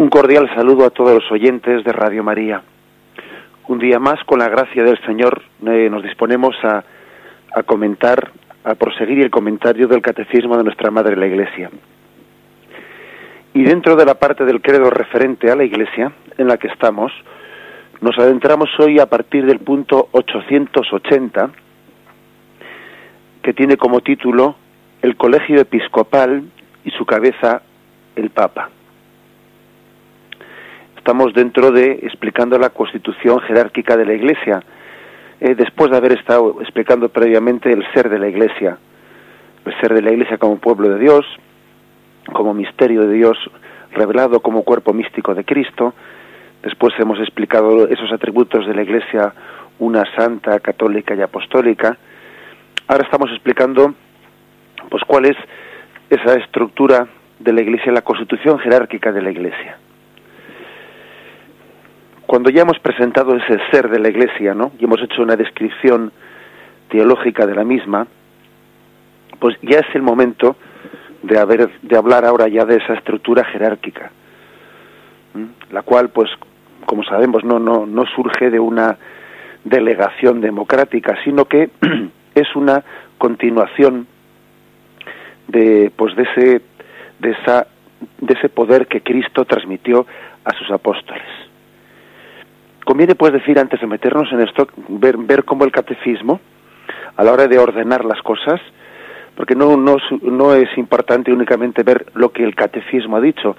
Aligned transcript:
Un 0.00 0.08
cordial 0.08 0.48
saludo 0.54 0.86
a 0.86 0.90
todos 0.90 1.12
los 1.12 1.30
oyentes 1.30 1.84
de 1.84 1.92
Radio 1.92 2.24
María. 2.24 2.62
Un 3.68 3.78
día 3.78 3.98
más, 3.98 4.18
con 4.24 4.38
la 4.38 4.48
gracia 4.48 4.82
del 4.82 4.98
Señor, 5.04 5.42
eh, 5.66 5.90
nos 5.90 6.02
disponemos 6.02 6.56
a, 6.62 6.82
a 7.54 7.62
comentar, 7.64 8.30
a 8.64 8.76
proseguir 8.76 9.20
el 9.20 9.30
comentario 9.30 9.88
del 9.88 10.00
Catecismo 10.00 10.56
de 10.56 10.64
nuestra 10.64 10.90
Madre 10.90 11.16
la 11.16 11.26
Iglesia. 11.26 11.70
Y 13.52 13.62
dentro 13.62 13.94
de 13.94 14.06
la 14.06 14.14
parte 14.14 14.46
del 14.46 14.62
credo 14.62 14.88
referente 14.88 15.50
a 15.50 15.54
la 15.54 15.64
Iglesia 15.64 16.10
en 16.38 16.48
la 16.48 16.56
que 16.56 16.68
estamos, 16.68 17.12
nos 18.00 18.18
adentramos 18.18 18.70
hoy 18.78 19.00
a 19.00 19.04
partir 19.04 19.44
del 19.44 19.58
punto 19.58 20.08
880, 20.12 21.50
que 23.42 23.52
tiene 23.52 23.76
como 23.76 24.00
título 24.00 24.56
El 25.02 25.18
Colegio 25.18 25.60
Episcopal 25.60 26.44
y 26.86 26.90
su 26.92 27.04
cabeza, 27.04 27.60
el 28.16 28.30
Papa. 28.30 28.70
Estamos 31.00 31.32
dentro 31.32 31.72
de 31.72 31.92
explicando 32.02 32.58
la 32.58 32.68
constitución 32.68 33.40
jerárquica 33.40 33.96
de 33.96 34.04
la 34.04 34.12
Iglesia, 34.12 34.62
eh, 35.40 35.54
después 35.54 35.90
de 35.90 35.96
haber 35.96 36.12
estado 36.12 36.58
explicando 36.60 37.08
previamente 37.08 37.72
el 37.72 37.90
ser 37.94 38.10
de 38.10 38.18
la 38.18 38.28
Iglesia, 38.28 38.76
el 39.64 39.80
ser 39.80 39.94
de 39.94 40.02
la 40.02 40.10
Iglesia 40.12 40.36
como 40.36 40.58
pueblo 40.58 40.90
de 40.90 40.98
Dios, 40.98 41.24
como 42.34 42.52
misterio 42.52 43.06
de 43.06 43.14
Dios 43.14 43.38
revelado 43.92 44.40
como 44.40 44.62
cuerpo 44.62 44.92
místico 44.92 45.34
de 45.34 45.42
Cristo. 45.42 45.94
Después 46.62 46.92
hemos 46.98 47.18
explicado 47.18 47.88
esos 47.88 48.12
atributos 48.12 48.66
de 48.66 48.74
la 48.74 48.82
Iglesia, 48.82 49.32
una 49.78 50.04
santa, 50.14 50.60
católica 50.60 51.14
y 51.14 51.22
apostólica. 51.22 51.96
Ahora 52.88 53.04
estamos 53.04 53.30
explicando 53.30 53.94
pues 54.90 55.02
cuál 55.06 55.24
es 55.24 55.36
esa 56.10 56.34
estructura 56.34 57.06
de 57.38 57.52
la 57.54 57.62
Iglesia, 57.62 57.90
la 57.90 58.02
constitución 58.02 58.58
jerárquica 58.58 59.12
de 59.12 59.22
la 59.22 59.30
Iglesia 59.30 59.78
cuando 62.30 62.48
ya 62.50 62.62
hemos 62.62 62.78
presentado 62.78 63.34
ese 63.34 63.58
ser 63.72 63.88
de 63.90 63.98
la 63.98 64.08
Iglesia, 64.08 64.54
¿no? 64.54 64.70
Y 64.78 64.84
hemos 64.84 65.02
hecho 65.02 65.20
una 65.20 65.34
descripción 65.34 66.12
teológica 66.88 67.44
de 67.44 67.56
la 67.56 67.64
misma, 67.64 68.06
pues 69.40 69.56
ya 69.62 69.80
es 69.80 69.92
el 69.96 70.02
momento 70.02 70.54
de 71.24 71.40
haber 71.40 71.68
hablar 71.98 72.24
ahora 72.24 72.46
ya 72.46 72.64
de 72.64 72.76
esa 72.76 72.94
estructura 72.94 73.42
jerárquica, 73.46 74.12
la 75.72 75.82
cual, 75.82 76.10
pues, 76.10 76.30
como 76.86 77.02
sabemos, 77.02 77.42
no 77.42 77.58
no 77.58 77.84
no 77.84 78.06
surge 78.14 78.48
de 78.48 78.60
una 78.60 78.96
delegación 79.64 80.40
democrática, 80.40 81.18
sino 81.24 81.46
que 81.46 81.70
es 82.36 82.54
una 82.54 82.84
continuación 83.18 84.06
de 85.48 85.90
pues 85.96 86.14
de 86.14 86.22
ese 86.22 86.62
de 87.18 87.30
esa 87.32 87.66
de 88.20 88.34
ese 88.34 88.48
poder 88.48 88.86
que 88.86 89.00
Cristo 89.00 89.44
transmitió 89.46 90.06
a 90.44 90.52
sus 90.52 90.70
apóstoles. 90.70 91.49
Conviene 92.90 93.14
pues 93.14 93.32
decir, 93.32 93.56
antes 93.56 93.80
de 93.80 93.86
meternos 93.86 94.32
en 94.32 94.40
esto, 94.40 94.66
ver, 94.88 95.44
cómo 95.44 95.64
el 95.64 95.70
catecismo, 95.70 96.40
a 97.16 97.22
la 97.22 97.30
hora 97.30 97.46
de 97.46 97.56
ordenar 97.56 98.04
las 98.04 98.20
cosas, 98.20 98.60
porque 99.36 99.54
no, 99.54 99.76
es 100.56 100.76
importante 100.76 101.32
únicamente 101.32 101.84
ver 101.84 102.06
lo 102.14 102.32
que 102.32 102.42
el 102.42 102.56
catecismo 102.56 103.16
ha 103.16 103.20
dicho, 103.20 103.54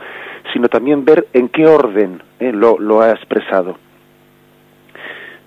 sino 0.51 0.67
también 0.67 1.05
ver 1.05 1.27
en 1.31 1.47
qué 1.47 1.65
orden 1.65 2.21
eh, 2.41 2.51
lo, 2.51 2.77
lo, 2.77 2.99
ha 2.99 3.11
expresado. 3.11 3.77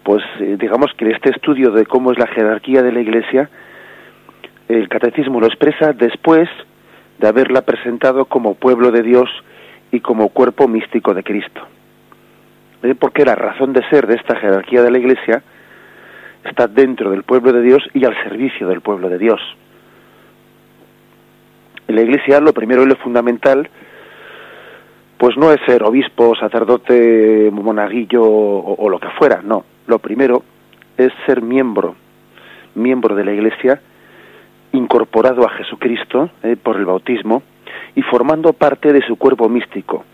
Pues 0.02 0.24
eh, 0.40 0.56
digamos 0.58 0.90
que 0.96 1.10
este 1.10 1.28
estudio 1.28 1.70
de 1.70 1.84
cómo 1.84 2.10
es 2.10 2.18
la 2.18 2.28
jerarquía 2.28 2.80
de 2.80 2.90
la 2.90 3.02
Iglesia, 3.02 3.50
el 4.66 4.88
catecismo 4.88 5.40
lo 5.40 5.46
expresa 5.46 5.92
después 5.92 6.48
de 7.18 7.28
haberla 7.28 7.60
presentado 7.60 8.24
como 8.24 8.54
pueblo 8.54 8.90
de 8.90 9.02
Dios 9.02 9.28
y 9.92 10.00
como 10.00 10.30
cuerpo 10.30 10.68
místico 10.68 11.12
de 11.12 11.22
Cristo 11.22 11.68
porque 12.92 13.24
la 13.24 13.34
razón 13.34 13.72
de 13.72 13.88
ser 13.88 14.06
de 14.06 14.16
esta 14.16 14.36
jerarquía 14.36 14.82
de 14.82 14.90
la 14.90 14.98
Iglesia 14.98 15.42
está 16.44 16.66
dentro 16.66 17.10
del 17.10 17.22
pueblo 17.22 17.52
de 17.52 17.62
Dios 17.62 17.82
y 17.94 18.04
al 18.04 18.14
servicio 18.24 18.68
del 18.68 18.82
pueblo 18.82 19.08
de 19.08 19.16
Dios. 19.16 19.40
En 21.88 21.96
la 21.96 22.02
Iglesia 22.02 22.40
lo 22.40 22.52
primero 22.52 22.82
y 22.82 22.86
lo 22.86 22.96
fundamental 22.96 23.70
pues 25.16 25.36
no 25.38 25.52
es 25.52 25.60
ser 25.64 25.82
obispo, 25.84 26.34
sacerdote, 26.34 27.48
monaguillo 27.50 28.22
o, 28.22 28.90
lo 28.90 28.98
que 28.98 29.08
fuera, 29.10 29.40
no. 29.42 29.64
Lo 29.86 29.98
primero 29.98 30.42
es 30.98 31.12
ser 31.24 31.40
miembro, 31.40 31.94
miembro 32.74 33.14
de 33.14 33.24
la 33.24 33.32
Iglesia, 33.32 33.80
incorporado 34.72 35.46
a 35.46 35.50
Jesucristo 35.50 36.30
eh, 36.42 36.56
por 36.62 36.76
el 36.76 36.84
bautismo 36.84 37.42
y 37.94 38.02
formando 38.02 38.52
parte 38.52 38.92
de 38.92 39.00
su 39.06 39.16
cuerpo 39.16 39.48
místico 39.48 40.04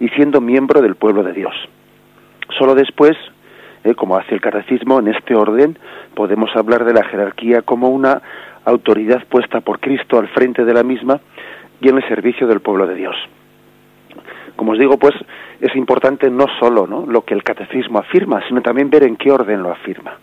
y 0.00 0.08
siendo 0.08 0.40
miembro 0.40 0.80
del 0.80 0.96
pueblo 0.96 1.22
de 1.22 1.32
Dios. 1.32 1.54
Solo 2.58 2.74
después, 2.74 3.16
eh, 3.84 3.94
como 3.94 4.16
hace 4.16 4.34
el 4.34 4.40
catecismo, 4.40 4.98
en 4.98 5.08
este 5.08 5.34
orden, 5.34 5.78
podemos 6.14 6.54
hablar 6.54 6.84
de 6.84 6.94
la 6.94 7.04
jerarquía 7.04 7.62
como 7.62 7.88
una 7.88 8.22
autoridad 8.64 9.24
puesta 9.26 9.60
por 9.60 9.80
Cristo 9.80 10.18
al 10.18 10.28
frente 10.28 10.64
de 10.64 10.74
la 10.74 10.82
misma 10.82 11.20
y 11.80 11.88
en 11.88 11.96
el 11.96 12.08
servicio 12.08 12.46
del 12.46 12.60
pueblo 12.60 12.86
de 12.86 12.94
Dios. 12.94 13.16
Como 14.56 14.72
os 14.72 14.78
digo, 14.78 14.98
pues 14.98 15.14
es 15.60 15.74
importante 15.76 16.30
no 16.30 16.46
solo 16.58 16.86
lo 16.86 17.24
que 17.24 17.34
el 17.34 17.42
catecismo 17.42 17.98
afirma, 17.98 18.42
sino 18.48 18.62
también 18.62 18.90
ver 18.90 19.04
en 19.04 19.16
qué 19.16 19.30
orden 19.30 19.62
lo 19.62 19.70
afirma. 19.70 20.16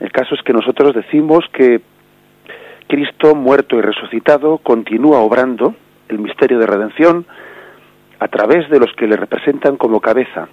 El 0.00 0.10
caso 0.10 0.34
es 0.34 0.42
que 0.42 0.52
nosotros 0.52 0.94
decimos 0.94 1.44
que 1.52 1.80
Cristo, 2.88 3.34
muerto 3.34 3.76
y 3.78 3.82
resucitado, 3.82 4.58
continúa 4.58 5.20
obrando 5.20 5.74
el 6.08 6.18
misterio 6.18 6.58
de 6.58 6.66
redención 6.66 7.26
a 8.22 8.28
través 8.28 8.70
de 8.70 8.78
los 8.78 8.92
que 8.92 9.08
le 9.08 9.16
representan 9.16 9.76
como 9.76 10.00
cabeza, 10.00 10.46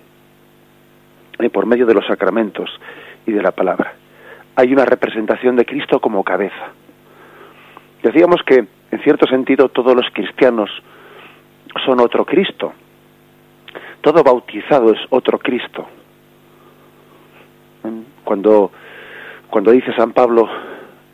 eh, 1.38 1.50
por 1.52 1.68
medio 1.68 1.86
de 1.86 1.94
los 1.94 2.04
sacramentos 2.08 2.68
y 3.28 3.32
de 3.32 3.44
la 3.44 3.52
palabra. 3.52 3.94
Hay 4.56 4.74
una 4.74 4.86
representación 4.86 5.56
de 5.56 5.66
Cristo 5.66 6.00
como 6.00 6.24
cabeza. 6.24 6.72
Decíamos 8.02 8.42
que, 8.44 8.66
en 8.90 9.00
cierto 9.04 9.28
sentido, 9.28 9.70
todos 9.70 9.96
los 9.96 10.08
cristianos 10.12 10.72
son 11.86 12.00
otro 12.00 12.26
Cristo. 12.26 12.74
Todo 14.02 14.24
bautizado 14.24 14.92
es 14.92 15.00
otro 15.12 15.38
Cristo. 15.38 15.88
Cuando, 18.24 18.72
cuando 19.48 19.70
dice 19.70 19.94
San 19.94 20.14
Pablo, 20.14 20.50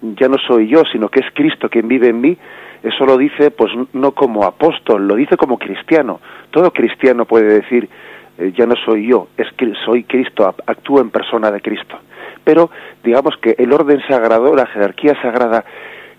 ya 0.02 0.30
no 0.30 0.38
soy 0.38 0.70
yo, 0.70 0.84
sino 0.90 1.10
que 1.10 1.20
es 1.20 1.26
Cristo 1.34 1.68
quien 1.70 1.90
vive 1.90 2.08
en 2.08 2.22
mí, 2.22 2.38
eso 2.86 3.04
lo 3.04 3.18
dice 3.18 3.50
pues 3.50 3.72
no 3.94 4.12
como 4.12 4.44
apóstol, 4.44 5.08
lo 5.08 5.16
dice 5.16 5.38
como 5.38 5.58
cristiano. 5.58 6.20
Todo 6.52 6.72
cristiano 6.72 7.26
puede 7.26 7.62
decir, 7.62 7.90
eh, 8.38 8.54
ya 8.56 8.68
no 8.68 8.76
soy 8.76 9.08
yo, 9.08 9.28
es 9.38 9.52
que 9.54 9.74
soy 9.84 10.04
Cristo, 10.04 10.54
actúo 10.68 11.02
en 11.02 11.10
persona 11.10 11.50
de 11.50 11.62
Cristo. 11.62 11.98
Pero 12.44 12.70
digamos 13.04 13.36
que 13.42 13.56
el 13.58 13.74
orden 13.74 14.02
sagrado, 14.08 14.56
la 14.56 14.68
jerarquía 14.68 15.20
sagrada 15.20 15.66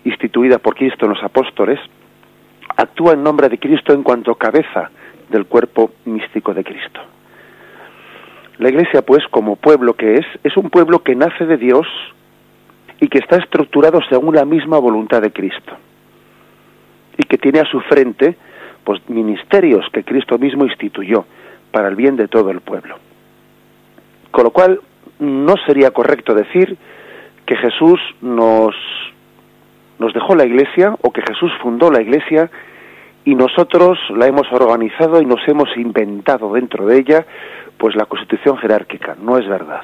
instituida 0.03 0.57
por 0.57 0.75
Cristo 0.75 1.05
en 1.05 1.13
los 1.13 1.23
apóstoles, 1.23 1.79
actúa 2.75 3.13
en 3.13 3.23
nombre 3.23 3.47
de 3.47 3.59
Cristo 3.59 3.93
en 3.93 4.03
cuanto 4.03 4.35
cabeza 4.35 4.91
del 5.29 5.45
cuerpo 5.45 5.91
místico 6.03 6.53
de 6.53 6.65
Cristo. 6.65 6.99
La 8.57 8.67
Iglesia, 8.67 9.03
pues, 9.03 9.23
como 9.29 9.55
pueblo 9.55 9.93
que 9.93 10.15
es, 10.15 10.25
es 10.43 10.57
un 10.57 10.69
pueblo 10.69 11.01
que 11.01 11.15
nace 11.15 11.45
de 11.45 11.55
Dios 11.55 11.87
y 12.99 13.07
que 13.07 13.19
está 13.19 13.37
estructurado 13.37 14.01
según 14.09 14.35
la 14.35 14.43
misma 14.43 14.79
voluntad 14.79 15.21
de 15.21 15.31
Cristo 15.31 15.77
y 17.17 17.23
que 17.23 17.37
tiene 17.37 17.59
a 17.59 17.65
su 17.65 17.79
frente 17.81 18.35
pues 18.83 19.01
ministerios 19.09 19.85
que 19.91 20.03
Cristo 20.03 20.37
mismo 20.37 20.65
instituyó 20.65 21.25
para 21.71 21.89
el 21.89 21.95
bien 21.95 22.15
de 22.15 22.27
todo 22.27 22.51
el 22.51 22.61
pueblo. 22.61 22.95
Con 24.31 24.45
lo 24.45 24.51
cual 24.51 24.79
no 25.19 25.55
sería 25.65 25.91
correcto 25.91 26.33
decir 26.33 26.77
que 27.45 27.55
Jesús 27.57 27.99
nos 28.21 28.75
nos 29.99 30.13
dejó 30.13 30.35
la 30.35 30.45
iglesia 30.45 30.95
o 31.01 31.11
que 31.11 31.23
Jesús 31.23 31.51
fundó 31.61 31.89
la 31.89 32.01
iglesia 32.01 32.51
y 33.25 33.35
nosotros 33.35 33.97
la 34.15 34.27
hemos 34.27 34.51
organizado 34.51 35.21
y 35.21 35.25
nos 35.25 35.45
hemos 35.47 35.75
inventado 35.75 36.53
dentro 36.53 36.85
de 36.85 36.99
ella 36.99 37.25
pues 37.77 37.95
la 37.95 38.05
constitución 38.05 38.57
jerárquica. 38.57 39.15
No 39.19 39.37
es 39.37 39.47
verdad. 39.47 39.81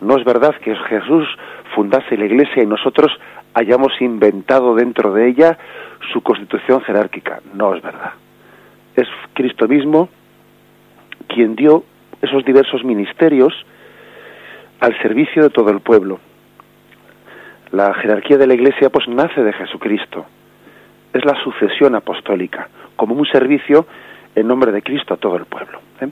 No 0.00 0.18
es 0.18 0.24
verdad 0.24 0.54
que 0.56 0.74
Jesús 0.76 1.26
fundase 1.74 2.16
la 2.16 2.26
iglesia 2.26 2.62
y 2.62 2.66
nosotros 2.66 3.10
hayamos 3.54 3.92
inventado 4.00 4.74
dentro 4.74 5.12
de 5.12 5.28
ella 5.28 5.58
su 6.12 6.20
constitución 6.22 6.80
jerárquica. 6.82 7.40
No 7.54 7.74
es 7.74 7.82
verdad. 7.82 8.12
Es 8.94 9.08
Cristo 9.34 9.68
mismo 9.68 10.08
quien 11.28 11.56
dio 11.56 11.84
esos 12.22 12.44
diversos 12.44 12.84
ministerios 12.84 13.54
al 14.80 14.96
servicio 15.00 15.42
de 15.42 15.50
todo 15.50 15.70
el 15.70 15.80
pueblo. 15.80 16.20
La 17.72 17.92
jerarquía 17.94 18.38
de 18.38 18.46
la 18.46 18.54
Iglesia 18.54 18.90
pues 18.90 19.08
nace 19.08 19.42
de 19.42 19.52
Jesucristo. 19.52 20.26
Es 21.12 21.24
la 21.24 21.34
sucesión 21.42 21.94
apostólica, 21.94 22.68
como 22.94 23.14
un 23.14 23.26
servicio 23.26 23.86
en 24.34 24.46
nombre 24.46 24.70
de 24.70 24.82
Cristo 24.82 25.14
a 25.14 25.16
todo 25.16 25.36
el 25.36 25.46
pueblo. 25.46 25.80
¿eh? 26.00 26.08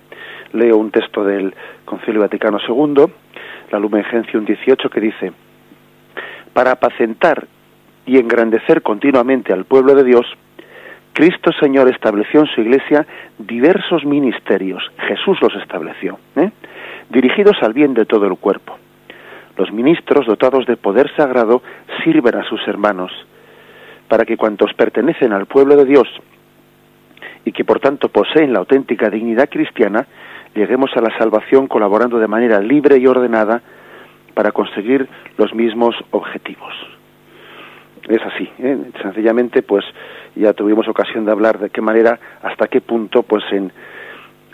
Leo 0.52 0.76
un 0.76 0.90
texto 0.90 1.24
del 1.24 1.54
Concilio 1.84 2.20
Vaticano 2.20 2.58
II, 2.66 3.04
la 3.70 3.78
Lumen 3.78 4.04
Gentium 4.04 4.44
18, 4.44 4.88
que 4.90 5.00
dice: 5.00 5.32
para 6.54 6.72
apacentar 6.72 7.46
y 8.06 8.18
engrandecer 8.18 8.80
continuamente 8.80 9.52
al 9.52 9.64
pueblo 9.64 9.94
de 9.94 10.04
Dios, 10.04 10.26
Cristo 11.12 11.52
Señor 11.60 11.88
estableció 11.88 12.40
en 12.40 12.46
su 12.46 12.60
iglesia 12.60 13.06
diversos 13.38 14.04
ministerios, 14.04 14.82
Jesús 15.06 15.38
los 15.42 15.54
estableció, 15.56 16.18
¿eh? 16.36 16.50
dirigidos 17.10 17.56
al 17.62 17.72
bien 17.72 17.94
de 17.94 18.06
todo 18.06 18.26
el 18.26 18.36
cuerpo. 18.36 18.78
Los 19.56 19.70
ministros 19.70 20.26
dotados 20.26 20.66
de 20.66 20.76
poder 20.76 21.14
sagrado 21.16 21.62
sirven 22.02 22.34
a 22.34 22.44
sus 22.44 22.66
hermanos, 22.66 23.12
para 24.08 24.24
que 24.24 24.36
cuantos 24.36 24.72
pertenecen 24.74 25.32
al 25.32 25.46
pueblo 25.46 25.76
de 25.76 25.84
Dios 25.84 26.08
y 27.44 27.52
que 27.52 27.64
por 27.64 27.78
tanto 27.78 28.08
poseen 28.08 28.52
la 28.52 28.58
auténtica 28.60 29.10
dignidad 29.10 29.48
cristiana, 29.48 30.06
lleguemos 30.54 30.90
a 30.96 31.00
la 31.00 31.16
salvación 31.18 31.66
colaborando 31.68 32.18
de 32.18 32.26
manera 32.26 32.60
libre 32.60 32.98
y 32.98 33.06
ordenada 33.06 33.62
para 34.34 34.52
conseguir 34.52 35.08
los 35.38 35.54
mismos 35.54 35.94
objetivos. 36.10 36.74
Es 38.08 38.20
así, 38.22 38.50
¿eh? 38.58 38.78
sencillamente, 39.00 39.62
pues 39.62 39.84
ya 40.34 40.52
tuvimos 40.52 40.86
ocasión 40.88 41.24
de 41.24 41.32
hablar 41.32 41.58
de 41.58 41.70
qué 41.70 41.80
manera, 41.80 42.18
hasta 42.42 42.68
qué 42.68 42.80
punto, 42.80 43.22
pues 43.22 43.44
en, 43.50 43.72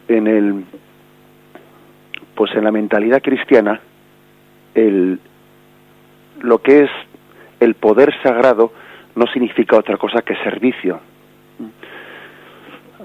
en 0.07 0.27
el, 0.29 0.65
pues 2.35 2.55
en 2.55 2.65
la 2.65 2.71
mentalidad 2.71 3.21
cristiana, 3.21 3.81
el, 4.75 5.19
lo 6.43 6.59
que 6.63 6.85
es 6.85 6.91
el 7.59 7.75
poder 7.75 8.15
sagrado 8.23 8.73
no 9.17 9.27
significa 9.27 9.77
otra 9.77 9.97
cosa 9.97 10.23
que 10.23 10.37
servicio. 10.37 11.01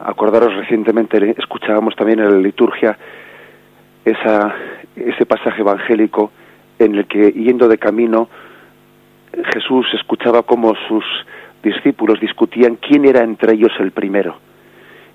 Acordaros 0.04 0.56
recientemente, 0.56 1.36
escuchábamos 1.38 1.95
también 1.95 2.19
en 2.19 2.30
la 2.30 2.38
liturgia 2.38 2.98
esa, 4.04 4.54
ese 4.95 5.25
pasaje 5.25 5.62
evangélico 5.62 6.31
en 6.80 6.95
el 6.95 7.06
que 7.06 7.31
yendo 7.31 7.68
de 7.68 7.77
camino 7.77 8.30
Jesús 9.54 9.86
escuchaba 9.94 10.44
cómo 10.44 10.74
sus 10.88 11.04
discípulos 11.63 12.19
discutían 12.19 12.77
quién 12.77 13.06
era 13.06 13.24
entre 13.24 13.54
ellos 13.54 13.72
el 13.80 13.92
primero. 13.92 14.38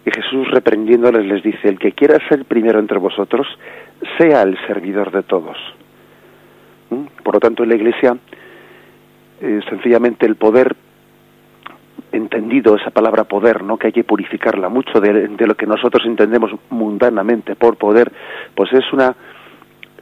Y 0.05 0.11
Jesús 0.11 0.49
reprendiéndoles 0.51 1.27
les 1.27 1.43
dice, 1.43 1.69
el 1.69 1.79
que 1.79 1.93
quiera 1.93 2.19
ser 2.29 2.45
primero 2.45 2.79
entre 2.79 2.99
vosotros, 2.99 3.47
sea 4.19 4.43
el 4.43 4.59
servidor 4.67 5.11
de 5.11 5.23
todos. 5.23 5.57
¿Mm? 6.91 7.23
Por 7.23 7.35
lo 7.35 7.41
tanto, 7.41 7.63
en 7.63 7.69
la 7.69 7.75
Iglesia, 7.77 8.17
eh, 9.41 9.61
sencillamente 9.69 10.27
el 10.27 10.37
poder, 10.37 10.75
entendido 12.13 12.77
esa 12.77 12.91
palabra 12.91 13.25
poder, 13.25 13.63
¿no? 13.63 13.77
que 13.77 13.89
hay 13.89 13.93
que 13.93 14.05
purificarla 14.05 14.69
mucho 14.69 15.01
de, 15.01 15.29
lo 15.47 15.55
que 15.55 15.67
nosotros 15.67 16.05
entendemos 16.07 16.51
mundanamente 16.71 17.55
por 17.55 17.77
poder, 17.77 18.11
pues 18.55 18.73
es 18.73 18.93
una, 18.93 19.15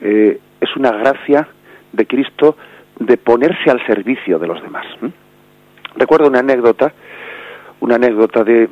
eh, 0.00 0.38
es 0.60 0.76
una 0.76 0.92
gracia 0.92 1.48
de 1.92 2.06
Cristo 2.06 2.56
de 2.98 3.16
ponerse 3.16 3.70
al 3.70 3.84
servicio 3.86 4.38
de 4.38 4.46
los 4.46 4.60
demás. 4.62 4.86
Recuerdo 5.96 6.28
una 6.28 6.40
anécdota, 6.40 6.92
una 7.80 7.96
anécdota 7.96 8.44
de, 8.44 8.68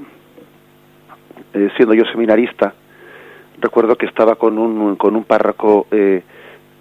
eh, 1.54 1.70
siendo 1.76 1.94
yo 1.94 2.04
seminarista, 2.04 2.74
recuerdo 3.60 3.96
que 3.96 4.06
estaba 4.06 4.34
con 4.36 4.58
un, 4.58 4.96
con 4.96 5.16
un 5.16 5.24
párroco 5.24 5.86
eh, 5.90 6.22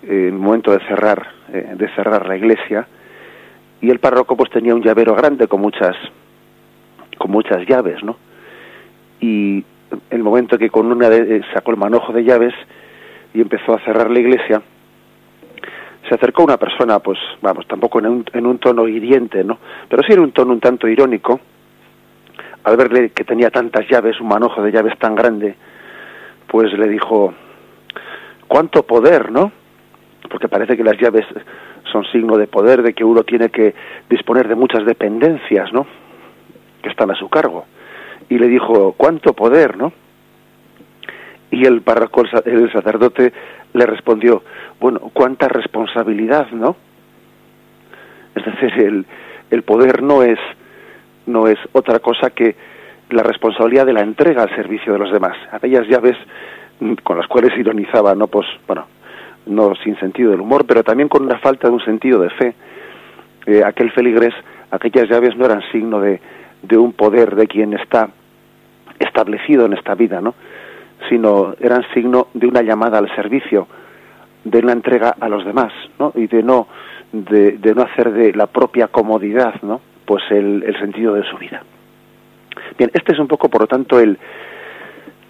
en 0.03 0.25
el 0.25 0.33
momento 0.33 0.71
de 0.71 0.79
cerrar, 0.85 1.27
eh, 1.51 1.73
de 1.75 1.87
cerrar 1.95 2.27
la 2.27 2.35
iglesia, 2.35 2.87
y 3.81 3.89
el 3.89 3.99
párroco 3.99 4.35
pues 4.35 4.49
tenía 4.49 4.75
un 4.75 4.81
llavero 4.81 5.15
grande 5.15 5.47
con 5.47 5.61
muchas, 5.61 5.95
con 7.17 7.31
muchas 7.31 7.65
llaves, 7.67 8.03
¿no? 8.03 8.17
Y 9.19 9.63
el 10.09 10.23
momento 10.23 10.57
que 10.57 10.69
con 10.69 10.91
una 10.91 11.09
de, 11.09 11.43
sacó 11.53 11.71
el 11.71 11.77
manojo 11.77 12.11
de 12.13 12.23
llaves 12.23 12.53
y 13.33 13.41
empezó 13.41 13.73
a 13.73 13.79
cerrar 13.79 14.09
la 14.09 14.19
iglesia, 14.19 14.61
se 16.07 16.15
acercó 16.15 16.43
una 16.43 16.57
persona, 16.57 16.99
pues 16.99 17.17
vamos, 17.41 17.67
tampoco 17.67 17.99
en 17.99 18.45
un, 18.45 18.57
tono 18.59 18.87
hiriente, 18.87 19.43
¿no? 19.43 19.57
Pero 19.89 20.03
sí 20.03 20.13
en 20.13 20.19
un 20.19 20.31
tono 20.31 20.53
un 20.53 20.59
tanto 20.59 20.87
irónico, 20.87 21.39
al 22.63 22.77
verle 22.77 23.09
que 23.09 23.23
tenía 23.23 23.49
tantas 23.49 23.87
llaves, 23.87 24.19
un 24.19 24.27
manojo 24.27 24.61
de 24.61 24.71
llaves 24.71 24.97
tan 24.99 25.15
grande, 25.15 25.55
pues 26.47 26.71
le 26.73 26.87
dijo, 26.87 27.33
¿cuánto 28.47 28.83
poder, 28.83 29.31
no? 29.31 29.51
Porque 30.29 30.47
parece 30.47 30.77
que 30.77 30.83
las 30.83 30.97
llaves 30.99 31.25
son 31.91 32.05
signo 32.05 32.37
de 32.37 32.47
poder, 32.47 32.81
de 32.81 32.93
que 32.93 33.03
uno 33.03 33.23
tiene 33.23 33.49
que 33.49 33.73
disponer 34.09 34.47
de 34.47 34.55
muchas 34.55 34.85
dependencias, 34.85 35.71
¿no? 35.73 35.85
Que 36.81 36.89
están 36.89 37.11
a 37.11 37.15
su 37.15 37.29
cargo. 37.29 37.65
Y 38.29 38.37
le 38.37 38.47
dijo, 38.47 38.93
¿cuánto 38.97 39.33
poder, 39.33 39.77
no? 39.77 39.93
Y 41.51 41.65
el 41.65 41.81
párroco, 41.81 42.23
el 42.45 42.71
sacerdote, 42.71 43.31
le 43.75 43.85
respondió, 43.85 44.41
bueno, 44.79 45.11
cuánta 45.13 45.49
responsabilidad, 45.49 46.49
¿no? 46.51 46.77
Es 48.33 48.45
decir, 48.45 48.71
el, 48.79 49.05
el 49.51 49.63
poder 49.63 50.01
no 50.01 50.23
es, 50.23 50.39
no 51.25 51.47
es 51.47 51.59
otra 51.73 51.99
cosa 51.99 52.29
que 52.29 52.55
la 53.09 53.21
responsabilidad 53.21 53.85
de 53.85 53.93
la 53.93 54.01
entrega 54.01 54.43
al 54.43 54.55
servicio 54.55 54.93
de 54.93 54.99
los 54.99 55.11
demás. 55.11 55.37
Aquellas 55.51 55.87
llaves 55.87 56.15
con 57.03 57.17
las 57.17 57.27
cuales 57.27 57.57
ironizaba, 57.57 58.15
no 58.15 58.27
pues, 58.27 58.47
bueno, 58.65 58.87
no 59.45 59.75
sin 59.83 59.99
sentido 59.99 60.31
del 60.31 60.41
humor, 60.41 60.65
pero 60.65 60.83
también 60.83 61.09
con 61.09 61.23
una 61.23 61.37
falta 61.39 61.67
de 61.67 61.73
un 61.73 61.83
sentido 61.83 62.21
de 62.21 62.29
fe. 62.29 62.55
Eh, 63.45 63.61
aquel 63.63 63.91
feligres, 63.91 64.33
aquellas 64.71 65.09
llaves 65.09 65.35
no 65.35 65.45
eran 65.45 65.61
signo 65.73 65.99
de, 65.99 66.21
de 66.61 66.77
un 66.77 66.93
poder 66.93 67.35
de 67.35 67.47
quien 67.47 67.73
está 67.73 68.09
establecido 68.99 69.65
en 69.65 69.73
esta 69.73 69.95
vida, 69.95 70.21
¿no? 70.21 70.33
Sino 71.09 71.55
eran 71.59 71.83
signo 71.93 72.27
de 72.33 72.47
una 72.47 72.61
llamada 72.61 72.97
al 72.97 73.13
servicio, 73.15 73.67
de 74.43 74.59
una 74.59 74.73
entrega 74.73 75.15
a 75.19 75.29
los 75.29 75.45
demás, 75.45 75.73
¿no? 75.99 76.11
Y 76.15 76.27
de 76.27 76.43
no, 76.43 76.67
de, 77.11 77.73
no 77.75 77.81
hacer 77.83 78.11
de 78.11 78.33
la 78.33 78.47
propia 78.47 78.87
comodidad, 78.87 79.61
¿no? 79.61 79.81
Pues 80.05 80.23
el, 80.29 80.63
el, 80.63 80.77
sentido 80.79 81.13
de 81.13 81.23
su 81.23 81.37
vida. 81.37 81.63
Bien, 82.77 82.91
este 82.93 83.13
es 83.13 83.19
un 83.19 83.27
poco, 83.27 83.49
por 83.49 83.61
lo 83.61 83.67
tanto, 83.67 83.99
el, 83.99 84.17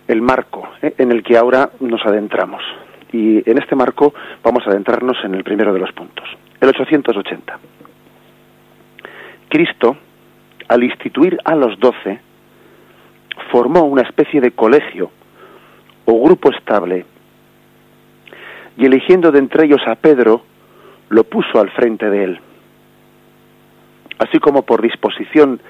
el 0.08 0.22
marco 0.22 0.68
¿eh? 0.82 0.94
en 0.98 1.12
el 1.12 1.24
que 1.24 1.38
ahora 1.38 1.70
nos 1.80 2.06
adentramos. 2.06 2.62
Y 3.12 3.50
en 3.50 3.58
este 3.58 3.76
marco 3.76 4.14
vamos 4.44 4.66
a 4.66 4.72
adentrarnos 4.72 5.18
en 5.24 5.36
el 5.36 5.44
primero 5.44 5.74
de 5.74 5.80
los 5.80 5.92
puntos, 5.94 6.26
el 6.60 6.70
880. 6.70 7.60
Cristo, 9.48 9.96
al 10.68 10.84
instituir 10.84 11.38
a 11.46 11.56
los 11.56 11.80
doce, 11.80 12.20
formó 13.52 13.84
una 13.84 14.02
especie 14.02 14.42
de 14.42 14.52
colegio 14.52 15.12
o 16.06 16.24
grupo 16.24 16.52
estable, 16.52 17.06
y 18.78 18.86
eligiendo 18.86 19.32
de 19.32 19.40
entre 19.40 19.66
ellos 19.66 19.82
a 19.88 19.96
Pedro, 19.96 20.42
lo 21.10 21.24
puso 21.24 21.60
al 21.60 21.70
frente 21.72 22.10
de 22.10 22.24
él. 22.24 22.40
Así 24.20 24.40
como 24.40 24.64
por 24.64 24.82
disposición 24.82 25.62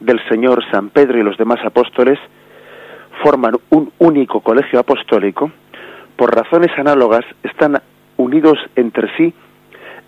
del 0.00 0.20
Señor 0.28 0.62
San 0.70 0.90
Pedro 0.90 1.18
y 1.18 1.22
los 1.22 1.36
demás 1.36 1.60
apóstoles 1.64 2.18
forman 3.22 3.54
un 3.70 3.92
único 3.98 4.40
colegio 4.40 4.80
apostólico, 4.80 5.50
por 6.16 6.34
razones 6.34 6.70
análogas 6.78 7.24
están 7.42 7.80
unidos 8.16 8.58
entre 8.76 9.14
sí 9.16 9.34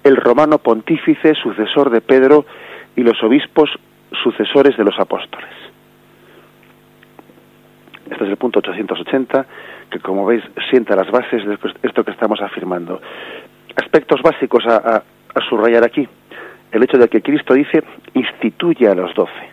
el 0.04 0.16
romano 0.16 0.58
pontífice 0.58 1.34
sucesor 1.34 1.90
de 1.90 2.00
Pedro 2.00 2.44
y 2.96 3.02
los 3.02 3.22
obispos 3.22 3.70
sucesores 4.22 4.76
de 4.76 4.84
los 4.84 4.98
apóstoles. 4.98 5.48
Este 8.12 8.24
es 8.24 8.30
el 8.30 8.36
punto 8.36 8.58
880, 8.58 9.46
que 9.90 9.98
como 10.00 10.26
veis 10.26 10.42
sienta 10.68 10.94
las 10.94 11.10
bases 11.10 11.46
de 11.46 11.58
esto 11.82 12.04
que 12.04 12.10
estamos 12.10 12.42
afirmando. 12.42 13.00
Aspectos 13.74 14.20
básicos 14.20 14.66
a, 14.66 15.02
subrayar 15.48 15.82
aquí. 15.82 16.06
El 16.70 16.82
hecho 16.82 16.98
de 16.98 17.08
que 17.08 17.22
Cristo 17.22 17.54
dice, 17.54 17.82
instituye 18.12 18.86
a 18.86 18.94
los 18.94 19.14
doce. 19.14 19.48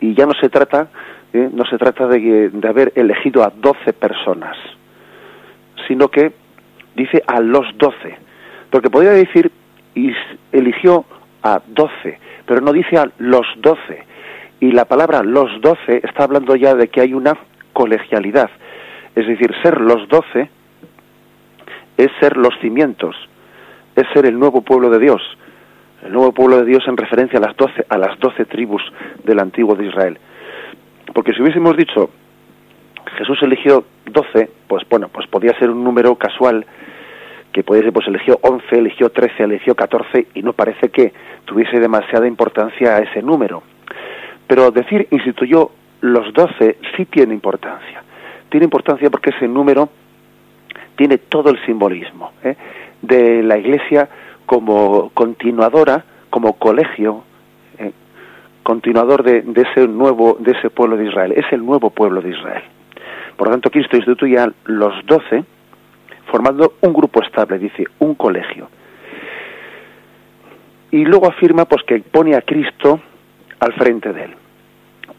Y 0.00 0.14
ya 0.14 0.26
no 0.26 0.34
se 0.34 0.50
trata, 0.50 0.88
¿eh? 1.32 1.48
no 1.50 1.64
se 1.64 1.78
trata 1.78 2.06
de, 2.06 2.50
de 2.50 2.68
haber 2.68 2.92
elegido 2.96 3.42
a 3.42 3.50
doce 3.50 3.94
personas, 3.94 4.56
sino 5.88 6.08
que 6.08 6.32
dice 6.94 7.22
a 7.26 7.40
los 7.40 7.66
doce. 7.78 8.18
Porque 8.68 8.90
podría 8.90 9.12
decir, 9.12 9.50
eligió 10.52 11.06
a 11.42 11.62
doce, 11.66 12.18
pero 12.44 12.60
no 12.60 12.74
dice 12.74 12.98
a 12.98 13.10
los 13.18 13.46
doce 13.56 14.11
y 14.62 14.70
la 14.70 14.84
palabra 14.84 15.24
los 15.24 15.60
doce 15.60 16.00
está 16.04 16.22
hablando 16.22 16.54
ya 16.54 16.76
de 16.76 16.86
que 16.86 17.00
hay 17.00 17.14
una 17.14 17.36
colegialidad. 17.72 18.48
Es 19.16 19.26
decir, 19.26 19.52
ser 19.60 19.80
los 19.80 20.08
doce 20.08 20.50
es 21.96 22.08
ser 22.20 22.36
los 22.36 22.56
cimientos, 22.60 23.16
es 23.96 24.04
ser 24.14 24.24
el 24.24 24.38
nuevo 24.38 24.62
pueblo 24.62 24.88
de 24.88 25.00
Dios. 25.00 25.20
El 26.04 26.12
nuevo 26.12 26.30
pueblo 26.30 26.58
de 26.58 26.64
Dios 26.64 26.84
en 26.86 26.96
referencia 26.96 27.40
a 27.40 27.42
las 27.42 27.56
doce, 27.56 27.84
a 27.88 27.98
las 27.98 28.16
doce 28.20 28.44
tribus 28.44 28.82
del 29.24 29.40
antiguo 29.40 29.74
de 29.74 29.86
Israel. 29.86 30.16
Porque 31.12 31.32
si 31.32 31.42
hubiésemos 31.42 31.76
dicho 31.76 32.10
Jesús 33.18 33.42
eligió 33.42 33.84
doce, 34.06 34.48
pues 34.68 34.88
bueno, 34.88 35.08
pues 35.08 35.26
podía 35.26 35.58
ser 35.58 35.70
un 35.70 35.82
número 35.82 36.14
casual 36.14 36.64
que 37.52 37.64
puede 37.64 37.82
ser, 37.82 37.92
pues 37.92 38.06
eligió 38.06 38.38
once, 38.42 38.78
eligió 38.78 39.10
trece, 39.10 39.42
eligió 39.42 39.74
catorce 39.74 40.28
y 40.34 40.42
no 40.42 40.52
parece 40.52 40.90
que 40.90 41.12
tuviese 41.46 41.80
demasiada 41.80 42.28
importancia 42.28 42.94
a 42.94 43.00
ese 43.00 43.22
número. 43.22 43.64
Pero 44.46 44.70
decir 44.70 45.08
instituyó 45.10 45.70
los 46.02 46.32
doce 46.34 46.76
sí 46.96 47.06
tiene 47.06 47.32
importancia. 47.32 48.02
Tiene 48.50 48.64
importancia 48.64 49.08
porque 49.08 49.30
ese 49.30 49.48
número 49.48 49.88
tiene 50.96 51.18
todo 51.18 51.50
el 51.50 51.64
simbolismo 51.64 52.32
¿eh? 52.44 52.56
de 53.00 53.42
la 53.42 53.56
Iglesia 53.56 54.08
como 54.46 55.10
continuadora, 55.14 56.04
como 56.28 56.54
colegio, 56.54 57.22
¿eh? 57.78 57.92
continuador 58.62 59.22
de, 59.22 59.44
ese 59.54 59.88
nuevo, 59.88 60.36
de 60.38 60.52
ese 60.52 60.70
pueblo 60.70 60.96
de 60.96 61.06
Israel, 61.06 61.32
es 61.36 61.50
el 61.52 61.64
nuevo 61.64 61.90
pueblo 61.90 62.20
de 62.20 62.30
Israel. 62.30 62.62
Por 63.36 63.48
lo 63.48 63.54
tanto, 63.54 63.70
Cristo 63.70 63.96
instituye 63.96 64.38
a 64.38 64.52
los 64.66 65.06
doce 65.06 65.44
formando 66.26 66.74
un 66.80 66.92
grupo 66.92 67.22
estable, 67.22 67.58
dice, 67.58 67.86
un 67.98 68.14
colegio. 68.14 68.68
Y 70.90 71.04
luego 71.04 71.26
afirma 71.26 71.64
pues 71.64 71.82
que 71.84 72.00
pone 72.00 72.34
a 72.34 72.42
Cristo 72.42 73.00
al 73.62 73.72
frente 73.74 74.12
de 74.12 74.24
él. 74.24 74.34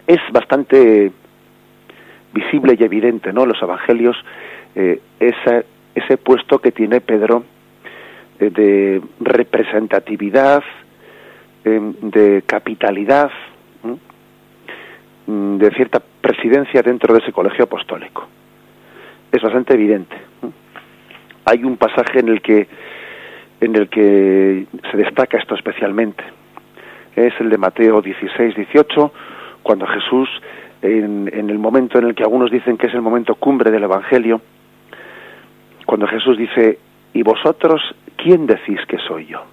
Es 0.05 0.19
bastante 0.33 1.12
visible 2.33 2.75
y 2.77 2.83
evidente, 2.83 3.31
¿no? 3.31 3.45
Los 3.45 3.62
evangelios, 3.62 4.17
eh, 4.75 5.00
ese 5.19 6.17
puesto 6.17 6.59
que 6.59 6.73
tiene 6.73 7.00
Pedro 7.00 7.45
eh, 8.39 8.50
de 8.50 9.01
representatividad, 9.21 10.62
eh, 11.63 11.93
de 12.01 12.43
capitalidad, 12.45 13.31
de 15.25 15.71
cierta 15.71 16.01
presidencia 16.19 16.81
dentro 16.81 17.13
de 17.13 17.21
ese 17.21 17.31
colegio 17.31 17.63
apostólico. 17.63 18.27
Es 19.31 19.41
bastante 19.41 19.73
evidente. 19.73 20.17
Hay 21.45 21.63
un 21.63 21.77
pasaje 21.77 22.19
en 22.19 22.27
el 22.27 22.41
que 22.41 22.67
en 23.62 23.75
el 23.77 23.88
que 23.88 24.65
se 24.91 24.97
destaca 24.97 25.38
esto 25.38 25.55
especialmente. 25.55 26.25
Es 27.15 27.34
el 27.39 27.50
de 27.50 27.58
Mateo 27.58 28.01
16, 28.01 28.55
18, 28.55 29.13
cuando 29.62 29.86
Jesús, 29.88 30.29
en, 30.82 31.29
en 31.34 31.50
el 31.50 31.60
momento 31.60 32.00
en 32.00 32.05
el 32.05 32.15
que 32.15 32.24
algunos 32.24 32.51
dicen 32.51 32.77
que 32.77 32.88
es 32.88 32.93
el 32.93 33.01
momento 33.01 33.36
cumbre 33.36 33.72
del 33.72 33.84
Evangelio, 33.84 34.41
cuando 35.86 36.08
Jesús 36.08 36.38
dice, 36.38 36.79
¿y 37.13 37.24
vosotros 37.24 37.82
quién 38.15 38.48
decís 38.48 38.79
que 38.88 38.98
soy 38.98 39.27
yo? 39.27 39.43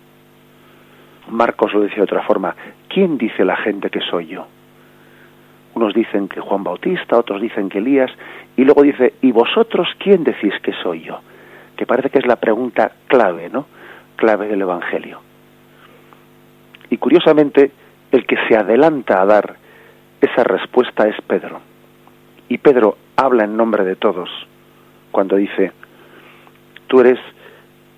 Marcos 1.28 1.72
lo 1.72 1.82
dice 1.82 1.96
de 1.96 2.02
otra 2.02 2.22
forma, 2.22 2.54
¿quién 2.88 3.18
dice 3.18 3.44
la 3.44 3.56
gente 3.56 3.90
que 3.90 4.00
soy 4.00 4.26
yo? 4.26 4.46
Unos 5.74 5.94
dicen 5.94 6.28
que 6.28 6.40
Juan 6.40 6.64
Bautista, 6.64 7.18
otros 7.18 7.40
dicen 7.40 7.68
que 7.68 7.78
Elías, 7.78 8.10
y 8.56 8.64
luego 8.64 8.82
dice, 8.82 9.14
¿y 9.22 9.32
vosotros 9.32 9.88
quién 9.98 10.24
decís 10.24 10.54
que 10.62 10.72
soy 10.82 11.02
yo? 11.02 11.20
Que 11.76 11.86
parece 11.86 12.10
que 12.10 12.18
es 12.18 12.26
la 12.26 12.36
pregunta 12.36 12.92
clave, 13.06 13.48
¿no? 13.48 13.66
Clave 14.16 14.48
del 14.48 14.62
Evangelio. 14.62 15.20
Y 16.90 16.98
curiosamente, 16.98 17.70
el 18.12 18.26
que 18.26 18.36
se 18.48 18.56
adelanta 18.56 19.22
a 19.22 19.26
dar 19.26 19.56
esa 20.20 20.44
respuesta 20.44 21.06
es 21.08 21.16
Pedro. 21.26 21.60
Y 22.48 22.58
Pedro 22.58 22.96
habla 23.16 23.44
en 23.44 23.56
nombre 23.56 23.84
de 23.84 23.96
todos 23.96 24.28
cuando 25.10 25.36
dice, 25.36 25.72
tú 26.86 27.00
eres 27.00 27.18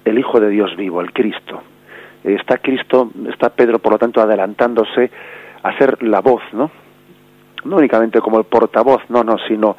el 0.04 0.18
Hijo 0.18 0.40
de 0.40 0.50
Dios 0.50 0.76
vivo, 0.76 1.00
el 1.00 1.12
Cristo. 1.12 1.62
Está 2.22 2.58
Cristo, 2.58 3.10
está 3.28 3.50
Pedro, 3.50 3.78
por 3.78 3.92
lo 3.92 3.98
tanto, 3.98 4.20
adelantándose 4.20 5.10
a 5.62 5.76
ser 5.78 6.02
la 6.02 6.20
voz, 6.20 6.42
¿no? 6.52 6.70
No 7.64 7.76
únicamente 7.76 8.20
como 8.20 8.38
el 8.38 8.44
portavoz, 8.44 9.02
no, 9.08 9.22
no, 9.24 9.38
sino 9.48 9.76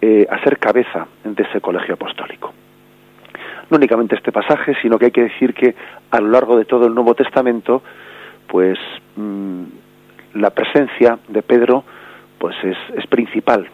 eh, 0.00 0.26
a 0.30 0.42
ser 0.42 0.58
cabeza 0.58 1.06
de 1.24 1.42
ese 1.42 1.60
colegio 1.60 1.94
apostólico. 1.94 2.52
No 3.70 3.76
únicamente 3.76 4.16
este 4.16 4.32
pasaje, 4.32 4.74
sino 4.82 4.98
que 4.98 5.06
hay 5.06 5.10
que 5.10 5.22
decir 5.22 5.54
que 5.54 5.74
a 6.10 6.20
lo 6.20 6.28
largo 6.28 6.58
de 6.58 6.64
todo 6.64 6.86
el 6.86 6.94
Nuevo 6.94 7.14
Testamento, 7.14 7.82
pues 8.52 8.78
mm, 9.16 9.62
la 10.34 10.50
presencia 10.50 11.18
de 11.26 11.40
Pedro, 11.40 11.84
pues 12.36 12.54
es, 12.62 12.76
es 12.98 13.06
principal, 13.06 13.66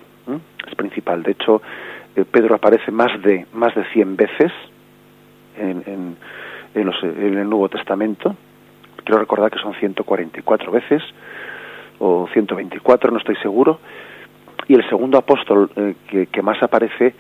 es 0.69 0.75
principal. 0.77 1.25
De 1.25 1.33
hecho, 1.33 1.61
eh, 2.15 2.25
Pedro 2.25 2.55
aparece 2.55 2.93
más 2.93 3.11
de 3.23 3.45
más 3.55 3.75
de 3.75 3.85
100 3.87 4.15
veces 4.15 4.53
en, 5.59 5.83
en, 5.85 6.17
el 6.77 7.49
Nuevo 7.51 7.69
Testamento. 7.69 8.37
Quiero 9.03 9.19
recordar 9.19 9.51
que 9.51 9.59
son 9.59 9.75
144 9.75 10.71
veces, 10.71 11.03
o 11.99 12.29
124, 12.33 13.11
no 13.11 13.19
estoy 13.19 13.35
seguro. 13.43 13.81
Y 14.69 14.75
el 14.75 14.89
segundo 14.89 15.19
apóstol 15.19 15.73
eh, 15.75 16.27
que, 16.31 16.43
más 16.43 16.63
aparece 16.63 17.15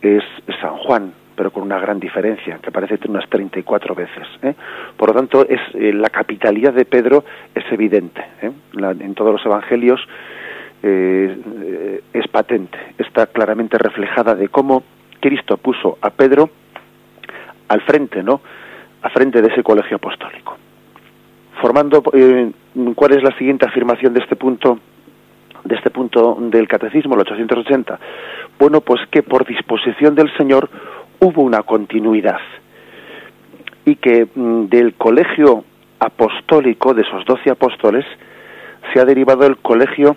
es 0.00 0.24
San 0.62 0.78
Juan, 0.78 1.12
pero 1.36 1.50
con 1.50 1.62
una 1.62 1.78
gran 1.78 1.98
diferencia, 1.98 2.58
que 2.58 2.68
aparece 2.68 2.98
unas 3.08 3.28
34 3.28 3.94
veces. 3.94 4.26
¿eh? 4.42 4.54
Por 4.96 5.08
lo 5.08 5.14
tanto, 5.14 5.46
es, 5.48 5.60
eh, 5.74 5.92
la 5.92 6.10
capitalidad 6.10 6.72
de 6.72 6.84
Pedro 6.84 7.24
es 7.54 7.64
evidente. 7.72 8.24
en 8.40 9.14
todos 9.14 9.32
los 9.32 9.44
evangelios 9.46 10.00
es 10.82 12.28
patente, 12.30 12.76
está 12.98 13.26
claramente 13.28 13.78
reflejada 13.78 14.34
de 14.34 14.48
cómo 14.48 14.82
Cristo 15.18 15.56
puso 15.56 15.96
a 16.02 16.10
Pedro 16.10 16.50
al 17.68 17.80
frente, 17.82 18.22
¿no? 18.22 18.42
A 19.02 19.08
frente 19.08 19.40
de 19.40 19.48
ese 19.48 19.62
colegio 19.62 19.96
apostólico. 19.96 20.56
Formando, 21.60 22.02
eh, 22.12 22.50
¿cuál 22.94 23.12
es 23.12 23.22
la 23.22 23.36
siguiente 23.38 23.66
afirmación 23.66 24.12
de 24.14 24.20
este 24.20 24.36
punto? 24.36 24.78
de 25.64 25.76
este 25.76 25.88
punto 25.88 26.36
del 26.38 26.68
catecismo, 26.68 27.14
el 27.14 27.22
880, 27.22 27.98
bueno, 28.58 28.82
pues 28.82 29.00
que 29.10 29.22
por 29.22 29.46
disposición 29.46 30.14
del 30.14 30.30
Señor 30.36 30.68
hubo 31.20 31.42
una 31.42 31.62
continuidad 31.62 32.40
y 33.84 33.96
que 33.96 34.26
mm, 34.34 34.66
del 34.66 34.94
colegio 34.94 35.64
apostólico 35.98 36.94
de 36.94 37.02
esos 37.02 37.24
doce 37.24 37.50
apóstoles 37.50 38.04
se 38.92 39.00
ha 39.00 39.04
derivado 39.04 39.46
el 39.46 39.56
colegio 39.58 40.16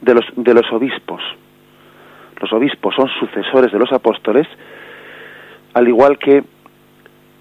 de 0.00 0.14
los, 0.14 0.24
de 0.36 0.54
los 0.54 0.70
obispos. 0.72 1.22
Los 2.40 2.52
obispos 2.52 2.94
son 2.94 3.08
sucesores 3.20 3.72
de 3.72 3.78
los 3.78 3.92
apóstoles, 3.92 4.46
al 5.74 5.88
igual 5.88 6.18
que 6.18 6.42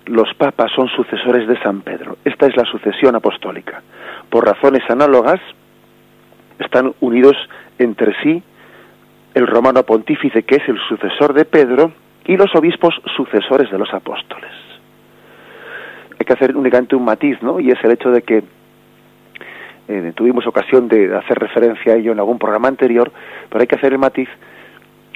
los 0.06 0.34
papas 0.36 0.72
son 0.76 0.88
sucesores 0.90 1.48
de 1.48 1.60
San 1.62 1.82
Pedro. 1.82 2.18
Esta 2.26 2.48
es 2.48 2.56
la 2.56 2.66
sucesión 2.66 3.16
apostólica. 3.16 3.82
Por 4.30 4.46
razones 4.46 4.84
análogas, 4.90 5.40
están 6.60 6.94
unidos 7.00 7.36
entre 7.80 8.14
sí 8.22 8.44
el 9.34 9.48
romano 9.48 9.84
pontífice, 9.84 10.44
que 10.44 10.56
es 10.56 10.68
el 10.68 10.78
sucesor 10.90 11.34
de 11.34 11.46
Pedro, 11.46 11.92
y 12.32 12.38
los 12.38 12.56
obispos 12.56 12.96
sucesores 13.18 13.70
de 13.70 13.78
los 13.78 13.94
apóstoles. 13.94 14.52
Hay 16.18 16.26
que 16.26 16.32
hacer 16.32 16.56
únicamente 16.56 16.96
un 16.96 17.04
matiz, 17.04 17.42
¿no? 17.42 17.60
Y 17.60 17.72
es 17.72 17.84
el 17.84 17.92
hecho 17.92 18.10
de 18.10 18.22
que 18.22 18.42
eh, 19.90 20.14
tuvimos 20.16 20.48
ocasión 20.48 20.88
de 20.88 21.14
hacer 21.14 21.38
referencia 21.38 21.92
a 21.92 21.98
ello 21.98 22.14
en 22.14 22.20
algún 22.20 22.40
programa 22.40 22.70
anterior, 22.70 23.12
pero 23.50 23.60
hay 23.60 23.68
que 23.68 23.76
hacer 23.76 23.92
el 23.92 24.00
matiz 24.00 24.30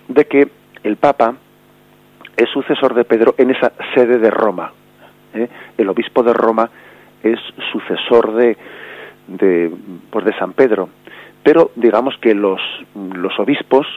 de 0.09 0.25
que 0.25 0.49
el 0.83 0.97
Papa 0.97 1.35
es 2.35 2.49
sucesor 2.49 2.93
de 2.93 3.05
Pedro 3.05 3.33
en 3.37 3.51
esa 3.51 3.71
sede 3.93 4.17
de 4.17 4.29
Roma. 4.29 4.73
¿eh? 5.35 5.47
El 5.77 5.87
obispo 5.87 6.21
de 6.21 6.33
Roma 6.33 6.69
es 7.23 7.39
sucesor 7.71 8.33
de, 8.33 8.57
de, 9.27 9.71
pues 10.09 10.25
de 10.25 10.33
San 10.37 10.51
Pedro. 10.51 10.89
Pero 11.43 11.71
digamos 11.77 12.17
que 12.17 12.35
los, 12.35 12.59
los 12.93 13.39
obispos, 13.39 13.87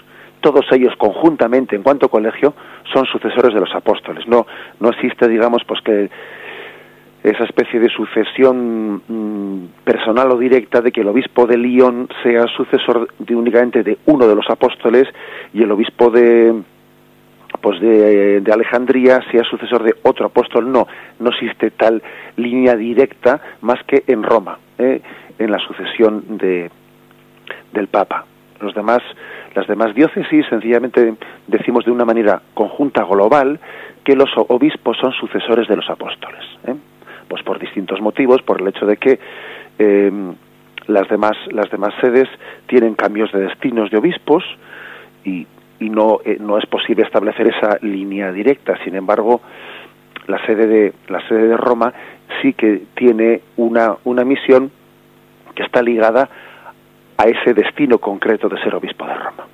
todos 0.40 0.64
ellos 0.72 0.94
conjuntamente 0.96 1.76
en 1.76 1.82
cuanto 1.82 2.08
colegio, 2.08 2.54
son 2.92 3.06
sucesores 3.06 3.54
de 3.54 3.60
los 3.60 3.74
apóstoles. 3.74 4.26
No, 4.26 4.46
no 4.80 4.90
existe, 4.90 5.28
digamos, 5.28 5.62
pues 5.66 5.80
que 5.82 6.10
esa 7.22 7.44
especie 7.44 7.80
de 7.80 7.88
sucesión 7.88 9.02
mm, 9.08 9.84
personal 9.84 10.30
o 10.30 10.38
directa 10.38 10.80
de 10.80 10.92
que 10.92 11.00
el 11.00 11.08
obispo 11.08 11.46
de 11.46 11.56
Lyon 11.56 12.08
sea 12.22 12.46
sucesor 12.46 13.08
de, 13.18 13.34
únicamente 13.34 13.82
de 13.82 13.98
uno 14.06 14.26
de 14.26 14.34
los 14.34 14.48
apóstoles 14.48 15.08
y 15.52 15.62
el 15.62 15.70
obispo 15.72 16.10
de, 16.10 16.54
pues 17.60 17.80
de, 17.80 18.42
Alejandría 18.52 19.20
sea 19.30 19.42
sucesor 19.44 19.82
de 19.82 19.96
otro 20.02 20.26
apóstol. 20.26 20.70
No, 20.70 20.86
no 21.18 21.30
existe 21.30 21.70
tal 21.72 22.02
línea 22.36 22.76
directa 22.76 23.40
más 23.62 23.82
que 23.84 24.04
en 24.06 24.22
Roma, 24.22 24.58
¿eh? 24.78 25.00
en 25.38 25.50
la 25.50 25.58
sucesión 25.58 26.38
de, 26.38 26.70
del 27.72 27.88
Papa. 27.88 28.24
Los 28.60 28.74
demás, 28.74 29.02
las 29.54 29.66
demás 29.66 29.94
diócesis 29.94 30.46
sencillamente 30.48 31.14
decimos 31.46 31.84
de 31.84 31.90
una 31.90 32.04
manera 32.04 32.42
conjunta 32.54 33.04
global 33.04 33.60
que 34.04 34.16
los 34.16 34.30
obispos 34.36 34.96
son 34.98 35.12
sucesores 35.12 35.68
de 35.68 35.76
los 35.76 35.88
apóstoles. 35.88 36.44
¿eh? 36.66 36.74
Pues 37.28 37.42
por 37.42 37.58
distintos 37.58 38.00
motivos, 38.00 38.42
por 38.42 38.60
el 38.60 38.68
hecho 38.68 38.86
de 38.86 38.96
que 38.96 39.18
eh, 39.78 40.12
las 40.86 41.08
demás 41.08 41.36
las 41.50 41.70
demás 41.70 41.94
sedes 42.00 42.28
tienen 42.66 42.94
cambios 42.94 43.30
de 43.32 43.40
destinos 43.40 43.90
de 43.90 43.98
obispos 43.98 44.42
y 45.24 45.46
y 45.80 45.90
no, 45.90 46.20
eh, 46.24 46.38
no 46.40 46.58
es 46.58 46.66
posible 46.66 47.02
establecer 47.04 47.48
esa 47.48 47.78
línea 47.82 48.32
directa. 48.32 48.76
Sin 48.84 48.94
embargo, 48.94 49.40
la 50.26 50.44
sede 50.46 50.66
de, 50.66 50.92
la 51.08 51.26
sede 51.28 51.48
de 51.48 51.56
Roma 51.56 51.92
sí 52.42 52.52
que 52.52 52.82
tiene 52.94 53.42
una, 53.56 53.96
una 54.04 54.24
misión 54.24 54.70
que 55.54 55.62
está 55.62 55.82
ligada 55.82 56.28
a 57.18 57.24
ese 57.24 57.52
destino 57.52 57.98
concreto 57.98 58.48
de 58.48 58.58
ser 58.62 58.74
obispo 58.74 59.04
de 59.06 59.14
Roma. 59.14 59.46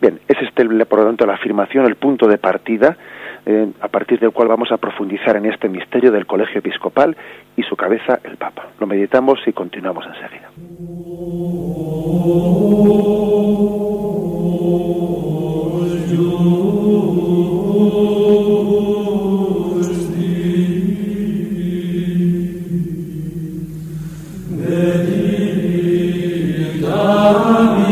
Bien, 0.00 0.20
es 0.28 0.36
este, 0.40 0.64
por 0.86 1.00
lo 1.00 1.06
tanto, 1.06 1.26
la 1.26 1.34
afirmación, 1.34 1.86
el 1.86 1.96
punto 1.96 2.26
de 2.26 2.38
partida, 2.38 2.96
eh, 3.46 3.68
a 3.80 3.88
partir 3.88 4.20
del 4.20 4.30
cual 4.30 4.48
vamos 4.48 4.72
a 4.72 4.78
profundizar 4.78 5.36
en 5.36 5.46
este 5.46 5.68
misterio 5.68 6.10
del 6.10 6.26
colegio 6.26 6.60
episcopal 6.60 7.16
y 7.56 7.62
su 7.62 7.76
cabeza, 7.76 8.20
el 8.24 8.36
Papa. 8.36 8.68
Lo 8.80 8.86
meditamos 8.86 9.40
y 9.46 9.52
continuamos 9.52 10.06
enseguida. 10.06 10.48
Amen. 27.24 27.83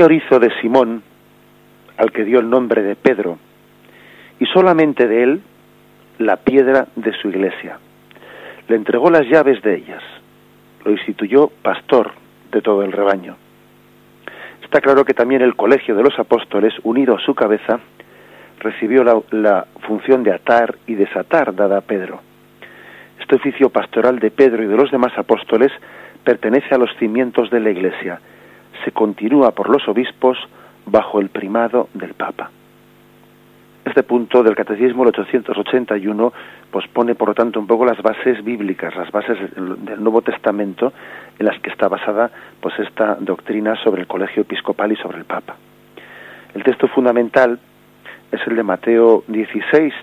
Señor 0.00 0.12
hizo 0.12 0.38
de 0.38 0.50
Simón, 0.62 1.02
al 1.98 2.10
que 2.10 2.24
dio 2.24 2.40
el 2.40 2.48
nombre 2.48 2.82
de 2.82 2.96
Pedro, 2.96 3.36
y 4.38 4.46
solamente 4.46 5.06
de 5.06 5.22
él, 5.24 5.42
la 6.16 6.38
piedra 6.38 6.86
de 6.96 7.12
su 7.20 7.28
iglesia. 7.28 7.78
Le 8.66 8.76
entregó 8.76 9.10
las 9.10 9.26
llaves 9.26 9.60
de 9.60 9.74
ellas. 9.76 10.02
Lo 10.86 10.92
instituyó 10.92 11.48
pastor 11.48 12.12
de 12.50 12.62
todo 12.62 12.82
el 12.82 12.92
rebaño. 12.92 13.36
Está 14.62 14.80
claro 14.80 15.04
que 15.04 15.12
también 15.12 15.42
el 15.42 15.54
colegio 15.54 15.94
de 15.94 16.02
los 16.02 16.18
apóstoles, 16.18 16.72
unido 16.82 17.16
a 17.16 17.20
su 17.20 17.34
cabeza, 17.34 17.78
recibió 18.58 19.04
la, 19.04 19.20
la 19.32 19.66
función 19.86 20.22
de 20.22 20.32
atar 20.32 20.76
y 20.86 20.94
desatar 20.94 21.54
dada 21.54 21.76
a 21.76 21.82
Pedro 21.82 22.22
este 23.20 23.36
oficio 23.36 23.68
pastoral 23.68 24.18
de 24.18 24.32
Pedro 24.32 24.64
y 24.64 24.66
de 24.66 24.76
los 24.76 24.90
demás 24.90 25.12
apóstoles 25.16 25.70
pertenece 26.24 26.74
a 26.74 26.78
los 26.78 26.90
cimientos 26.98 27.48
de 27.50 27.60
la 27.60 27.70
Iglesia. 27.70 28.18
Se 28.84 28.92
continúa 28.92 29.52
por 29.52 29.68
los 29.68 29.86
obispos 29.88 30.38
bajo 30.86 31.20
el 31.20 31.28
primado 31.28 31.88
del 31.94 32.14
Papa. 32.14 32.50
Este 33.84 34.02
punto 34.02 34.42
del 34.42 34.54
Catecismo, 34.54 35.02
el 35.02 35.08
881, 35.08 36.32
pues 36.70 36.86
por 36.88 37.28
lo 37.28 37.34
tanto 37.34 37.58
un 37.58 37.66
poco 37.66 37.84
las 37.84 38.00
bases 38.02 38.44
bíblicas, 38.44 38.94
las 38.94 39.10
bases 39.10 39.38
del 39.56 40.02
Nuevo 40.02 40.22
Testamento 40.22 40.92
en 41.38 41.46
las 41.46 41.58
que 41.60 41.70
está 41.70 41.88
basada 41.88 42.30
pues 42.60 42.78
esta 42.78 43.16
doctrina 43.18 43.74
sobre 43.82 44.02
el 44.02 44.06
colegio 44.06 44.42
episcopal 44.42 44.92
y 44.92 44.96
sobre 44.96 45.18
el 45.18 45.24
Papa. 45.24 45.56
El 46.54 46.62
texto 46.62 46.88
fundamental 46.88 47.58
es 48.30 48.40
el 48.46 48.56
de 48.56 48.62
Mateo 48.62 49.24
16, 49.26 49.94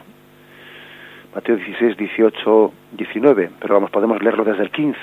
Mateo 1.35 1.55
16, 1.55 1.97
18, 1.97 2.73
19, 2.93 3.49
pero 3.59 3.73
vamos, 3.75 3.91
podemos 3.91 4.21
leerlo 4.21 4.43
desde 4.43 4.63
el 4.63 4.71
15, 4.71 4.99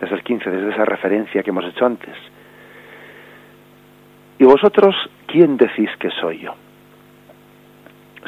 desde 0.00 0.14
el 0.14 0.22
15, 0.22 0.50
desde 0.50 0.70
esa 0.70 0.84
referencia 0.84 1.42
que 1.42 1.50
hemos 1.50 1.64
hecho 1.64 1.84
antes. 1.84 2.14
¿Y 4.42 4.44
vosotros 4.44 4.96
quién 5.28 5.56
decís 5.56 5.88
que 6.00 6.10
soy 6.20 6.40
yo? 6.40 6.54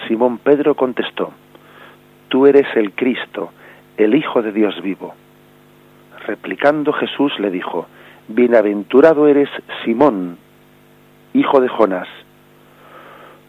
Simón 0.07 0.39
Pedro 0.39 0.77
contestó, 0.77 1.33
tú 2.29 2.47
eres 2.47 2.69
el 2.77 2.93
Cristo, 2.93 3.51
el 3.97 4.15
Hijo 4.15 4.41
de 4.41 4.53
Dios 4.53 4.81
vivo. 4.81 5.13
Replicando 6.25 6.93
Jesús 6.93 7.33
le 7.41 7.51
dijo, 7.51 7.89
Bienaventurado 8.29 9.27
eres 9.27 9.49
Simón, 9.85 10.39
hijo 11.33 11.61
de 11.61 11.67
Jonás, 11.67 12.07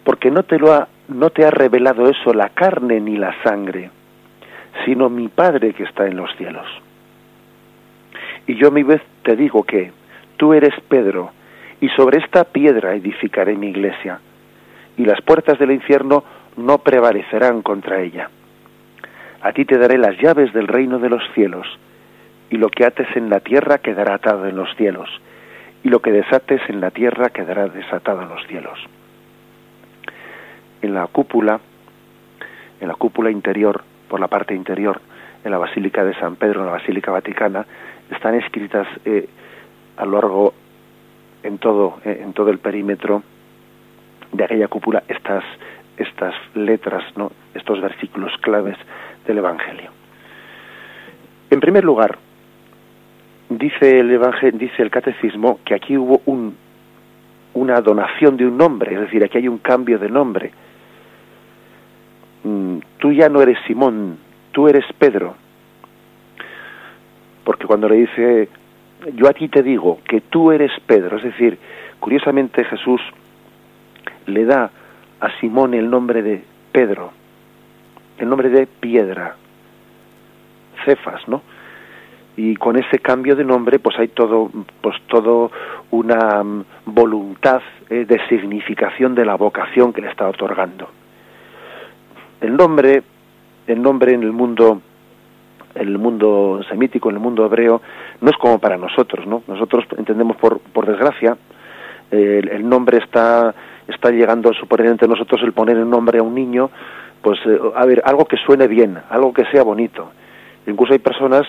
porque 0.04 0.32
no 0.32 0.42
te 0.42 0.58
lo 0.58 0.74
ha 0.74 0.88
no 1.08 1.30
te 1.30 1.46
ha 1.46 1.52
revelado 1.52 2.10
eso 2.10 2.34
la 2.34 2.50
carne 2.50 3.00
ni 3.00 3.16
la 3.16 3.36
sangre, 3.44 3.92
sino 4.86 5.08
mi 5.08 5.28
Padre 5.28 5.74
que 5.74 5.84
está 5.84 6.08
en 6.08 6.18
los 6.18 6.36
cielos. 6.36 6.66
Y 8.48 8.56
yo 8.56 8.70
a 8.70 8.72
mi 8.72 8.82
vez 8.82 9.04
te 9.22 9.36
digo 9.36 9.62
que 9.62 9.92
tú 10.38 10.52
eres 10.54 10.74
Pedro, 10.90 11.30
y 11.86 11.90
sobre 11.90 12.18
esta 12.18 12.46
piedra 12.46 12.96
edificaré 12.96 13.56
mi 13.56 13.68
iglesia, 13.68 14.20
y 14.98 15.06
las 15.06 15.22
puertas 15.22 15.60
del 15.60 15.70
infierno 15.70 16.24
no 16.58 16.80
prevalecerán 16.80 17.62
contra 17.62 18.02
ella. 18.02 18.28
A 19.42 19.52
ti 19.52 19.66
te 19.66 19.78
daré 19.78 20.00
las 20.00 20.18
llaves 20.18 20.52
del 20.52 20.68
reino 20.68 20.98
de 20.98 21.10
los 21.10 21.22
cielos, 21.36 21.68
y 22.50 22.58
lo 22.58 22.70
que 22.70 22.86
ates 22.86 23.08
en 23.16 23.30
la 23.30 23.40
tierra 23.40 23.78
quedará 23.78 24.16
atado 24.16 24.48
en 24.48 24.56
los 24.56 24.76
cielos, 24.78 25.10
y 25.84 25.90
lo 25.90 26.00
que 26.00 26.12
desates 26.12 26.60
en 26.70 26.82
la 26.82 26.90
tierra 26.90 27.30
quedará 27.30 27.68
desatado 27.68 28.24
en 28.24 28.30
los 28.30 28.48
cielos 28.48 28.80
en 30.82 30.96
la 30.96 31.06
cúpula, 31.08 31.60
en 32.80 32.88
la 32.88 32.96
cúpula 32.96 33.30
interior, 33.30 33.84
por 34.10 34.20
la 34.20 34.28
parte 34.28 34.56
interior, 34.56 35.02
en 35.44 35.52
la 35.52 35.58
Basílica 35.58 36.04
de 36.04 36.16
San 36.16 36.36
Pedro, 36.36 36.62
en 36.62 36.68
la 36.68 36.74
Basílica 36.74 37.12
Vaticana, 37.12 37.66
están 38.12 38.36
escritas 38.36 38.88
eh, 39.06 39.28
a 39.98 40.06
lo 40.06 40.12
largo, 40.14 40.54
en 41.46 41.58
todo, 41.58 42.00
eh, 42.04 42.22
en 42.24 42.34
todo 42.34 42.50
el 42.50 42.60
perímetro 42.60 43.24
de 44.32 44.44
aquella 44.44 44.68
cúpula, 44.68 45.04
estas, 45.08 45.44
estas 45.98 46.34
letras, 46.54 47.04
¿no? 47.16 47.32
estos 47.54 47.82
versículos 47.82 48.34
claves 48.42 48.78
del 49.26 49.38
Evangelio. 49.38 49.92
En 51.50 51.60
primer 51.60 51.84
lugar, 51.84 52.18
dice 53.50 54.00
el, 54.00 54.12
Evangelio, 54.12 54.60
dice 54.60 54.82
el 54.82 54.90
Catecismo 54.90 55.60
que 55.64 55.76
aquí 55.76 55.98
hubo 55.98 56.22
un, 56.26 56.56
una 57.54 57.80
donación 57.82 58.36
de 58.36 58.48
un 58.48 58.58
nombre, 58.58 58.96
es 58.96 59.02
decir, 59.02 59.24
aquí 59.24 59.38
hay 59.38 59.48
un 59.48 59.60
cambio 59.60 60.00
de 60.00 60.10
nombre 60.10 60.52
Mm, 62.46 62.78
tú 63.00 63.12
ya 63.12 63.28
no 63.28 63.42
eres 63.42 63.58
Simón, 63.66 64.20
tú 64.52 64.68
eres 64.68 64.86
Pedro. 65.00 65.36
Porque 67.44 67.66
cuando 67.66 67.90
le 67.90 67.96
dice, 67.96 68.50
yo 69.14 69.28
a 69.28 69.34
ti 69.34 69.48
te 69.48 69.64
digo 69.64 70.00
que 70.08 70.22
tú 70.22 70.52
eres 70.52 70.72
Pedro, 70.86 71.18
es 71.18 71.24
decir, 71.24 71.58
curiosamente 72.00 72.64
Jesús 72.64 73.02
le 74.26 74.46
da 74.46 74.72
a 75.20 75.40
Simón 75.40 75.74
el 75.74 75.90
nombre 75.90 76.22
de 76.22 76.44
Pedro, 76.72 77.12
el 78.18 78.30
nombre 78.30 78.50
de 78.50 78.68
piedra, 78.68 79.36
Cefas, 80.84 81.28
¿no? 81.28 81.42
Y 82.38 82.56
con 82.58 82.78
ese 82.78 83.00
cambio 83.00 83.36
de 83.36 83.46
nombre, 83.46 83.80
pues 83.80 83.98
hay 83.98 84.10
todo, 84.10 84.52
pues 84.82 84.96
todo 85.08 85.52
una 85.92 86.44
mm, 86.44 86.66
voluntad 86.86 87.62
eh, 87.90 88.06
de 88.06 88.20
significación 88.28 89.16
de 89.16 89.26
la 89.26 89.36
vocación 89.36 89.94
que 89.94 90.02
le 90.02 90.10
está 90.10 90.28
otorgando. 90.28 90.90
El 92.42 92.58
nombre, 92.58 93.04
el 93.68 93.82
nombre 93.82 94.14
en 94.14 94.24
el 94.24 94.34
mundo 94.34 94.82
en 95.76 95.88
el 95.88 95.98
mundo 95.98 96.62
semítico, 96.70 97.10
en 97.10 97.18
el 97.18 97.22
mundo 97.22 97.46
hebreo, 97.46 97.82
no 98.22 98.30
es 98.30 98.38
como 98.38 98.60
para 98.60 98.78
nosotros, 98.78 99.28
¿no? 99.28 99.44
Nosotros 99.48 99.86
entendemos 99.98 100.38
por, 100.38 100.60
por 100.60 100.86
desgracia, 100.88 101.38
el, 102.12 102.68
nombre 102.68 102.98
está, 102.98 103.54
está 103.88 104.10
llegando 104.12 104.52
entre 104.80 105.08
nosotros 105.08 105.42
el 105.44 105.54
poner 105.54 105.78
el 105.78 105.90
nombre 105.90 106.20
a 106.20 106.24
un 106.24 106.34
niño, 106.34 106.70
pues, 107.22 107.40
eh, 107.46 107.60
a 107.76 107.86
ver, 107.86 108.02
algo 108.06 108.26
que 108.26 108.38
suene 108.38 108.68
bien, 108.68 108.98
algo 109.10 109.34
que 109.34 109.46
sea 109.46 109.64
bonito. 109.64 110.12
Incluso 110.68 110.94
hay 110.94 111.00
personas 111.00 111.44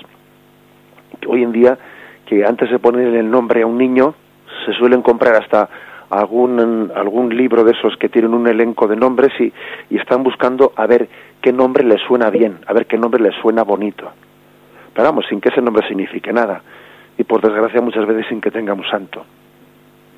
que 1.21 1.29
hoy 1.29 1.43
en 1.43 1.53
día 1.53 1.79
que 2.27 2.45
antes 2.45 2.71
de 2.71 2.79
poner 2.79 3.15
el 3.15 3.31
nombre 3.31 3.63
a 3.63 3.67
un 3.67 3.79
niño 3.79 4.15
se 4.65 4.73
suelen 4.73 5.03
comprar 5.03 5.35
hasta 5.37 5.69
algún, 6.11 6.91
algún 6.95 7.37
libro 7.37 7.65
de 7.65 7.73
esos 7.73 7.97
que 7.97 8.09
tienen 8.09 8.35
un 8.35 8.47
elenco 8.47 8.87
de 8.87 8.97
nombres 8.97 9.33
y, 9.41 9.53
están 9.97 10.23
buscando 10.23 10.73
a 10.77 10.87
ver 10.87 11.09
qué 11.41 11.53
nombre 11.53 11.83
les 11.85 12.01
suena 12.03 12.31
bien, 12.31 12.59
a 12.67 12.73
ver 12.73 12.87
qué 12.87 12.97
nombre 12.97 13.23
les 13.23 13.35
suena 13.37 13.63
bonito. 13.65 14.09
Pero 14.95 15.09
vamos, 15.09 15.27
sin 15.29 15.41
que 15.41 15.49
ese 15.49 15.61
nombre 15.61 15.87
signifique 15.89 16.33
nada. 16.33 16.63
Y 17.19 17.25
por 17.25 17.41
desgracia 17.41 17.81
muchas 17.81 18.07
veces 18.07 18.27
sin 18.29 18.41
que 18.41 18.51
tengamos 18.51 18.89
santo. 18.89 19.25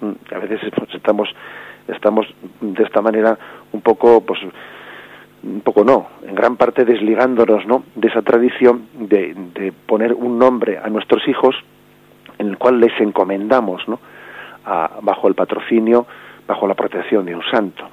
Mm, 0.00 0.34
a 0.34 0.38
veces 0.38 0.60
pues, 0.76 0.94
estamos, 0.94 1.28
estamos 1.86 2.26
de 2.60 2.82
esta 2.82 3.00
manera 3.00 3.38
un 3.72 3.80
poco, 3.80 4.20
pues, 4.20 4.40
un 5.42 5.60
poco 5.62 5.84
no, 5.84 6.08
en 6.26 6.34
gran 6.34 6.56
parte 6.56 6.84
desligándonos, 6.84 7.66
¿no? 7.66 7.84
De 7.94 8.08
esa 8.08 8.22
tradición 8.22 8.88
de, 8.94 9.34
de 9.54 9.72
poner 9.72 10.12
un 10.12 10.38
nombre 10.38 10.78
a 10.78 10.88
nuestros 10.88 11.26
hijos 11.28 11.56
en 12.38 12.48
el 12.48 12.58
cual 12.58 12.80
les 12.80 12.92
encomendamos, 13.00 13.86
¿no? 13.88 14.00
Bajo 14.64 15.28
el 15.28 15.34
patrocinio, 15.34 16.06
bajo 16.46 16.66
la 16.66 16.74
protección 16.74 17.24
de 17.24 17.34
un 17.34 17.42
santo. 17.50 17.88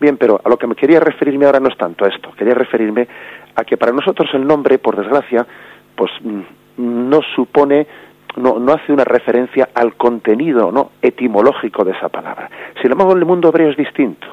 Bien, 0.00 0.16
pero 0.16 0.40
a 0.42 0.48
lo 0.48 0.56
que 0.56 0.66
me 0.66 0.74
quería 0.74 1.00
referirme 1.00 1.46
ahora 1.46 1.60
no 1.60 1.68
es 1.68 1.76
tanto 1.76 2.06
esto, 2.06 2.30
quería 2.36 2.54
referirme 2.54 3.08
a 3.54 3.64
que 3.64 3.76
para 3.76 3.92
nosotros 3.92 4.28
el 4.34 4.46
nombre, 4.46 4.78
por 4.78 4.96
desgracia, 4.96 5.46
pues 5.94 6.10
mm, 6.22 6.40
no 7.08 7.20
supone, 7.34 7.86
no, 8.36 8.58
no 8.58 8.72
hace 8.72 8.92
una 8.92 9.04
referencia 9.04 9.70
al 9.74 9.94
contenido 9.94 10.70
no 10.70 10.90
etimológico 11.00 11.84
de 11.84 11.92
esa 11.92 12.10
palabra. 12.10 12.50
Sin 12.82 12.92
embargo, 12.92 13.12
en 13.12 13.18
el 13.18 13.24
mundo 13.24 13.48
hebreo 13.48 13.70
es 13.70 13.76
distinto. 13.76 14.26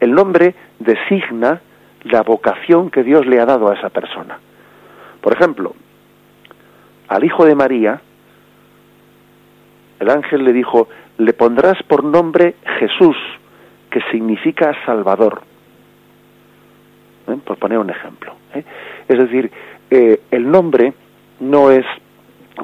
El 0.00 0.12
nombre 0.12 0.54
designa 0.80 1.60
la 2.04 2.22
vocación 2.22 2.90
que 2.90 3.02
Dios 3.02 3.26
le 3.26 3.40
ha 3.40 3.46
dado 3.46 3.70
a 3.70 3.74
esa 3.74 3.88
persona. 3.88 4.38
Por 5.20 5.32
ejemplo, 5.32 5.74
al 7.08 7.24
hijo 7.24 7.44
de 7.44 7.54
María, 7.54 8.00
el 10.00 10.10
ángel 10.10 10.44
le 10.44 10.52
dijo, 10.52 10.88
le 11.18 11.32
pondrás 11.32 11.82
por 11.84 12.04
nombre 12.04 12.56
Jesús, 12.78 13.16
que 13.90 14.00
significa 14.10 14.74
Salvador. 14.84 15.42
¿Eh? 17.28 17.36
Por 17.44 17.56
poner 17.58 17.78
un 17.78 17.90
ejemplo. 17.90 18.34
¿eh? 18.54 18.64
Es 19.08 19.18
decir, 19.18 19.50
eh, 19.90 20.20
el 20.30 20.50
nombre 20.50 20.92
no 21.40 21.70
es 21.70 21.86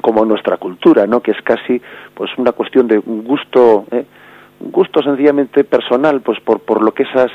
como 0.01 0.25
nuestra 0.25 0.57
cultura, 0.57 1.07
¿no? 1.07 1.21
Que 1.21 1.31
es 1.31 1.41
casi, 1.41 1.81
pues, 2.13 2.31
una 2.37 2.51
cuestión 2.51 2.87
de 2.87 2.97
un 2.97 3.23
gusto, 3.23 3.85
un 3.91 4.71
gusto 4.71 5.01
sencillamente 5.01 5.63
personal, 5.63 6.21
pues, 6.21 6.39
por, 6.39 6.61
por 6.61 6.81
lo 6.81 6.93
que 6.93 7.03
esas, 7.03 7.31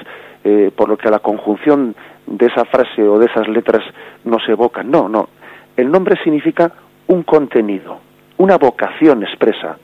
por 0.74 0.88
lo 0.88 0.96
que 0.96 1.11
la 1.11 1.18
conjunción 1.18 1.94
de 2.26 2.46
esa 2.46 2.64
frase 2.64 3.02
o 3.02 3.18
de 3.18 3.26
esas 3.26 3.48
letras 3.48 3.82
nos 4.24 4.48
evoca. 4.48 4.82
No, 4.82 5.09
no. 5.09 5.28
El 5.76 5.90
nombre 5.90 6.16
significa 6.22 6.72
un 7.09 7.22
contenido, 7.24 8.00
una 8.38 8.59
vocación 8.59 9.22
expresa, 9.22 9.79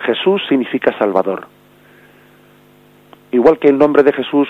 Jesús 0.00 0.42
significa 0.48 0.96
Salvador. 0.98 1.46
Igual 3.32 3.58
que 3.58 3.68
el 3.68 3.78
nombre 3.78 4.02
de 4.02 4.12
Jesús 4.12 4.48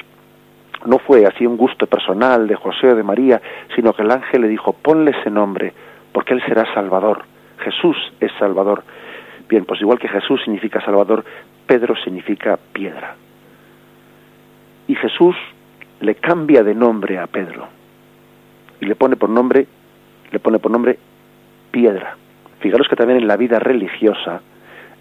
no 0.84 0.98
fue 0.98 1.26
así 1.26 1.46
un 1.46 1.56
gusto 1.56 1.86
personal 1.86 2.46
de 2.46 2.54
José 2.54 2.88
o 2.88 2.94
de 2.94 3.02
María, 3.02 3.40
sino 3.74 3.92
que 3.92 4.02
el 4.02 4.10
ángel 4.10 4.42
le 4.42 4.48
dijo, 4.48 4.72
ponle 4.74 5.12
ese 5.12 5.30
nombre, 5.30 5.72
porque 6.12 6.34
él 6.34 6.42
será 6.46 6.72
Salvador, 6.74 7.24
Jesús 7.58 7.96
es 8.20 8.30
Salvador. 8.38 8.84
Bien, 9.48 9.64
pues 9.64 9.80
igual 9.80 9.98
que 9.98 10.08
Jesús 10.08 10.40
significa 10.42 10.84
Salvador, 10.84 11.24
Pedro 11.66 11.96
significa 11.96 12.58
piedra. 12.72 13.16
Y 14.88 14.94
Jesús 14.94 15.36
le 16.00 16.14
cambia 16.16 16.62
de 16.62 16.74
nombre 16.74 17.18
a 17.18 17.26
Pedro 17.26 17.68
y 18.80 18.86
le 18.86 18.94
pone 18.94 19.16
por 19.16 19.30
nombre 19.30 19.66
le 20.30 20.40
pone 20.40 20.58
por 20.58 20.70
nombre 20.70 20.98
piedra. 21.70 22.16
Fijaros 22.60 22.88
que 22.88 22.96
también 22.96 23.20
en 23.20 23.28
la 23.28 23.36
vida 23.36 23.58
religiosa, 23.58 24.40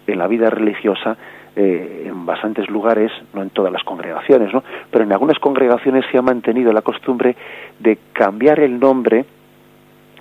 en 0.06 0.18
la 0.18 0.26
vida 0.26 0.50
religiosa, 0.50 1.16
eh, 1.54 2.04
en 2.06 2.26
bastantes 2.26 2.68
lugares, 2.68 3.10
no 3.32 3.42
en 3.42 3.50
todas 3.50 3.72
las 3.72 3.82
congregaciones, 3.82 4.52
¿no? 4.52 4.62
pero 4.90 5.04
en 5.04 5.12
algunas 5.12 5.38
congregaciones 5.38 6.04
se 6.12 6.18
ha 6.18 6.22
mantenido 6.22 6.72
la 6.72 6.82
costumbre 6.82 7.34
de 7.78 7.98
cambiar 8.12 8.60
el 8.60 8.78
nombre 8.78 9.24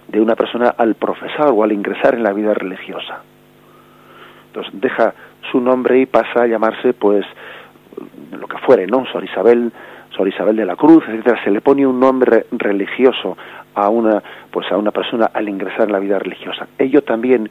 de 0.07 0.21
una 0.21 0.35
persona 0.35 0.69
al 0.77 0.95
profesar 0.95 1.49
o 1.53 1.63
al 1.63 1.71
ingresar 1.71 2.15
en 2.15 2.23
la 2.23 2.31
vida 2.31 2.53
religiosa. 2.53 3.21
Entonces 4.47 4.73
deja 4.79 5.13
su 5.51 5.59
nombre 5.59 5.99
y 5.99 6.05
pasa 6.05 6.43
a 6.43 6.47
llamarse, 6.47 6.93
pues, 6.93 7.25
lo 8.31 8.47
que 8.47 8.57
fuere, 8.59 8.87
¿no? 8.87 9.05
Sor 9.07 9.23
Isabel, 9.23 9.71
Sor 10.15 10.27
Isabel 10.27 10.55
de 10.55 10.65
la 10.65 10.75
Cruz, 10.75 11.03
etcétera. 11.07 11.43
Se 11.43 11.51
le 11.51 11.61
pone 11.61 11.85
un 11.85 11.99
nombre 11.99 12.45
religioso 12.51 13.37
a 13.73 13.89
una, 13.89 14.21
pues, 14.51 14.71
a 14.71 14.77
una 14.77 14.91
persona 14.91 15.29
al 15.33 15.49
ingresar 15.49 15.87
en 15.87 15.91
la 15.91 15.99
vida 15.99 16.19
religiosa. 16.19 16.67
Ello 16.77 17.03
también, 17.03 17.49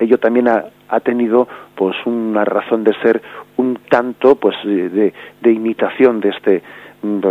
ello 0.00 0.18
también 0.18 0.48
ha, 0.48 0.64
ha 0.88 1.00
tenido, 1.00 1.48
pues, 1.74 1.94
una 2.06 2.44
razón 2.44 2.84
de 2.84 2.94
ser 3.02 3.22
un 3.56 3.78
tanto, 3.88 4.36
pues, 4.36 4.56
de, 4.64 5.12
de 5.40 5.52
imitación 5.52 6.20
de 6.20 6.30
este, 6.30 6.62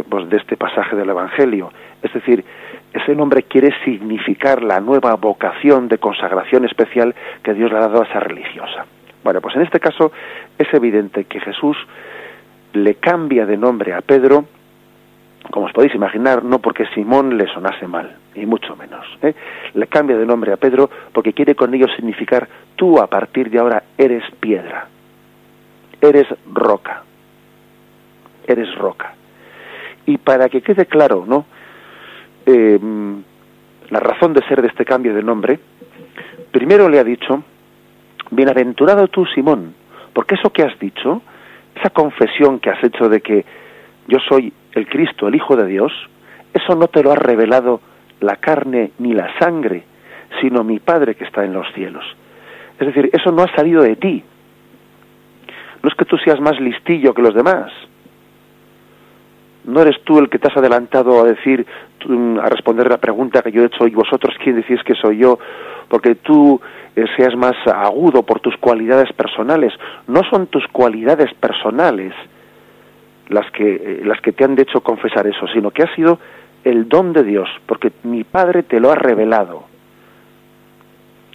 pues, 0.09 0.29
de 0.29 0.37
este 0.37 0.57
pasaje 0.57 0.95
del 0.95 1.09
Evangelio. 1.09 1.71
Es 2.03 2.13
decir, 2.13 2.45
ese 2.93 3.15
nombre 3.15 3.43
quiere 3.43 3.73
significar 3.83 4.63
la 4.63 4.79
nueva 4.79 5.15
vocación 5.15 5.87
de 5.87 5.97
consagración 5.97 6.65
especial 6.65 7.13
que 7.43 7.53
Dios 7.53 7.71
le 7.71 7.77
ha 7.77 7.81
dado 7.81 8.01
a 8.01 8.05
esa 8.05 8.19
religiosa. 8.19 8.85
Bueno, 9.23 9.41
pues 9.41 9.55
en 9.55 9.63
este 9.63 9.79
caso 9.79 10.11
es 10.57 10.71
evidente 10.71 11.25
que 11.25 11.39
Jesús 11.39 11.75
le 12.73 12.95
cambia 12.95 13.45
de 13.45 13.57
nombre 13.57 13.93
a 13.93 14.01
Pedro, 14.01 14.45
como 15.51 15.67
os 15.67 15.73
podéis 15.73 15.95
imaginar, 15.95 16.43
no 16.43 16.59
porque 16.59 16.85
Simón 16.93 17.37
le 17.37 17.47
sonase 17.47 17.87
mal, 17.87 18.15
ni 18.35 18.45
mucho 18.45 18.75
menos. 18.75 19.05
¿eh? 19.21 19.33
Le 19.73 19.87
cambia 19.87 20.17
de 20.17 20.25
nombre 20.25 20.51
a 20.51 20.57
Pedro 20.57 20.89
porque 21.11 21.33
quiere 21.33 21.55
con 21.55 21.73
ello 21.73 21.87
significar 21.95 22.47
tú 22.75 22.99
a 22.99 23.07
partir 23.07 23.49
de 23.49 23.59
ahora 23.59 23.83
eres 23.97 24.23
piedra, 24.39 24.87
eres 26.01 26.27
roca, 26.51 27.03
eres 28.47 28.73
roca. 28.75 29.13
Y 30.05 30.17
para 30.17 30.49
que 30.49 30.61
quede 30.61 30.85
claro, 30.85 31.25
¿no? 31.27 31.45
Eh, 32.45 32.79
la 33.89 33.99
razón 33.99 34.33
de 34.33 34.45
ser 34.47 34.61
de 34.61 34.67
este 34.67 34.85
cambio 34.85 35.13
de 35.13 35.23
nombre, 35.23 35.59
primero 36.51 36.89
le 36.89 36.99
ha 36.99 37.03
dicho, 37.03 37.43
bienaventurado 38.31 39.07
tú, 39.07 39.25
Simón, 39.25 39.73
porque 40.13 40.35
eso 40.35 40.51
que 40.51 40.63
has 40.63 40.77
dicho, 40.79 41.21
esa 41.75 41.89
confesión 41.89 42.59
que 42.59 42.69
has 42.69 42.83
hecho 42.83 43.09
de 43.09 43.21
que 43.21 43.45
yo 44.07 44.19
soy 44.27 44.53
el 44.75 44.87
Cristo, 44.87 45.27
el 45.27 45.35
Hijo 45.35 45.55
de 45.55 45.65
Dios, 45.65 45.91
eso 46.53 46.75
no 46.75 46.87
te 46.87 47.01
lo 47.01 47.11
ha 47.11 47.15
revelado 47.15 47.81
la 48.19 48.35
carne 48.37 48.91
ni 48.99 49.13
la 49.13 49.37
sangre, 49.39 49.83
sino 50.41 50.63
mi 50.63 50.79
Padre 50.79 51.15
que 51.15 51.23
está 51.23 51.43
en 51.43 51.53
los 51.53 51.65
cielos. 51.73 52.05
Es 52.79 52.87
decir, 52.87 53.09
eso 53.13 53.31
no 53.31 53.43
ha 53.43 53.55
salido 53.55 53.81
de 53.81 53.95
ti. 53.95 54.23
No 55.81 55.89
es 55.89 55.95
que 55.95 56.05
tú 56.05 56.17
seas 56.17 56.39
más 56.39 56.59
listillo 56.59 57.13
que 57.13 57.21
los 57.21 57.33
demás, 57.33 57.71
no 59.65 59.81
eres 59.81 60.01
tú 60.03 60.19
el 60.19 60.29
que 60.29 60.39
te 60.39 60.47
has 60.47 60.57
adelantado 60.57 61.21
a 61.21 61.23
decir, 61.23 61.65
a 62.41 62.49
responder 62.49 62.87
la 62.89 62.97
pregunta 62.97 63.41
que 63.41 63.51
yo 63.51 63.63
he 63.63 63.65
hecho 63.65 63.87
y 63.87 63.95
vosotros 63.95 64.35
quién 64.43 64.55
decís 64.55 64.81
que 64.83 64.93
soy 64.95 65.17
yo, 65.17 65.39
porque 65.89 66.15
tú 66.15 66.61
eh, 66.95 67.05
seas 67.17 67.35
más 67.35 67.55
agudo 67.65 68.23
por 68.23 68.39
tus 68.39 68.55
cualidades 68.57 69.11
personales. 69.13 69.73
No 70.07 70.21
son 70.29 70.47
tus 70.47 70.65
cualidades 70.67 71.33
personales 71.35 72.13
las 73.29 73.49
que, 73.51 73.75
eh, 73.75 74.01
las 74.03 74.21
que 74.21 74.31
te 74.31 74.43
han 74.43 74.59
hecho 74.59 74.81
confesar 74.81 75.27
eso, 75.27 75.47
sino 75.47 75.71
que 75.71 75.83
ha 75.83 75.95
sido 75.95 76.19
el 76.63 76.89
don 76.89 77.13
de 77.13 77.23
Dios, 77.23 77.49
porque 77.65 77.91
mi 78.03 78.23
Padre 78.23 78.63
te 78.63 78.79
lo 78.79 78.91
ha 78.91 78.95
revelado. 78.95 79.65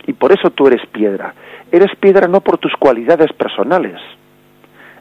Y 0.07 0.13
por 0.13 0.33
eso 0.33 0.51
tú 0.51 0.67
eres 0.67 0.85
piedra. 0.87 1.35
Eres 1.71 1.95
piedra 1.97 2.27
no 2.27 2.41
por 2.41 2.59
tus 2.59 2.75
cualidades 2.75 3.33
personales. 3.33 4.01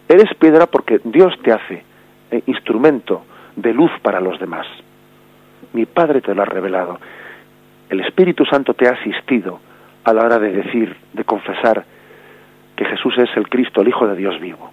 Eres 0.08 0.34
piedra 0.36 0.68
porque 0.68 1.00
Dios 1.04 1.34
te 1.44 1.52
hace 1.52 1.84
eh, 2.32 2.44
instrumento 2.46 3.24
de 3.56 3.74
luz 3.74 3.92
para 4.02 4.20
los 4.20 4.40
demás. 4.40 4.68
Mi 5.74 5.86
Padre 5.86 6.22
te 6.22 6.34
lo 6.36 6.42
ha 6.42 6.46
revelado. 6.46 7.00
El 7.90 8.02
Espíritu 8.02 8.46
Santo 8.46 8.74
te 8.74 8.88
ha 8.88 8.92
asistido 8.92 9.60
a 10.04 10.14
la 10.14 10.24
hora 10.24 10.40
de 10.40 10.52
decir, 10.52 10.96
de 11.14 11.24
confesar 11.24 11.86
que 12.76 12.86
Jesús 12.86 13.18
es 13.18 13.30
el 13.36 13.50
Cristo, 13.50 13.82
el 13.82 13.90
Hijo 13.90 14.08
de 14.08 14.16
Dios 14.16 14.40
vivo. 14.40 14.72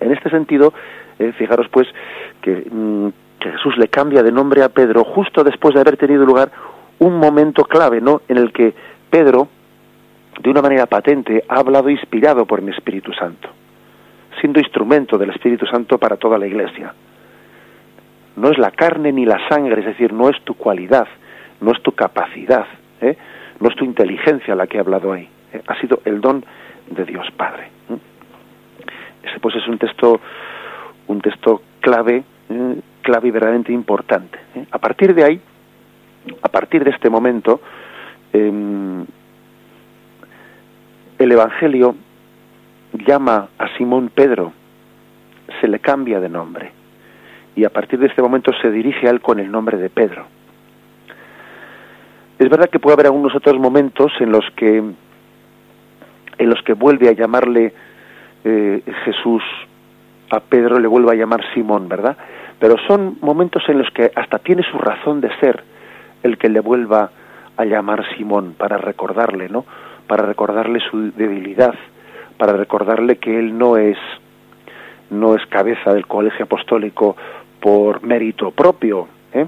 En 0.00 0.12
este 0.12 0.30
sentido, 0.30 0.72
eh, 1.18 1.32
fijaros 1.36 1.68
pues 1.70 1.88
que, 2.42 2.66
mm, 2.70 3.08
que, 3.40 3.50
Jesús 3.52 3.76
le 3.76 3.88
cambia 3.88 4.22
de 4.22 4.32
nombre 4.32 4.62
a 4.62 4.68
Pedro 4.68 5.04
justo 5.04 5.44
después 5.44 5.74
de 5.74 5.80
haber 5.80 5.96
tenido 5.96 6.24
lugar 6.24 6.50
un 6.98 7.18
momento 7.18 7.64
clave, 7.64 8.00
¿no? 8.00 8.22
En 8.28 8.38
el 8.38 8.52
que 8.52 8.74
Pedro, 9.10 9.48
de 10.40 10.50
una 10.50 10.62
manera 10.62 10.86
patente, 10.86 11.44
ha 11.48 11.60
hablado 11.60 11.88
inspirado 11.88 12.46
por 12.46 12.60
el 12.60 12.68
Espíritu 12.70 13.12
Santo 13.12 13.48
siendo 14.40 14.60
instrumento 14.60 15.18
del 15.18 15.30
Espíritu 15.30 15.66
Santo 15.66 15.98
para 15.98 16.16
toda 16.16 16.38
la 16.38 16.46
Iglesia. 16.46 16.94
No 18.36 18.50
es 18.50 18.58
la 18.58 18.70
carne 18.70 19.12
ni 19.12 19.24
la 19.24 19.48
sangre, 19.48 19.80
es 19.80 19.86
decir, 19.86 20.12
no 20.12 20.28
es 20.28 20.40
tu 20.44 20.54
cualidad, 20.54 21.08
no 21.60 21.72
es 21.72 21.82
tu 21.82 21.92
capacidad, 21.92 22.66
¿eh? 23.00 23.16
no 23.60 23.68
es 23.68 23.76
tu 23.76 23.84
inteligencia 23.84 24.54
la 24.54 24.66
que 24.66 24.78
ha 24.78 24.80
hablado 24.80 25.12
ahí, 25.12 25.28
¿eh? 25.52 25.62
ha 25.66 25.80
sido 25.80 26.00
el 26.04 26.20
don 26.20 26.44
de 26.90 27.04
Dios 27.04 27.26
Padre. 27.36 27.68
Pues 29.40 29.54
es 29.56 29.66
un 29.68 29.78
texto, 29.78 30.20
un 31.06 31.20
texto 31.20 31.62
clave, 31.80 32.24
¿eh? 32.50 32.80
clave 33.02 33.28
y 33.28 33.30
verdaderamente 33.30 33.72
importante. 33.72 34.38
A 34.70 34.78
partir 34.78 35.14
de 35.14 35.24
ahí, 35.24 35.40
a 36.42 36.48
partir 36.48 36.84
de 36.84 36.90
este 36.90 37.08
momento, 37.08 37.60
em, 38.32 39.04
el 41.18 41.32
Evangelio 41.32 41.94
llama 43.06 43.48
a 43.58 43.68
Simón 43.76 44.10
Pedro, 44.14 44.52
se 45.60 45.68
le 45.68 45.78
cambia 45.78 46.20
de 46.20 46.28
nombre 46.28 46.72
y 47.56 47.64
a 47.64 47.70
partir 47.70 47.98
de 47.98 48.06
este 48.06 48.22
momento 48.22 48.52
se 48.62 48.70
dirige 48.70 49.08
a 49.08 49.10
él 49.10 49.20
con 49.20 49.40
el 49.40 49.50
nombre 49.50 49.78
de 49.78 49.90
Pedro. 49.90 50.26
Es 52.38 52.48
verdad 52.48 52.70
que 52.70 52.78
puede 52.78 52.94
haber 52.94 53.06
algunos 53.06 53.34
otros 53.34 53.58
momentos 53.58 54.12
en 54.20 54.30
los 54.30 54.44
que 54.54 54.78
en 56.38 56.48
los 56.48 56.62
que 56.62 56.74
vuelve 56.74 57.08
a 57.08 57.12
llamarle 57.12 57.72
eh, 58.44 58.82
Jesús 59.04 59.42
a 60.30 60.40
Pedro 60.40 60.78
le 60.78 60.88
vuelve 60.88 61.12
a 61.12 61.14
llamar 61.14 61.42
Simón, 61.54 61.88
¿verdad? 61.88 62.16
Pero 62.58 62.76
son 62.86 63.18
momentos 63.20 63.62
en 63.68 63.78
los 63.78 63.90
que 63.90 64.10
hasta 64.14 64.38
tiene 64.38 64.62
su 64.62 64.78
razón 64.78 65.20
de 65.20 65.34
ser 65.38 65.62
el 66.22 66.36
que 66.38 66.48
le 66.48 66.60
vuelva 66.60 67.10
a 67.56 67.64
llamar 67.64 68.04
Simón 68.16 68.54
para 68.56 68.78
recordarle, 68.78 69.48
¿no? 69.48 69.64
Para 70.06 70.26
recordarle 70.26 70.80
su 70.90 71.12
debilidad, 71.12 71.74
para 72.36 72.52
recordarle 72.52 73.16
que 73.16 73.38
él 73.38 73.56
no 73.56 73.76
es 73.76 73.98
no 75.10 75.34
es 75.34 75.44
cabeza 75.46 75.94
del 75.94 76.06
colegio 76.06 76.44
apostólico 76.44 77.16
por 77.60 78.02
mérito 78.02 78.50
propio, 78.50 79.08
¿eh? 79.32 79.46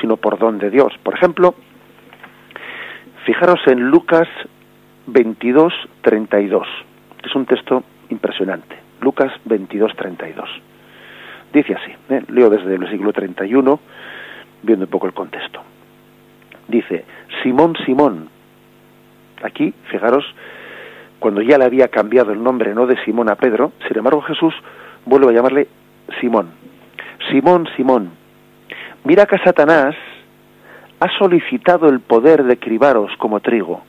sino 0.00 0.16
por 0.16 0.38
don 0.38 0.58
de 0.58 0.70
Dios. 0.70 0.92
Por 1.02 1.14
ejemplo, 1.14 1.54
fijaros 3.24 3.60
en 3.66 3.80
Lucas 3.80 4.28
22, 5.06 5.72
32. 6.02 6.66
Es 7.24 7.34
un 7.34 7.46
texto 7.46 7.82
impresionante. 8.12 8.76
Lucas 9.00 9.32
22, 9.44 9.94
32. 9.96 10.48
Dice 11.52 11.74
así, 11.74 11.92
¿eh? 12.08 12.22
leo 12.28 12.48
desde 12.48 12.72
el 12.72 12.78
versículo 12.78 13.12
31, 13.12 13.80
viendo 14.62 14.84
un 14.84 14.90
poco 14.90 15.06
el 15.06 15.12
contexto. 15.12 15.62
Dice, 16.68 17.04
Simón, 17.42 17.74
Simón. 17.84 18.28
Aquí, 19.42 19.74
fijaros, 19.90 20.24
cuando 21.18 21.42
ya 21.42 21.58
le 21.58 21.64
había 21.64 21.88
cambiado 21.88 22.32
el 22.32 22.42
nombre 22.42 22.74
no 22.74 22.86
de 22.86 22.96
Simón 23.04 23.30
a 23.30 23.36
Pedro, 23.36 23.72
sin 23.86 23.98
embargo 23.98 24.22
Jesús 24.22 24.54
vuelve 25.04 25.30
a 25.30 25.34
llamarle 25.34 25.68
Simón. 26.20 26.50
Simón, 27.30 27.68
Simón, 27.76 28.10
mira 29.04 29.26
que 29.26 29.38
Satanás 29.38 29.94
ha 31.00 31.18
solicitado 31.18 31.88
el 31.88 32.00
poder 32.00 32.44
de 32.44 32.58
cribaros 32.58 33.10
como 33.18 33.40
trigo, 33.40 33.82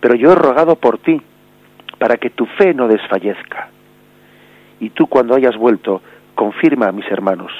pero 0.00 0.14
yo 0.14 0.32
he 0.32 0.34
rogado 0.34 0.76
por 0.76 0.98
ti, 0.98 1.20
para 1.98 2.16
que 2.16 2.30
tu 2.30 2.46
fe 2.46 2.74
no 2.74 2.88
desfallezca. 2.88 3.68
Y 4.80 4.90
tú 4.90 5.06
cuando 5.06 5.34
hayas 5.34 5.56
vuelto, 5.56 6.02
confirma 6.34 6.88
a 6.88 6.92
mis 6.92 7.10
hermanos. 7.10 7.52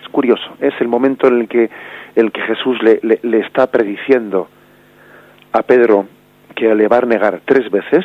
Es 0.00 0.08
curioso, 0.08 0.56
es 0.60 0.74
el 0.80 0.88
momento 0.88 1.26
en 1.26 1.40
el 1.40 1.48
que, 1.48 1.70
el 2.14 2.32
que 2.32 2.40
Jesús 2.42 2.78
le, 2.82 3.00
está 3.40 3.66
prediciendo 3.70 4.48
a 5.52 5.62
Pedro 5.62 6.06
que 6.54 6.74
le 6.74 6.88
va 6.88 6.98
a 6.98 7.02
negar 7.02 7.40
tres 7.44 7.70
veces, 7.70 8.04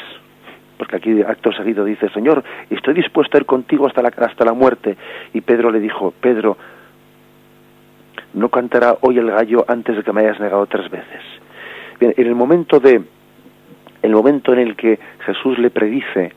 porque 0.78 0.96
aquí 0.98 1.22
acto 1.22 1.52
seguido 1.54 1.86
dice, 1.86 2.10
Señor, 2.10 2.44
estoy 2.70 2.96
dispuesto 2.96 3.38
a 3.38 3.42
ir 3.42 3.46
contigo 3.46 3.88
hasta 3.88 4.02
la, 4.02 4.10
hasta 4.10 4.44
la 4.44 4.54
muerte. 4.54 4.98
Y 5.34 5.42
Pedro 5.42 5.72
le 5.72 5.80
dijo, 5.80 6.14
Pedro, 6.20 6.58
no 8.34 8.50
cantará 8.50 8.98
hoy 9.02 9.20
el 9.20 9.30
gallo 9.30 9.64
antes 9.68 9.96
de 9.96 10.04
que 10.04 10.12
me 10.12 10.22
hayas 10.22 10.40
negado 10.40 10.66
tres 10.66 10.90
veces. 10.90 11.22
Bien, 12.00 12.14
en 12.18 12.28
el 12.28 12.36
momento 12.36 12.80
de 12.80 13.04
el 14.04 14.12
momento 14.12 14.54
en 14.54 14.60
el 14.60 14.76
que 14.76 15.00
Jesús 15.26 15.58
le 15.58 15.72
predice 15.72 16.32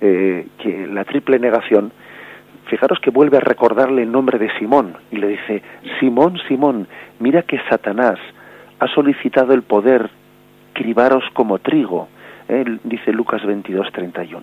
eh, 0.00 0.46
que 0.58 0.86
la 0.88 1.04
triple 1.04 1.38
negación, 1.38 1.92
fijaros 2.66 2.98
que 3.00 3.10
vuelve 3.10 3.36
a 3.36 3.40
recordarle 3.40 4.02
el 4.02 4.10
nombre 4.10 4.38
de 4.38 4.50
Simón 4.58 4.96
y 5.12 5.16
le 5.16 5.28
dice, 5.28 5.62
Simón, 6.00 6.38
Simón, 6.48 6.88
mira 7.18 7.42
que 7.42 7.60
Satanás 7.68 8.18
ha 8.78 8.88
solicitado 8.88 9.52
el 9.52 9.62
poder 9.62 10.10
cribaros 10.72 11.24
como 11.34 11.58
trigo, 11.58 12.08
dice 12.84 13.12
Lucas 13.12 13.44
22, 13.44 13.92
31. 13.92 14.42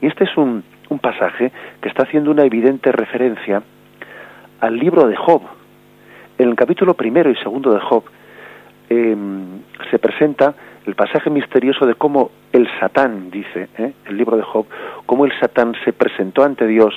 Y 0.00 0.06
este 0.06 0.24
es 0.24 0.36
un, 0.36 0.62
un 0.88 0.98
pasaje 0.98 1.50
que 1.80 1.88
está 1.88 2.04
haciendo 2.04 2.30
una 2.30 2.44
evidente 2.44 2.92
referencia 2.92 3.62
al 4.60 4.78
libro 4.78 5.08
de 5.08 5.16
Job. 5.16 5.42
En 6.38 6.48
el 6.48 6.54
capítulo 6.54 6.94
primero 6.94 7.30
y 7.30 7.36
segundo 7.36 7.72
de 7.72 7.80
Job 7.80 8.04
em, 8.88 9.60
se 9.90 9.98
presenta 9.98 10.54
el 10.86 10.94
pasaje 10.94 11.30
misterioso 11.30 11.86
de 11.86 11.94
cómo 11.94 12.30
el 12.52 12.68
Satán, 12.80 13.30
dice 13.30 13.68
¿eh? 13.78 13.92
el 14.06 14.16
libro 14.16 14.36
de 14.36 14.42
Job, 14.42 14.66
cómo 15.06 15.24
el 15.24 15.32
Satán 15.38 15.74
se 15.84 15.92
presentó 15.92 16.42
ante 16.42 16.66
Dios 16.66 16.94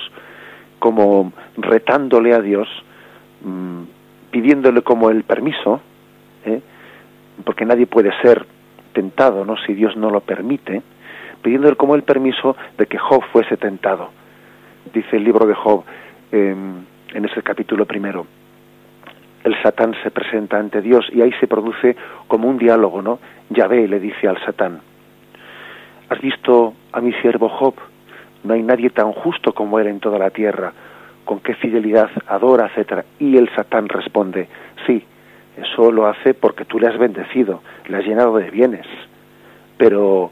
como 0.79 1.31
retándole 1.57 2.33
a 2.33 2.41
Dios, 2.41 2.67
mm, 3.41 3.83
pidiéndole 4.31 4.81
como 4.81 5.09
el 5.09 5.23
permiso, 5.23 5.81
¿eh? 6.45 6.61
porque 7.43 7.65
nadie 7.65 7.85
puede 7.85 8.11
ser 8.21 8.45
tentado, 8.93 9.45
¿no? 9.45 9.57
Si 9.65 9.73
Dios 9.73 9.95
no 9.97 10.09
lo 10.09 10.21
permite, 10.21 10.81
pidiéndole 11.41 11.75
como 11.75 11.95
el 11.95 12.03
permiso 12.03 12.55
de 12.77 12.87
que 12.87 12.97
Job 12.97 13.23
fuese 13.31 13.57
tentado. 13.57 14.09
Dice 14.93 15.17
el 15.17 15.23
libro 15.23 15.45
de 15.45 15.53
Job 15.53 15.83
em, 16.31 16.83
en 17.13 17.25
ese 17.25 17.41
capítulo 17.43 17.85
primero 17.85 18.25
el 19.45 19.55
Satán 19.61 19.95
se 20.03 20.09
presenta 20.09 20.57
ante 20.57 20.81
Dios 20.81 21.07
y 21.13 21.21
ahí 21.21 21.31
se 21.39 21.47
produce 21.47 21.95
como 22.27 22.49
un 22.49 22.57
diálogo, 22.57 23.03
¿no? 23.03 23.19
Yahvé 23.51 23.87
le 23.87 23.99
dice 23.99 24.27
al 24.27 24.43
Satán, 24.43 24.81
¿has 26.09 26.19
visto 26.19 26.73
a 26.91 26.99
mi 26.99 27.13
siervo 27.13 27.47
Job? 27.47 27.75
No 28.43 28.55
hay 28.55 28.63
nadie 28.63 28.89
tan 28.89 29.11
justo 29.11 29.53
como 29.53 29.79
él 29.79 29.85
en 29.85 29.99
toda 29.99 30.17
la 30.17 30.31
tierra, 30.31 30.73
con 31.25 31.39
qué 31.41 31.53
fidelidad 31.53 32.09
adora, 32.27 32.65
etcétera. 32.65 33.05
Y 33.19 33.37
el 33.37 33.47
Satán 33.55 33.87
responde, 33.87 34.47
sí, 34.87 35.03
eso 35.57 35.91
lo 35.91 36.07
hace 36.07 36.33
porque 36.33 36.65
tú 36.65 36.79
le 36.79 36.87
has 36.87 36.97
bendecido, 36.97 37.61
le 37.87 37.97
has 37.97 38.03
llenado 38.03 38.35
de 38.37 38.49
bienes, 38.49 38.87
pero 39.77 40.31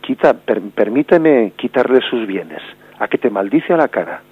quita, 0.00 0.34
permíteme 0.34 1.54
quitarle 1.56 2.00
sus 2.08 2.24
bienes, 2.24 2.62
a 3.00 3.08
que 3.08 3.18
te 3.18 3.30
maldice 3.30 3.72
a 3.74 3.76
la 3.76 3.88
cara. 3.88 4.22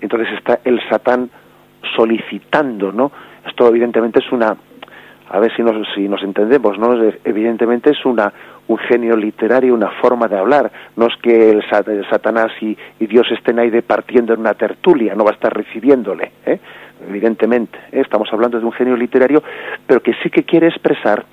Entonces 0.00 0.32
está 0.38 0.60
el 0.64 0.80
Satán 0.88 1.30
solicitando, 1.96 2.92
¿no? 2.92 3.10
Esto 3.46 3.68
evidentemente 3.68 4.20
es 4.20 4.30
una, 4.32 4.56
a 5.28 5.38
ver 5.38 5.54
si 5.54 5.62
nos, 5.62 5.86
si 5.94 6.08
nos 6.08 6.22
entendemos, 6.22 6.78
¿no? 6.78 6.94
Evidentemente 7.24 7.90
es 7.90 8.04
una, 8.04 8.32
un 8.70 8.78
genio 8.78 9.16
literario, 9.16 9.74
una 9.74 9.90
forma 10.00 10.28
de 10.28 10.38
hablar. 10.38 10.70
No 10.96 11.06
es 11.06 11.16
que 11.22 11.50
el, 11.50 11.62
Satanás 12.08 12.52
y, 12.60 12.76
Dios 12.98 13.26
estén 13.32 13.58
ahí 13.58 13.70
departiendo 13.70 14.32
en 14.32 14.40
una 14.40 14.54
tertulia, 14.54 15.14
no 15.14 15.24
va 15.24 15.30
a 15.30 15.34
estar 15.34 15.52
recibiéndole, 15.52 16.30
¿eh? 16.46 16.60
evidentemente. 17.08 17.78
¿eh? 17.90 18.00
Estamos 18.00 18.28
hablando 18.32 18.60
de 18.60 18.64
un 18.64 18.72
genio 18.72 18.96
literario, 18.96 19.42
pero 19.86 20.00
que 20.00 20.14
sí 20.22 20.30
que 20.30 20.44
quiere 20.44 20.68
expresar 20.68 21.24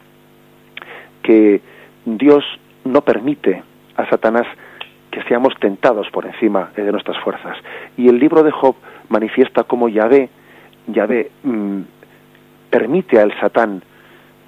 que 1.22 1.62
Dios 2.06 2.44
no 2.86 3.02
permite 3.02 3.62
a 3.98 4.10
Satanás 4.10 4.48
que 5.12 5.22
seamos 5.24 5.54
tentados 5.60 6.10
por 6.10 6.26
encima 6.26 6.72
de 6.76 6.92
nuestras 6.92 7.18
fuerzas. 7.24 7.58
Y 7.98 8.08
el 8.08 8.18
libro 8.18 8.44
de 8.44 8.52
Job 8.52 8.76
manifiesta 9.10 9.64
cómo 9.64 9.90
Yahvé, 9.90 10.30
Yahvé 10.88 11.32
mm, 11.44 11.82
permite 12.70 13.20
al 13.20 13.38
Satán 13.40 13.82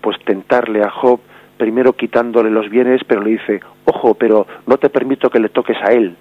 pues 0.02 0.18
tentarle 0.24 0.82
a 0.82 0.90
Job, 0.90 1.20
primero 1.58 1.94
quitándole 1.94 2.50
los 2.50 2.70
bienes, 2.70 3.02
pero 3.06 3.22
le 3.22 3.32
dice, 3.32 3.60
ojo, 3.86 4.14
pero 4.14 4.48
no 4.66 4.78
te 4.78 4.90
permito 4.90 5.30
que 5.30 5.40
le 5.40 5.50
toques 5.50 5.78
a 5.84 5.92
él. 5.92 6.16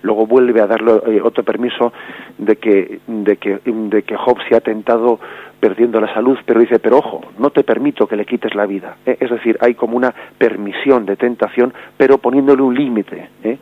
Luego 0.00 0.26
vuelve 0.26 0.60
a 0.60 0.66
darle 0.66 0.92
eh, 1.06 1.20
otro 1.20 1.42
permiso 1.42 1.92
de 2.38 2.56
que, 2.56 3.00
de, 3.06 3.36
que, 3.36 3.58
de 3.64 4.02
que 4.02 4.16
Job 4.16 4.38
se 4.48 4.54
ha 4.54 4.60
tentado 4.60 5.18
perdiendo 5.58 6.00
la 6.00 6.12
salud, 6.14 6.38
pero 6.46 6.60
dice, 6.60 6.78
pero 6.78 6.98
ojo, 6.98 7.20
no 7.38 7.50
te 7.50 7.64
permito 7.64 8.06
que 8.06 8.16
le 8.16 8.24
quites 8.24 8.54
la 8.54 8.64
vida. 8.64 8.96
¿eh? 9.04 9.16
Es 9.18 9.28
decir, 9.28 9.58
hay 9.60 9.74
como 9.74 9.96
una 9.96 10.14
permisión 10.38 11.04
de 11.04 11.16
tentación, 11.16 11.74
pero 11.96 12.18
poniéndole 12.18 12.62
un 12.62 12.74
límite, 12.74 13.28
¿eh? 13.42 13.58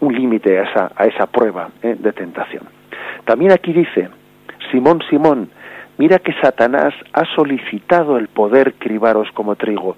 un 0.00 0.14
límite 0.14 0.58
a 0.58 0.62
esa, 0.62 0.92
a 0.96 1.04
esa 1.04 1.26
prueba 1.26 1.68
de 1.82 2.12
tentación. 2.12 2.77
También 3.24 3.52
aquí 3.52 3.72
dice, 3.72 4.08
Simón, 4.70 5.00
Simón, 5.08 5.50
mira 5.98 6.18
que 6.18 6.32
Satanás 6.40 6.94
ha 7.12 7.24
solicitado 7.34 8.18
el 8.18 8.28
poder 8.28 8.74
cribaros 8.74 9.28
como 9.32 9.56
trigo. 9.56 9.96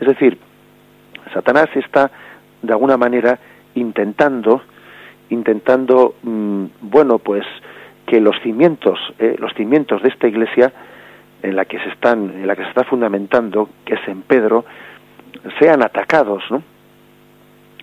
Es 0.00 0.08
decir, 0.08 0.38
Satanás 1.32 1.68
está 1.74 2.10
de 2.62 2.72
alguna 2.72 2.96
manera 2.96 3.38
intentando, 3.74 4.62
intentando, 5.30 6.14
mm, 6.22 6.64
bueno, 6.80 7.18
pues 7.18 7.44
que 8.06 8.20
los 8.20 8.38
cimientos, 8.42 8.98
eh, 9.18 9.36
los 9.38 9.54
cimientos 9.54 10.02
de 10.02 10.08
esta 10.08 10.28
iglesia 10.28 10.72
en 11.42 11.56
la 11.56 11.64
que 11.64 11.78
se 11.78 11.88
están, 11.88 12.30
en 12.30 12.46
la 12.46 12.54
que 12.54 12.62
se 12.62 12.68
está 12.68 12.84
fundamentando, 12.84 13.68
que 13.84 13.94
es 13.94 14.08
en 14.08 14.22
Pedro, 14.22 14.64
sean 15.58 15.82
atacados, 15.82 16.42
¿no? 16.50 16.62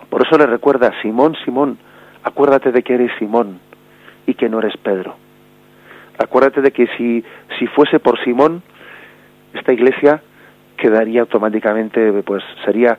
Por 0.09 0.25
eso 0.25 0.37
le 0.37 0.45
recuerda, 0.45 0.91
Simón, 1.01 1.35
Simón, 1.43 1.77
acuérdate 2.23 2.71
de 2.71 2.83
que 2.83 2.95
eres 2.95 3.11
Simón, 3.19 3.59
y 4.25 4.33
que 4.33 4.49
no 4.49 4.59
eres 4.59 4.75
Pedro. 4.77 5.15
Acuérdate 6.17 6.61
de 6.61 6.71
que 6.71 6.87
si, 6.97 7.23
si 7.57 7.67
fuese 7.67 7.99
por 7.99 8.21
Simón, 8.23 8.61
esta 9.53 9.73
iglesia 9.73 10.21
quedaría 10.77 11.21
automáticamente, 11.21 12.11
pues 12.23 12.43
sería 12.65 12.97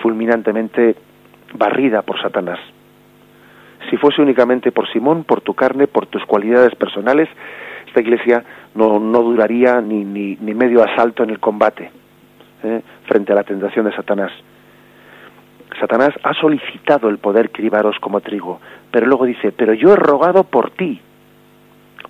fulminantemente 0.00 0.96
barrida 1.54 2.02
por 2.02 2.20
Satanás. 2.20 2.58
Si 3.90 3.96
fuese 3.96 4.22
únicamente 4.22 4.72
por 4.72 4.90
Simón, 4.90 5.24
por 5.24 5.40
tu 5.40 5.54
carne, 5.54 5.86
por 5.86 6.06
tus 6.06 6.24
cualidades 6.24 6.74
personales, 6.74 7.28
esta 7.86 8.00
iglesia 8.00 8.42
no, 8.74 8.98
no 8.98 9.22
duraría 9.22 9.80
ni, 9.80 10.04
ni, 10.04 10.36
ni 10.40 10.54
medio 10.54 10.82
asalto 10.82 11.22
en 11.24 11.30
el 11.30 11.38
combate 11.38 11.90
¿eh? 12.62 12.82
frente 13.06 13.32
a 13.32 13.34
la 13.34 13.44
tentación 13.44 13.84
de 13.84 13.92
Satanás. 13.94 14.32
Satanás 15.80 16.10
ha 16.22 16.34
solicitado 16.34 17.08
el 17.08 17.18
poder 17.18 17.50
cribaros 17.50 17.98
como 18.00 18.20
trigo, 18.20 18.60
pero 18.90 19.06
luego 19.06 19.24
dice, 19.24 19.52
pero 19.52 19.74
yo 19.74 19.92
he 19.92 19.96
rogado 19.96 20.44
por 20.44 20.70
ti, 20.70 21.00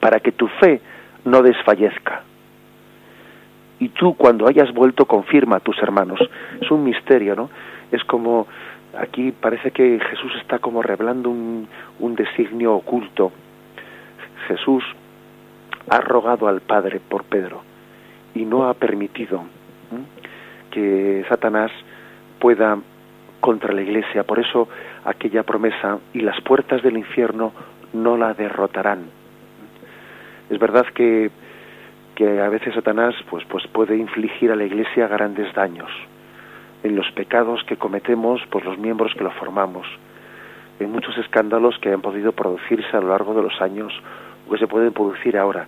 para 0.01 0.21
que 0.21 0.33
tu 0.33 0.49
fe 0.49 0.81
no 1.25 1.43
desfallezca. 1.43 2.23
Y 3.79 3.89
tú 3.91 4.15
cuando 4.15 4.47
hayas 4.47 4.73
vuelto 4.73 5.07
confirma 5.07 5.57
a 5.57 5.61
tus 5.61 5.79
hermanos. 5.83 6.21
Es 6.61 6.71
un 6.71 6.85
misterio, 6.85 7.35
¿no? 7.35 7.51
Es 7.91 8.05
como, 8.05 8.47
aquí 8.97 9.33
parece 9.33 9.71
que 9.71 9.99
Jesús 9.99 10.33
está 10.41 10.59
como 10.59 10.83
revelando 10.83 11.31
un, 11.31 11.69
un 11.99 12.15
designio 12.15 12.75
oculto. 12.75 13.33
Jesús 14.49 14.85
ha 15.89 16.01
rogado 16.01 16.47
al 16.49 16.61
Padre 16.61 17.01
por 17.01 17.25
Pedro 17.25 17.63
y 18.35 18.45
no 18.45 18.69
ha 18.69 18.75
permitido 18.75 19.45
que 20.71 21.25
Satanás 21.29 21.71
pueda 22.39 22.79
contra 23.43 23.75
la 23.75 23.83
iglesia. 23.83 24.23
Por 24.23 24.39
eso 24.39 24.69
aquella 25.05 25.43
promesa, 25.43 25.99
y 26.15 26.21
las 26.21 26.41
puertas 26.41 26.83
del 26.83 26.97
infierno 26.97 27.53
no 27.93 28.17
la 28.17 28.33
derrotarán. 28.33 29.01
Es 30.49 30.59
verdad 30.59 30.87
que, 30.95 31.31
que 32.15 32.41
a 32.41 32.49
veces 32.49 32.75
Satanás 32.75 33.15
pues, 33.29 33.45
pues 33.47 33.67
puede 33.67 33.97
infligir 33.97 34.51
a 34.53 34.57
la 34.57 34.65
iglesia 34.65 35.09
grandes 35.09 35.53
daños 35.55 35.91
en 36.83 36.97
los 36.97 37.11
pecados 37.13 37.63
que 37.65 37.77
cometemos 37.77 38.41
por 38.47 38.65
los 38.65 38.79
miembros 38.79 39.13
que 39.15 39.25
lo 39.25 39.31
formamos, 39.33 39.87
en 40.81 40.91
muchos 40.91 41.17
escándalos 41.19 41.79
que 41.79 41.93
han 41.93 42.01
podido 42.01 42.33
producirse 42.33 42.97
a 42.97 43.01
lo 43.01 43.09
largo 43.09 43.35
de 43.35 43.43
los 43.43 43.61
años 43.61 43.93
o 44.47 44.53
que 44.53 44.59
se 44.59 44.67
pueden 44.67 44.93
producir 44.93 45.37
ahora. 45.37 45.67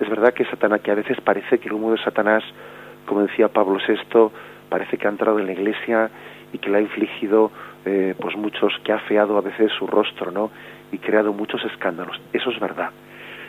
Es 0.00 0.08
verdad 0.08 0.34
que 0.34 0.44
Satanás, 0.46 0.80
que 0.80 0.90
a 0.90 0.94
veces 0.94 1.20
parece 1.20 1.58
que 1.58 1.68
el 1.68 1.74
humo 1.74 1.92
de 1.92 2.02
Satanás, 2.02 2.42
como 3.06 3.22
decía 3.22 3.48
Pablo 3.48 3.78
VI, 3.86 4.30
parece 4.68 4.96
que 4.96 5.06
ha 5.06 5.10
entrado 5.10 5.38
en 5.38 5.46
la 5.46 5.52
iglesia 5.52 6.10
y 6.54 6.58
que 6.58 6.70
le 6.70 6.78
ha 6.78 6.80
infligido 6.80 7.50
eh, 7.84 8.14
pues 8.18 8.36
muchos 8.36 8.72
que 8.84 8.92
ha 8.92 9.00
feado 9.00 9.36
a 9.36 9.40
veces 9.40 9.72
su 9.72 9.88
rostro 9.88 10.30
no 10.30 10.50
y 10.92 10.98
creado 10.98 11.32
muchos 11.32 11.62
escándalos. 11.64 12.18
Eso 12.32 12.50
es 12.50 12.60
verdad. 12.60 12.90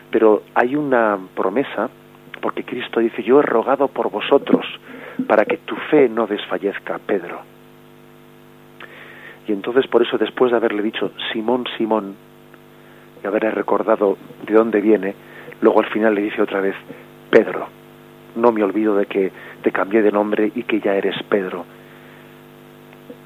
Pero 0.10 0.42
hay 0.56 0.76
una 0.76 1.18
promesa 1.36 1.90
porque 2.42 2.64
Cristo 2.64 3.00
dice 3.00 3.22
yo 3.22 3.40
he 3.40 3.44
rogado 3.44 3.88
por 3.88 4.10
vosotros 4.10 4.66
para 5.28 5.46
que 5.46 5.58
tu 5.58 5.76
fe 5.76 6.10
no 6.10 6.26
desfallezca 6.26 6.98
Pedro. 6.98 7.42
Y 9.48 9.52
entonces 9.52 9.86
por 9.86 10.02
eso 10.02 10.18
después 10.18 10.50
de 10.50 10.58
haberle 10.58 10.82
dicho 10.82 11.12
Simón 11.32 11.66
Simón 11.78 12.16
y 13.24 13.28
haberle 13.28 13.52
recordado 13.52 14.18
de 14.48 14.54
dónde 14.54 14.82
viene 14.82 15.14
luego 15.62 15.80
al 15.80 15.92
final 15.92 16.16
le 16.16 16.22
dice 16.22 16.42
otra 16.42 16.60
vez 16.60 16.76
Pedro 17.30 17.68
no 18.36 18.52
me 18.52 18.64
olvido 18.64 18.98
de 18.98 19.06
que 19.06 19.32
te 19.62 19.72
cambié 19.72 20.02
de 20.02 20.12
nombre 20.12 20.52
y 20.54 20.64
que 20.64 20.80
ya 20.80 20.96
eres 20.96 21.16
Pedro 21.30 21.66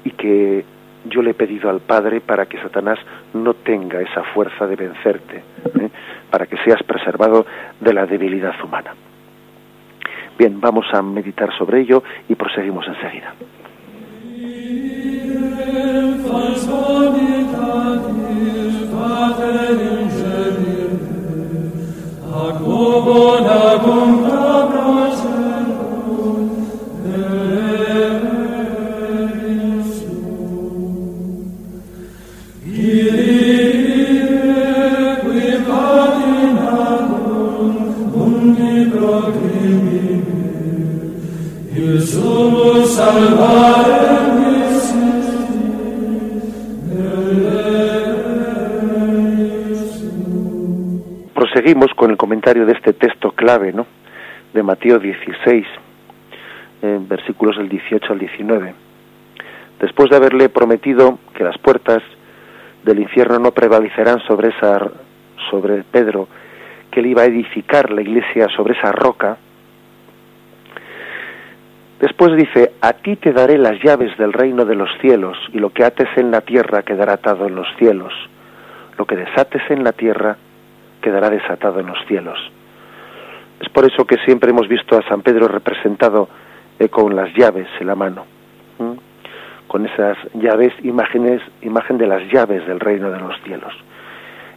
y 0.04 0.10
que 0.10 0.64
yo 1.06 1.22
le 1.22 1.30
he 1.30 1.34
pedido 1.34 1.70
al 1.70 1.80
Padre 1.80 2.20
para 2.20 2.46
que 2.46 2.58
Satanás 2.58 2.98
no 3.32 3.54
tenga 3.54 4.00
esa 4.00 4.22
fuerza 4.34 4.66
de 4.66 4.76
vencerte, 4.76 5.36
¿eh? 5.36 5.90
para 6.30 6.46
que 6.46 6.56
seas 6.58 6.82
preservado 6.82 7.46
de 7.80 7.92
la 7.92 8.06
debilidad 8.06 8.54
humana. 8.62 8.94
Bien, 10.38 10.60
vamos 10.60 10.86
a 10.92 11.02
meditar 11.02 11.56
sobre 11.56 11.80
ello 11.80 12.02
y 12.28 12.34
proseguimos 12.34 12.86
enseguida. 12.86 13.34
Proseguimos 51.60 51.92
con 51.92 52.10
el 52.10 52.16
comentario 52.16 52.64
de 52.64 52.72
este 52.72 52.94
texto 52.94 53.32
clave, 53.32 53.70
¿no? 53.70 53.86
De 54.54 54.62
Mateo 54.62 54.98
16, 54.98 55.66
versículos 57.06 57.58
del 57.58 57.68
18 57.68 58.14
al 58.14 58.18
19. 58.18 58.74
Después 59.78 60.08
de 60.08 60.16
haberle 60.16 60.48
prometido 60.48 61.18
que 61.34 61.44
las 61.44 61.58
puertas 61.58 62.02
del 62.82 63.00
infierno 63.00 63.38
no 63.40 63.50
prevalecerán 63.50 64.20
sobre 64.20 64.48
esa 64.56 64.90
sobre 65.50 65.82
Pedro, 65.82 66.28
que 66.90 67.00
él 67.00 67.08
iba 67.08 67.22
a 67.22 67.26
edificar 67.26 67.90
la 67.90 68.00
iglesia 68.00 68.48
sobre 68.56 68.72
esa 68.78 68.90
roca, 68.92 69.36
Después 72.00 72.34
dice, 72.38 72.72
a 72.80 72.94
ti 72.94 73.16
te 73.16 73.34
daré 73.34 73.58
las 73.58 73.78
llaves 73.82 74.16
del 74.16 74.32
reino 74.32 74.64
de 74.64 74.76
los 74.76 74.88
cielos, 75.02 75.36
y 75.52 75.58
lo 75.58 75.68
que 75.74 75.84
ates 75.84 76.08
en 76.16 76.30
la 76.30 76.40
tierra 76.40 76.84
quedará 76.84 77.12
atado 77.12 77.46
en 77.46 77.54
los 77.54 77.68
cielos. 77.76 78.14
Lo 78.96 79.04
que 79.04 79.16
desates 79.16 79.60
en 79.70 79.84
la 79.84 79.92
tierra 79.92 80.38
quedará 81.00 81.30
desatado 81.30 81.80
en 81.80 81.86
los 81.86 81.98
cielos. 82.06 82.38
Es 83.60 83.68
por 83.68 83.84
eso 83.84 84.04
que 84.04 84.16
siempre 84.24 84.50
hemos 84.50 84.68
visto 84.68 84.96
a 84.96 85.02
San 85.08 85.22
Pedro 85.22 85.48
representado 85.48 86.28
eh, 86.78 86.88
con 86.88 87.14
las 87.14 87.34
llaves 87.34 87.68
en 87.78 87.86
la 87.86 87.94
mano, 87.94 88.24
con 89.66 89.86
esas 89.86 90.16
llaves, 90.34 90.72
imágenes, 90.82 91.42
imagen 91.62 91.98
de 91.98 92.06
las 92.06 92.22
llaves 92.32 92.66
del 92.66 92.80
reino 92.80 93.10
de 93.10 93.20
los 93.20 93.40
cielos. 93.42 93.72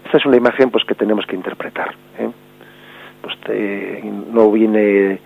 Esta 0.05 0.17
es 0.17 0.25
una 0.25 0.37
imagen 0.37 0.69
pues 0.71 0.85
que 0.85 0.95
tenemos 0.95 1.25
que 1.25 1.35
interpretar. 1.35 1.93
¿eh? 2.17 2.29
Pues 3.21 3.37
no 4.31 4.51
viene 4.51 5.19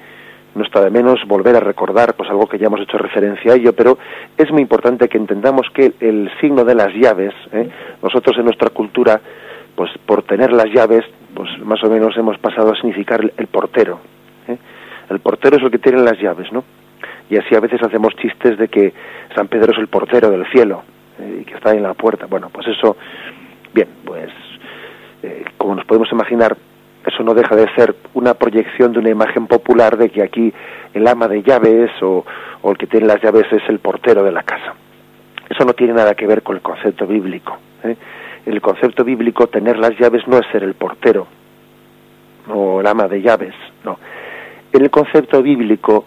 no 0.57 0.63
está 0.63 0.81
de 0.81 0.89
menos 0.89 1.19
volver 1.27 1.55
a 1.55 1.59
recordar 1.59 2.15
pues 2.15 2.29
algo 2.29 2.47
que 2.47 2.57
ya 2.57 2.65
hemos 2.65 2.81
hecho 2.81 2.97
referencia 2.97 3.53
a 3.53 3.55
ello, 3.55 3.73
pero 3.73 3.97
es 4.35 4.51
muy 4.51 4.63
importante 4.63 5.07
que 5.07 5.17
entendamos 5.17 5.67
que 5.73 5.93
el 5.99 6.31
signo 6.41 6.65
de 6.65 6.75
las 6.75 6.93
llaves, 6.95 7.33
¿eh? 7.53 7.69
nosotros 8.01 8.35
en 8.37 8.45
nuestra 8.45 8.71
cultura, 8.71 9.21
pues 9.77 9.91
por 10.07 10.23
tener 10.23 10.51
las 10.51 10.65
llaves, 10.73 11.05
pues 11.35 11.49
más 11.59 11.83
o 11.83 11.89
menos 11.89 12.17
hemos 12.17 12.39
pasado 12.39 12.71
a 12.71 12.75
significar 12.75 13.21
el, 13.37 13.45
portero. 13.45 13.99
¿eh? 14.47 14.57
El 15.07 15.19
portero 15.19 15.57
es 15.57 15.63
el 15.63 15.69
que 15.69 15.77
tiene 15.77 16.01
las 16.01 16.19
llaves, 16.19 16.51
¿no? 16.51 16.63
Y 17.29 17.37
así 17.37 17.53
a 17.53 17.59
veces 17.59 17.83
hacemos 17.83 18.15
chistes 18.15 18.57
de 18.57 18.69
que 18.69 18.91
San 19.35 19.47
Pedro 19.47 19.73
es 19.73 19.77
el 19.77 19.87
portero 19.87 20.31
del 20.31 20.47
cielo 20.47 20.81
¿eh? 21.19 21.41
y 21.41 21.45
que 21.45 21.53
está 21.53 21.75
en 21.75 21.83
la 21.83 21.93
puerta. 21.93 22.25
Bueno, 22.25 22.49
pues 22.51 22.65
eso, 22.67 22.97
bien, 23.71 23.87
pues 24.03 24.31
como 25.57 25.75
nos 25.75 25.85
podemos 25.85 26.11
imaginar, 26.11 26.57
eso 27.05 27.23
no 27.23 27.35
deja 27.35 27.55
de 27.55 27.71
ser 27.75 27.95
una 28.15 28.33
proyección 28.33 28.93
de 28.93 28.99
una 28.99 29.09
imagen 29.09 29.45
popular 29.45 29.95
de 29.95 30.09
que 30.09 30.23
aquí 30.23 30.51
el 30.93 31.07
ama 31.07 31.27
de 31.27 31.43
llaves 31.43 31.91
o, 32.01 32.25
el 32.63 32.77
que 32.77 32.87
tiene 32.87 33.05
las 33.05 33.21
llaves 33.21 33.45
es 33.51 33.61
el 33.69 33.77
portero 33.77 34.23
de 34.23 34.31
la 34.31 34.41
casa. 34.41 34.73
Eso 35.49 35.65
no 35.65 35.73
tiene 35.73 35.93
nada 35.93 36.15
que 36.15 36.25
ver 36.25 36.41
con 36.41 36.55
el 36.55 36.63
concepto 36.63 37.05
bíblico. 37.05 37.57
¿eh? 37.83 37.95
El 38.47 38.61
concepto 38.61 39.03
bíblico, 39.03 39.47
tener 39.47 39.77
las 39.77 39.97
llaves 39.99 40.27
no 40.27 40.37
es 40.37 40.47
ser 40.51 40.63
el 40.63 40.73
portero 40.73 41.27
o 42.49 42.79
el 42.79 42.87
ama 42.87 43.07
de 43.07 43.21
llaves, 43.21 43.53
no. 43.83 43.99
En 44.71 44.81
el 44.81 44.89
concepto 44.89 45.41
bíblico, 45.41 46.05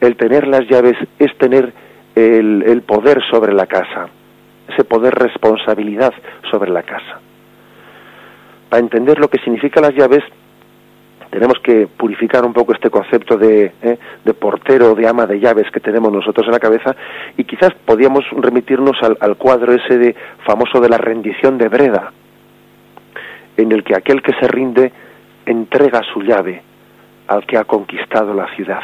el 0.00 0.16
tener 0.16 0.46
las 0.46 0.68
llaves 0.68 0.96
es 1.18 1.36
tener 1.38 1.72
el, 2.14 2.62
el 2.66 2.82
poder 2.82 3.22
sobre 3.30 3.52
la 3.52 3.66
casa, 3.66 4.08
ese 4.68 4.84
poder 4.84 5.14
responsabilidad 5.14 6.12
sobre 6.50 6.70
la 6.70 6.82
casa 6.82 7.20
a 8.74 8.78
entender 8.78 9.18
lo 9.18 9.28
que 9.28 9.38
significa 9.38 9.80
las 9.80 9.94
llaves, 9.94 10.24
tenemos 11.34 11.58
que 11.58 11.88
purificar 11.88 12.44
un 12.44 12.52
poco 12.52 12.74
este 12.74 12.90
concepto 12.90 13.36
de, 13.36 13.72
¿eh? 13.82 13.98
de 14.24 14.34
portero, 14.34 14.94
de 14.94 15.08
ama 15.08 15.26
de 15.26 15.40
llaves 15.40 15.68
que 15.72 15.80
tenemos 15.80 16.12
nosotros 16.12 16.46
en 16.46 16.52
la 16.52 16.60
cabeza 16.60 16.94
y 17.36 17.42
quizás 17.42 17.74
podíamos 17.84 18.24
remitirnos 18.36 18.96
al, 19.02 19.36
cuadro 19.36 19.72
ese 19.72 19.98
de 19.98 20.14
famoso 20.46 20.80
de 20.80 20.88
la 20.88 20.96
rendición 20.96 21.58
de 21.58 21.66
Breda, 21.66 22.12
en 23.56 23.72
el 23.72 23.82
que 23.82 23.96
aquel 23.96 24.22
que 24.22 24.32
se 24.34 24.46
rinde 24.46 24.92
entrega 25.44 26.02
su 26.12 26.22
llave 26.22 26.62
al 27.26 27.44
que 27.46 27.58
ha 27.58 27.64
conquistado 27.64 28.32
la 28.32 28.46
ciudad. 28.54 28.82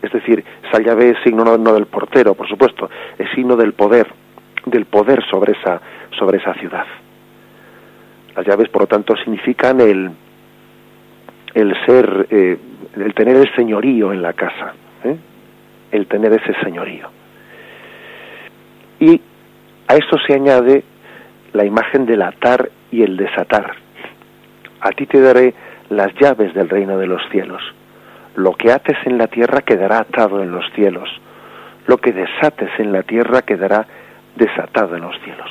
Es 0.00 0.12
decir, 0.12 0.42
esa 0.66 0.82
llave 0.82 1.10
es 1.10 1.18
signo 1.22 1.44
no, 1.44 1.58
no 1.58 1.74
del 1.74 1.84
portero, 1.84 2.34
por 2.34 2.48
supuesto, 2.48 2.88
es 3.18 3.30
signo 3.34 3.54
del 3.54 3.74
poder, 3.74 4.10
del 4.64 4.86
poder 4.86 5.22
sobre 5.28 5.52
esa, 5.60 5.78
sobre 6.18 6.38
esa 6.38 6.54
ciudad. 6.54 6.86
Las 8.34 8.46
llaves, 8.46 8.70
por 8.70 8.82
lo 8.82 8.86
tanto, 8.86 9.14
significan 9.14 9.82
el, 9.82 10.10
el 11.54 11.74
ser, 11.86 12.26
eh, 12.30 12.58
el 12.96 13.14
tener 13.14 13.36
el 13.36 13.54
señorío 13.54 14.12
en 14.12 14.22
la 14.22 14.32
casa, 14.32 14.74
¿eh? 15.04 15.16
el 15.90 16.06
tener 16.06 16.32
ese 16.32 16.54
señorío. 16.62 17.08
Y 19.00 19.20
a 19.88 19.96
eso 19.96 20.16
se 20.26 20.34
añade 20.34 20.84
la 21.52 21.64
imagen 21.64 22.06
del 22.06 22.22
atar 22.22 22.70
y 22.90 23.02
el 23.02 23.16
desatar. 23.16 23.72
A 24.80 24.90
ti 24.90 25.06
te 25.06 25.20
daré 25.20 25.54
las 25.90 26.14
llaves 26.14 26.54
del 26.54 26.68
reino 26.68 26.98
de 26.98 27.06
los 27.06 27.22
cielos. 27.30 27.62
Lo 28.36 28.52
que 28.52 28.72
ates 28.72 28.96
en 29.04 29.18
la 29.18 29.26
tierra 29.26 29.60
quedará 29.60 29.98
atado 29.98 30.42
en 30.42 30.50
los 30.50 30.64
cielos. 30.74 31.08
Lo 31.86 31.98
que 31.98 32.12
desates 32.12 32.70
en 32.78 32.92
la 32.92 33.02
tierra 33.02 33.42
quedará 33.42 33.86
desatado 34.36 34.96
en 34.96 35.02
los 35.02 35.18
cielos. 35.20 35.50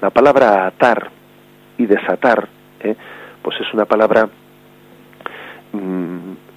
La 0.00 0.10
palabra 0.10 0.66
atar 0.66 1.10
y 1.78 1.86
desatar, 1.86 2.48
¿eh? 2.80 2.94
pues 3.40 3.58
es 3.60 3.72
una 3.72 3.84
palabra 3.84 4.28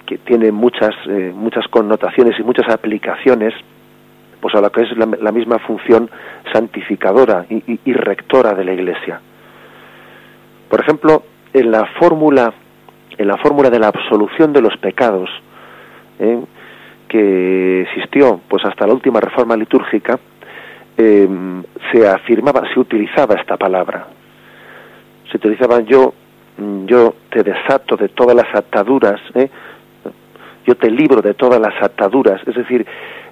que 0.06 0.18
tiene 0.18 0.52
muchas, 0.52 0.94
eh, 1.08 1.32
muchas 1.34 1.66
connotaciones 1.68 2.38
y 2.38 2.42
muchas 2.42 2.68
aplicaciones, 2.72 3.52
pues 4.40 4.54
a 4.54 4.60
lo 4.60 4.70
que 4.70 4.82
es 4.82 4.96
la, 4.96 5.32
misma 5.32 5.58
función 5.58 6.08
santificadora 6.52 7.44
y, 7.48 7.92
rectora 7.92 8.54
de 8.54 8.64
la 8.64 8.72
Iglesia. 8.72 9.20
Por 10.70 10.80
ejemplo, 10.80 11.24
en 11.52 11.70
la 11.70 11.84
fórmula, 11.98 12.52
en 13.18 13.26
la 13.26 13.36
fórmula 13.38 13.70
de 13.70 13.80
la 13.80 13.88
absolución 13.88 14.52
de 14.52 14.60
los 14.60 14.76
pecados, 14.76 15.28
¿eh? 16.20 16.38
que 17.08 17.82
existió 17.82 18.40
pues 18.48 18.64
hasta 18.64 18.86
la 18.86 18.92
última 18.92 19.20
reforma 19.20 19.56
litúrgica, 19.56 20.18
se 20.96 22.08
afirmaba, 22.08 22.62
se 22.72 22.80
utilizaba 22.80 23.34
esta 23.34 23.56
palabra, 23.56 24.06
se 25.30 25.36
utilizaban 25.36 25.86
yo, 25.86 26.14
yo 26.86 27.14
te 27.30 27.42
desato 27.42 27.96
de 27.96 28.08
todas 28.08 28.34
las 28.34 28.54
ataduras, 28.54 29.20
¿eh? 29.34 29.50
Yo 30.66 30.74
te 30.76 30.90
libro 30.90 31.22
de 31.22 31.34
todas 31.34 31.60
las 31.60 31.80
ataduras, 31.80 32.40
es 32.46 32.54
decir, 32.54 32.84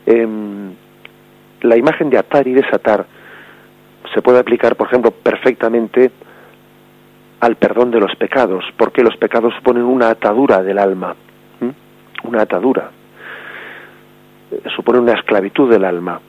em, 0.07 0.73
la 1.63 1.77
imagen 1.77 2.11
de 2.11 2.19
atar 2.19 2.47
y 2.47 2.53
desatar 2.55 3.07
se 4.15 4.23
puede 4.23 4.39
aplicar, 4.39 4.77
por 4.77 4.87
ejemplo, 4.87 5.11
perfectamente 5.11 6.11
al 7.41 7.57
perdón 7.57 7.91
de 7.91 8.01
los 8.01 8.15
pecados, 8.17 8.65
porque 8.77 9.03
los 9.03 9.17
pecados 9.17 9.53
suponen 9.57 9.83
una 9.83 10.11
atadura 10.11 10.63
del 10.63 10.79
alma, 10.79 11.15
una 12.23 12.43
atadura, 12.43 12.91
eh, 14.51 14.63
supone 14.75 14.99
una 14.99 15.13
esclavitud 15.13 15.71
del 15.71 15.85
alma, 15.85 16.21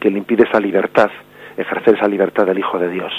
que 0.00 0.10
le 0.10 0.18
impide 0.18 0.44
esa 0.44 0.60
libertad, 0.60 1.10
ejercer 1.56 1.96
esa 1.96 2.08
libertad 2.08 2.46
del 2.46 2.58
Hijo 2.58 2.78
de 2.78 2.88
Dios. 2.88 3.12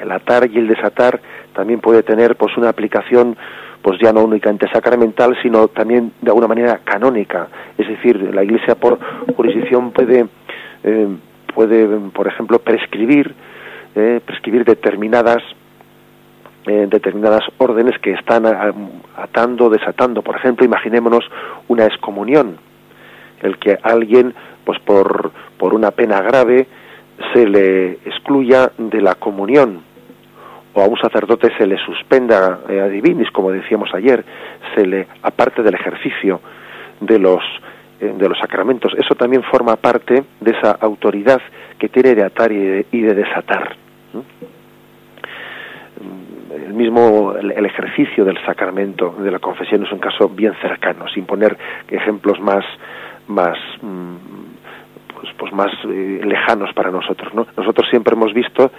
El 0.00 0.12
atar 0.12 0.48
y 0.50 0.58
el 0.58 0.68
desatar 0.68 1.20
también 1.52 1.80
puede 1.80 2.02
tener 2.02 2.36
pues 2.36 2.56
una 2.56 2.68
aplicación 2.68 3.36
pues 3.82 3.98
ya 4.00 4.12
no 4.12 4.24
únicamente 4.24 4.68
sacramental 4.68 5.36
sino 5.42 5.68
también 5.68 6.12
de 6.20 6.30
alguna 6.30 6.48
manera 6.48 6.80
canónica. 6.84 7.48
Es 7.76 7.88
decir 7.88 8.34
la 8.34 8.44
iglesia 8.44 8.74
por 8.74 8.98
jurisdicción 9.36 9.92
puede 9.92 10.26
eh, 10.84 11.08
puede 11.54 11.86
por 12.10 12.26
ejemplo 12.26 12.58
prescribir 12.58 13.34
eh, 13.94 14.20
prescribir 14.24 14.64
determinadas 14.64 15.42
eh, 16.66 16.86
determinadas 16.90 17.44
órdenes 17.58 17.98
que 18.00 18.12
están 18.12 18.44
atando 19.16 19.70
desatando. 19.70 20.22
Por 20.22 20.36
ejemplo 20.36 20.66
imaginémonos 20.66 21.24
una 21.68 21.86
excomunión 21.86 22.56
el 23.42 23.58
que 23.58 23.78
alguien 23.82 24.34
pues 24.64 24.78
por 24.80 25.30
por 25.56 25.74
una 25.74 25.92
pena 25.92 26.20
grave 26.20 26.66
se 27.32 27.46
le 27.46 27.92
excluya 28.04 28.70
de 28.76 29.00
la 29.00 29.14
comunión 29.14 29.87
a 30.82 30.88
un 30.88 30.98
sacerdote 30.98 31.50
se 31.56 31.66
le 31.66 31.76
suspenda 31.78 32.60
eh, 32.68 32.80
a 32.80 32.88
divinis, 32.88 33.30
como 33.30 33.50
decíamos 33.50 33.90
ayer, 33.94 34.24
se 34.74 34.86
le 34.86 35.06
aparte 35.22 35.62
del 35.62 35.74
ejercicio 35.74 36.40
de 37.00 37.18
los 37.18 37.42
eh, 38.00 38.14
de 38.16 38.28
los 38.28 38.38
sacramentos, 38.38 38.94
eso 38.96 39.16
también 39.16 39.42
forma 39.42 39.74
parte 39.74 40.22
de 40.40 40.50
esa 40.52 40.70
autoridad 40.70 41.40
que 41.80 41.88
tiene 41.88 42.14
de 42.14 42.22
atar 42.22 42.52
y 42.52 43.00
de, 43.00 43.14
desatar. 43.14 43.74
El 46.54 46.74
mismo 46.74 47.34
el, 47.34 47.66
ejercicio 47.66 48.24
del 48.24 48.38
sacramento 48.44 49.16
de 49.18 49.32
la 49.32 49.40
confesión 49.40 49.84
es 49.84 49.90
un 49.90 49.98
caso 49.98 50.28
bien 50.28 50.54
cercano, 50.62 51.08
sin 51.08 51.24
poner 51.26 51.56
ejemplos 51.90 52.38
más 52.38 52.64
más 53.26 53.58
mm, 53.82 54.16
pues, 55.20 55.32
pues 55.36 55.52
más 55.52 55.72
eh, 55.84 56.20
lejanos 56.24 56.72
para 56.74 56.90
nosotros, 56.90 57.34
¿no? 57.34 57.46
Nosotros 57.56 57.88
siempre 57.90 58.14
hemos 58.14 58.32
visto 58.32 58.70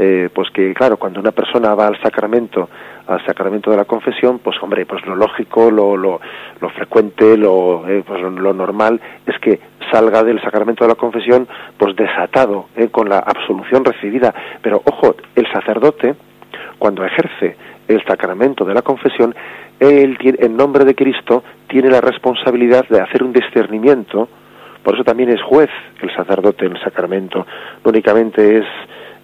eh, 0.00 0.28
pues 0.32 0.48
que 0.50 0.72
claro 0.74 0.96
cuando 0.96 1.18
una 1.18 1.32
persona 1.32 1.74
va 1.74 1.88
al 1.88 2.00
sacramento 2.00 2.68
al 3.08 3.24
sacramento 3.26 3.72
de 3.72 3.78
la 3.78 3.84
confesión 3.84 4.38
pues 4.38 4.56
hombre 4.62 4.86
pues 4.86 5.04
lo 5.04 5.16
lógico 5.16 5.72
lo, 5.72 5.96
lo, 5.96 6.20
lo 6.60 6.68
frecuente 6.70 7.36
lo, 7.36 7.84
eh, 7.88 8.04
pues 8.06 8.22
lo, 8.22 8.54
normal 8.54 9.00
es 9.26 9.36
que 9.40 9.58
salga 9.90 10.22
del 10.22 10.40
sacramento 10.40 10.84
de 10.84 10.90
la 10.90 10.94
confesión 10.94 11.48
pues 11.76 11.96
desatado 11.96 12.66
eh, 12.76 12.90
con 12.90 13.08
la 13.08 13.18
absolución 13.18 13.84
recibida 13.84 14.32
pero 14.62 14.80
ojo 14.84 15.16
el 15.34 15.50
sacerdote 15.50 16.14
cuando 16.78 17.04
ejerce 17.04 17.56
el 17.88 18.00
sacramento 18.04 18.64
de 18.64 18.74
la 18.74 18.82
confesión 18.82 19.34
él 19.80 20.16
en 20.20 20.56
nombre 20.56 20.84
de 20.84 20.94
Cristo 20.94 21.42
tiene 21.66 21.90
la 21.90 22.00
responsabilidad 22.00 22.86
de 22.88 23.00
hacer 23.00 23.24
un 23.24 23.32
discernimiento 23.32 24.28
por 24.88 24.94
eso 24.94 25.04
también 25.04 25.28
es 25.28 25.42
juez 25.42 25.68
el 26.00 26.10
sacerdote 26.16 26.64
en 26.64 26.72
el 26.72 26.82
sacramento 26.82 27.46
no 27.84 27.90
únicamente 27.90 28.60
es 28.60 28.64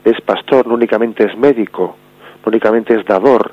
es 0.04 0.20
pastor, 0.20 0.66
no 0.66 0.74
únicamente 0.74 1.24
es 1.24 1.36
médico, 1.36 1.96
no 2.44 2.50
únicamente 2.50 2.94
es 2.94 3.04
dador 3.06 3.52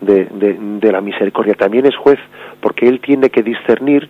de, 0.00 0.90
la 0.90 1.00
misericordia, 1.00 1.54
también 1.54 1.86
es 1.86 1.94
juez, 1.94 2.18
porque 2.60 2.88
él 2.88 3.00
tiene 3.00 3.30
que 3.30 3.44
discernir 3.44 4.08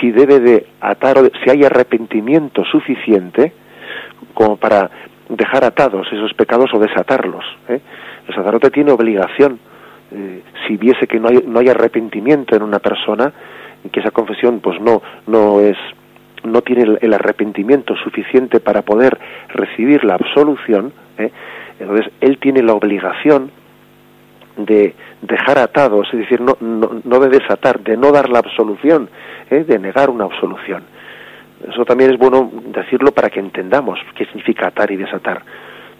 si 0.00 0.10
debe 0.10 0.40
de 0.40 0.66
atar, 0.80 1.18
si 1.42 1.50
hay 1.50 1.64
arrepentimiento 1.64 2.64
suficiente 2.64 3.52
como 4.32 4.56
para 4.56 4.90
dejar 5.28 5.64
atados 5.64 6.06
esos 6.10 6.32
pecados 6.32 6.72
o 6.72 6.78
desatarlos. 6.78 7.44
¿eh? 7.68 7.80
El 8.26 8.34
sacerdote 8.34 8.70
tiene 8.70 8.90
obligación, 8.90 9.58
eh, 10.12 10.42
si 10.66 10.78
viese 10.78 11.06
que 11.06 11.20
no 11.20 11.28
hay, 11.28 11.44
no 11.46 11.60
hay 11.60 11.68
arrepentimiento 11.68 12.56
en 12.56 12.62
una 12.62 12.78
persona, 12.78 13.30
y 13.84 13.90
que 13.90 14.00
esa 14.00 14.12
confesión 14.12 14.60
pues 14.60 14.80
no, 14.80 15.02
no 15.26 15.60
es 15.60 15.76
no 16.44 16.62
tiene 16.62 16.98
el 17.00 17.14
arrepentimiento 17.14 17.96
suficiente 17.96 18.60
para 18.60 18.82
poder 18.82 19.18
recibir 19.48 20.04
la 20.04 20.14
absolución, 20.14 20.92
¿eh? 21.18 21.30
Entonces, 21.80 22.12
él 22.20 22.38
tiene 22.38 22.62
la 22.62 22.72
obligación 22.72 23.50
de 24.56 24.94
dejar 25.22 25.58
atados, 25.58 26.06
es 26.12 26.20
decir, 26.20 26.40
no, 26.40 26.56
no, 26.60 27.20
de 27.20 27.28
desatar, 27.28 27.80
de 27.80 27.96
no 27.96 28.12
dar 28.12 28.28
la 28.28 28.38
absolución, 28.38 29.08
¿eh? 29.50 29.64
de 29.64 29.78
negar 29.78 30.10
una 30.10 30.24
absolución. 30.24 30.84
Eso 31.68 31.84
también 31.84 32.12
es 32.12 32.18
bueno 32.18 32.50
decirlo 32.66 33.12
para 33.12 33.30
que 33.30 33.40
entendamos 33.40 33.98
qué 34.14 34.26
significa 34.26 34.68
atar 34.68 34.90
y 34.90 34.96
desatar. 34.96 35.42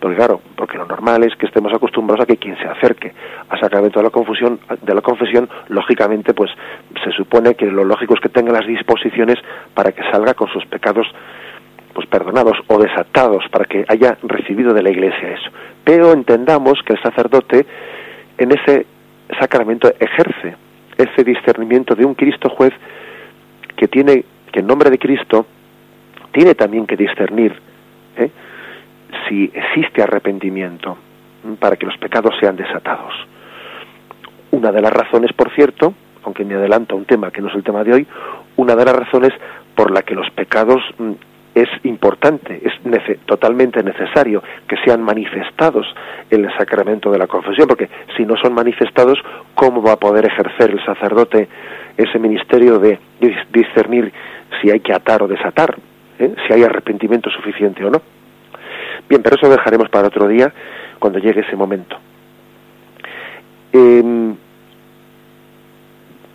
Porque 0.04 0.18
claro, 0.18 0.42
porque 0.54 0.76
lo 0.76 0.84
normal 0.84 1.24
es 1.24 1.34
que 1.36 1.46
estemos 1.46 1.72
acostumbrados 1.72 2.24
a 2.24 2.26
que 2.26 2.36
quien 2.36 2.58
se 2.58 2.68
acerque 2.68 3.14
a 3.48 3.58
sacramento 3.58 4.00
de 4.00 4.02
la 4.02 4.10
confusión, 4.10 4.60
de 4.82 4.94
la 4.94 5.00
confesión, 5.00 5.48
lógicamente, 5.68 6.34
pues 6.34 6.50
se 7.02 7.10
supone 7.12 7.54
que 7.54 7.64
lo 7.64 7.84
lógico 7.84 8.12
es 8.12 8.20
que 8.20 8.28
tenga 8.28 8.52
las 8.52 8.66
disposiciones 8.66 9.38
para 9.72 9.92
que 9.92 10.02
salga 10.10 10.34
con 10.34 10.48
sus 10.48 10.66
pecados 10.66 11.06
pues 11.94 12.06
perdonados 12.06 12.58
o 12.66 12.78
desatados 12.78 13.46
para 13.50 13.64
que 13.64 13.86
haya 13.88 14.18
recibido 14.24 14.74
de 14.74 14.82
la 14.82 14.90
iglesia 14.90 15.30
eso. 15.30 15.50
Pero 15.84 16.12
entendamos 16.12 16.82
que 16.84 16.92
el 16.92 17.02
sacerdote 17.02 17.64
en 18.36 18.52
ese 18.52 18.84
sacramento 19.40 19.90
ejerce 19.98 20.54
ese 20.98 21.24
discernimiento 21.24 21.94
de 21.94 22.04
un 22.04 22.12
Cristo 22.12 22.50
juez 22.50 22.74
que 23.74 23.88
tiene 23.88 24.22
que 24.52 24.60
en 24.60 24.66
nombre 24.66 24.90
de 24.90 24.98
Cristo 24.98 25.46
tiene 26.30 26.54
también 26.54 26.86
que 26.86 26.94
discernir 26.94 27.58
¿eh? 28.18 28.30
Si 29.28 29.50
existe 29.54 30.02
arrepentimiento 30.02 30.96
para 31.58 31.76
que 31.76 31.86
los 31.86 31.96
pecados 31.98 32.34
sean 32.40 32.56
desatados. 32.56 33.12
Una 34.50 34.72
de 34.72 34.80
las 34.80 34.92
razones, 34.92 35.32
por 35.32 35.50
cierto, 35.54 35.94
aunque 36.22 36.44
me 36.44 36.54
adelanto 36.54 36.94
a 36.94 36.98
un 36.98 37.04
tema 37.04 37.30
que 37.30 37.42
no 37.42 37.48
es 37.48 37.54
el 37.54 37.64
tema 37.64 37.84
de 37.84 37.92
hoy, 37.92 38.06
una 38.56 38.76
de 38.76 38.84
las 38.84 38.96
razones 38.96 39.32
por 39.74 39.90
la 39.90 40.02
que 40.02 40.14
los 40.14 40.30
pecados 40.30 40.80
es 41.54 41.68
importante, 41.84 42.60
es 42.64 42.72
totalmente 43.26 43.82
necesario 43.82 44.42
que 44.68 44.76
sean 44.84 45.02
manifestados 45.02 45.86
en 46.30 46.44
el 46.44 46.56
sacramento 46.56 47.10
de 47.10 47.18
la 47.18 47.26
confesión, 47.26 47.68
porque 47.68 47.88
si 48.16 48.24
no 48.24 48.36
son 48.36 48.54
manifestados, 48.54 49.18
¿cómo 49.54 49.82
va 49.82 49.92
a 49.92 49.96
poder 49.96 50.26
ejercer 50.26 50.70
el 50.70 50.84
sacerdote 50.84 51.48
ese 51.96 52.18
ministerio 52.18 52.78
de 52.78 52.98
discernir 53.52 54.12
si 54.60 54.70
hay 54.70 54.80
que 54.80 54.92
atar 54.92 55.22
o 55.22 55.28
desatar, 55.28 55.76
¿eh? 56.18 56.34
si 56.46 56.52
hay 56.52 56.62
arrepentimiento 56.64 57.30
suficiente 57.30 57.84
o 57.84 57.90
no? 57.90 58.02
Bien, 59.08 59.22
pero 59.22 59.36
eso 59.36 59.48
dejaremos 59.48 59.88
para 59.88 60.08
otro 60.08 60.28
día, 60.28 60.52
cuando 60.98 61.18
llegue 61.18 61.40
ese 61.40 61.56
momento. 61.56 61.96
Em, 63.72 64.34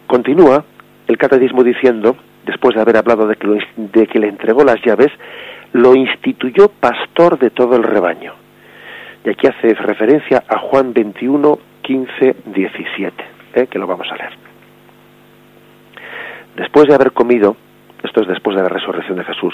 continúa 0.07 0.63
el 1.07 1.17
catecismo 1.17 1.63
diciendo 1.63 2.15
después 2.45 2.75
de 2.75 2.81
haber 2.81 2.97
hablado 2.97 3.27
de 3.27 3.35
que, 3.35 3.47
de 3.77 4.07
que 4.07 4.19
le 4.19 4.27
entregó 4.27 4.63
las 4.63 4.81
llaves, 4.83 5.11
lo 5.73 5.95
instituyó 5.95 6.69
pastor 6.69 7.37
de 7.37 7.49
todo 7.49 7.75
el 7.75 7.83
rebaño. 7.83 8.33
Y 9.23 9.29
aquí 9.29 9.47
hace 9.47 9.73
referencia 9.73 10.43
a 10.47 10.59
Juan 10.59 10.93
21, 10.93 11.59
15, 11.81 12.35
17, 12.45 13.67
que 13.69 13.79
lo 13.79 13.87
vamos 13.87 14.07
a 14.11 14.15
leer. 14.15 14.33
Después 16.55 16.87
de 16.87 16.95
haber 16.95 17.11
comido, 17.11 17.55
esto 18.03 18.21
es 18.21 18.27
después 18.27 18.55
de 18.55 18.63
la 18.63 18.69
resurrección 18.69 19.17
de 19.17 19.23
Jesús, 19.23 19.53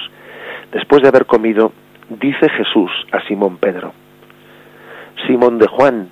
después 0.71 1.01
de 1.01 1.09
haber 1.09 1.25
comido, 1.25 1.71
dice 2.09 2.49
Jesús 2.49 2.91
a 3.11 3.21
Simón 3.21 3.57
Pedro, 3.57 3.93
Simón 5.27 5.57
de 5.57 5.67
Juan, 5.67 6.09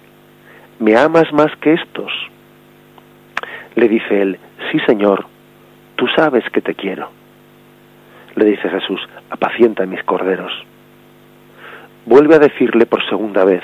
¿me 0.79 0.95
amas 0.97 1.31
más 1.33 1.55
que 1.57 1.73
estos? 1.73 2.11
Le 3.75 3.87
dice 3.87 4.21
él, 4.21 4.39
sí 4.71 4.79
Señor, 4.87 5.25
tú 5.95 6.07
sabes 6.15 6.43
que 6.51 6.61
te 6.61 6.75
quiero. 6.75 7.09
Le 8.35 8.45
dice 8.45 8.69
Jesús, 8.69 9.01
apacienta 9.29 9.85
mis 9.85 10.03
corderos. 10.03 10.51
Vuelve 12.05 12.35
a 12.35 12.39
decirle 12.39 12.85
por 12.85 13.07
segunda 13.07 13.45
vez, 13.45 13.63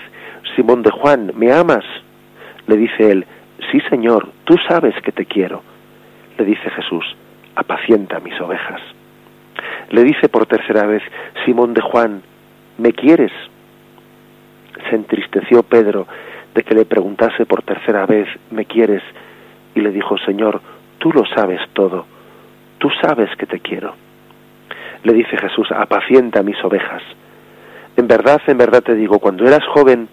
Simón 0.56 0.84
de 0.84 0.92
Juan, 0.92 1.32
¿me 1.36 1.52
amas? 1.52 1.86
Le 2.68 2.78
dice 2.78 3.12
él, 3.12 3.26
sí 3.72 3.80
Señor, 3.90 4.30
tú 4.46 4.56
sabes 4.68 4.96
que 5.04 5.12
te 5.12 5.26
quiero. 5.26 5.64
Le 6.38 6.46
dice 6.46 6.70
Jesús, 6.70 7.06
apacienta 7.56 8.20
mis 8.20 8.40
ovejas. 8.40 8.82
Le 9.90 10.04
dice 10.04 10.30
por 10.30 10.46
tercera 10.46 10.86
vez, 10.86 11.04
Simón 11.46 11.74
de 11.74 11.82
Juan, 11.82 12.22
¿me 12.78 12.94
quieres? 12.94 13.32
Se 14.90 14.96
entristeció 14.96 15.64
Pedro 15.64 16.08
de 16.54 16.64
que 16.64 16.76
le 16.76 16.86
preguntase 16.86 17.46
por 17.46 17.64
tercera 17.64 18.06
vez, 18.06 18.28
¿me 18.52 18.66
quieres? 18.66 19.04
Y 19.76 19.82
le 19.82 19.92
dijo, 19.92 20.18
Señor, 20.20 20.62
tú 21.00 21.12
lo 21.12 21.26
sabes 21.26 21.62
todo 21.74 22.06
tú 22.80 22.90
sabes 23.02 23.30
que 23.38 23.46
te 23.46 23.60
quiero. 23.60 23.94
Le 25.04 25.14
dice 25.14 25.38
Jesús, 25.38 25.72
apacienta 25.72 26.42
mis 26.42 26.62
ovejas. 26.64 27.04
En 27.96 28.08
verdad, 28.08 28.42
en 28.48 28.58
verdad 28.58 28.82
te 28.82 28.96
digo, 28.96 29.20
cuando 29.20 29.46
eras 29.46 29.66
joven, 29.68 30.08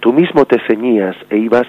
tú 0.00 0.12
mismo 0.12 0.46
te 0.46 0.58
ceñías 0.66 1.16
e 1.28 1.36
ibas 1.36 1.66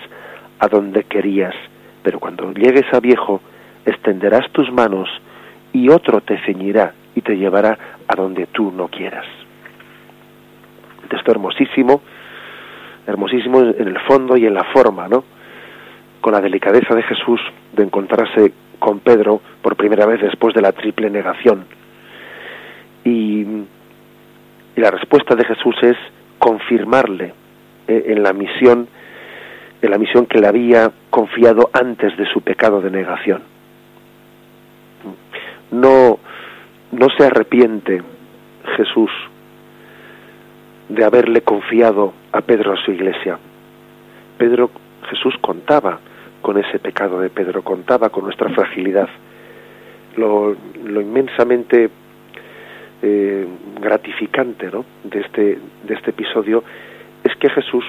a 0.59 0.67
donde 0.67 1.03
querías, 1.03 1.55
pero 2.03 2.19
cuando 2.19 2.51
llegues 2.53 2.85
a 2.93 2.99
viejo, 2.99 3.41
extenderás 3.85 4.49
tus 4.51 4.71
manos 4.71 5.09
y 5.73 5.89
otro 5.89 6.21
te 6.21 6.37
ceñirá 6.45 6.93
y 7.15 7.21
te 7.21 7.35
llevará 7.37 7.77
a 8.07 8.15
donde 8.15 8.47
tú 8.47 8.71
no 8.71 8.87
quieras. 8.87 9.25
Un 11.03 11.09
texto 11.09 11.31
hermosísimo, 11.31 12.01
hermosísimo 13.05 13.61
en 13.61 13.87
el 13.87 13.99
fondo 14.01 14.37
y 14.37 14.45
en 14.45 14.53
la 14.53 14.63
forma, 14.65 15.07
¿no? 15.07 15.23
Con 16.21 16.33
la 16.33 16.41
delicadeza 16.41 16.93
de 16.93 17.03
Jesús 17.03 17.39
de 17.73 17.83
encontrarse 17.83 18.53
con 18.79 18.99
Pedro 18.99 19.41
por 19.61 19.75
primera 19.75 20.05
vez 20.05 20.21
después 20.21 20.53
de 20.53 20.61
la 20.61 20.71
triple 20.71 21.09
negación. 21.09 21.65
Y, 23.03 23.45
la 24.75 24.91
respuesta 24.91 25.33
de 25.33 25.43
Jesús 25.43 25.75
es 25.81 25.97
confirmarle 26.37 27.33
eh, 27.87 28.03
en 28.09 28.21
la 28.21 28.31
misión, 28.31 28.87
en 29.81 29.89
la 29.89 29.97
misión 29.97 30.27
que 30.27 30.39
le 30.39 30.45
había 30.45 30.91
confiado 31.09 31.71
antes 31.73 32.15
de 32.15 32.27
su 32.27 32.41
pecado 32.41 32.79
de 32.79 32.91
negación. 32.91 33.41
No, 35.71 36.19
no 36.91 37.07
se 37.17 37.25
arrepiente 37.25 38.01
Jesús 38.75 39.11
de 40.89 41.03
haberle 41.03 41.41
confiado 41.41 42.13
a 42.31 42.41
Pedro 42.41 42.73
a 42.73 42.77
su 42.77 42.91
iglesia. 42.91 43.37
Pedro, 44.37 44.71
Jesús 45.09 45.35
contaba 45.41 45.99
con 46.41 46.57
ese 46.57 46.79
pecado 46.79 47.19
de 47.19 47.29
Pedro, 47.29 47.61
contaba 47.61 48.09
con 48.09 48.23
nuestra 48.23 48.49
fragilidad. 48.49 49.09
Lo, 50.15 50.55
inmensamente 50.85 51.89
eh, 53.01 53.47
gratificante 53.79 54.71
¿no? 54.71 54.85
de, 55.03 55.19
este, 55.19 55.59
de 55.83 55.93
este 55.93 56.11
episodio 56.11 56.63
es 57.23 57.35
que 57.35 57.49
Jesús 57.49 57.83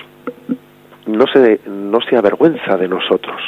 no 1.07 1.27
se, 1.33 1.61
no 1.67 2.01
se 2.03 2.17
avergüenza 2.17 2.77
de 2.77 2.89
nosotros. 2.89 3.41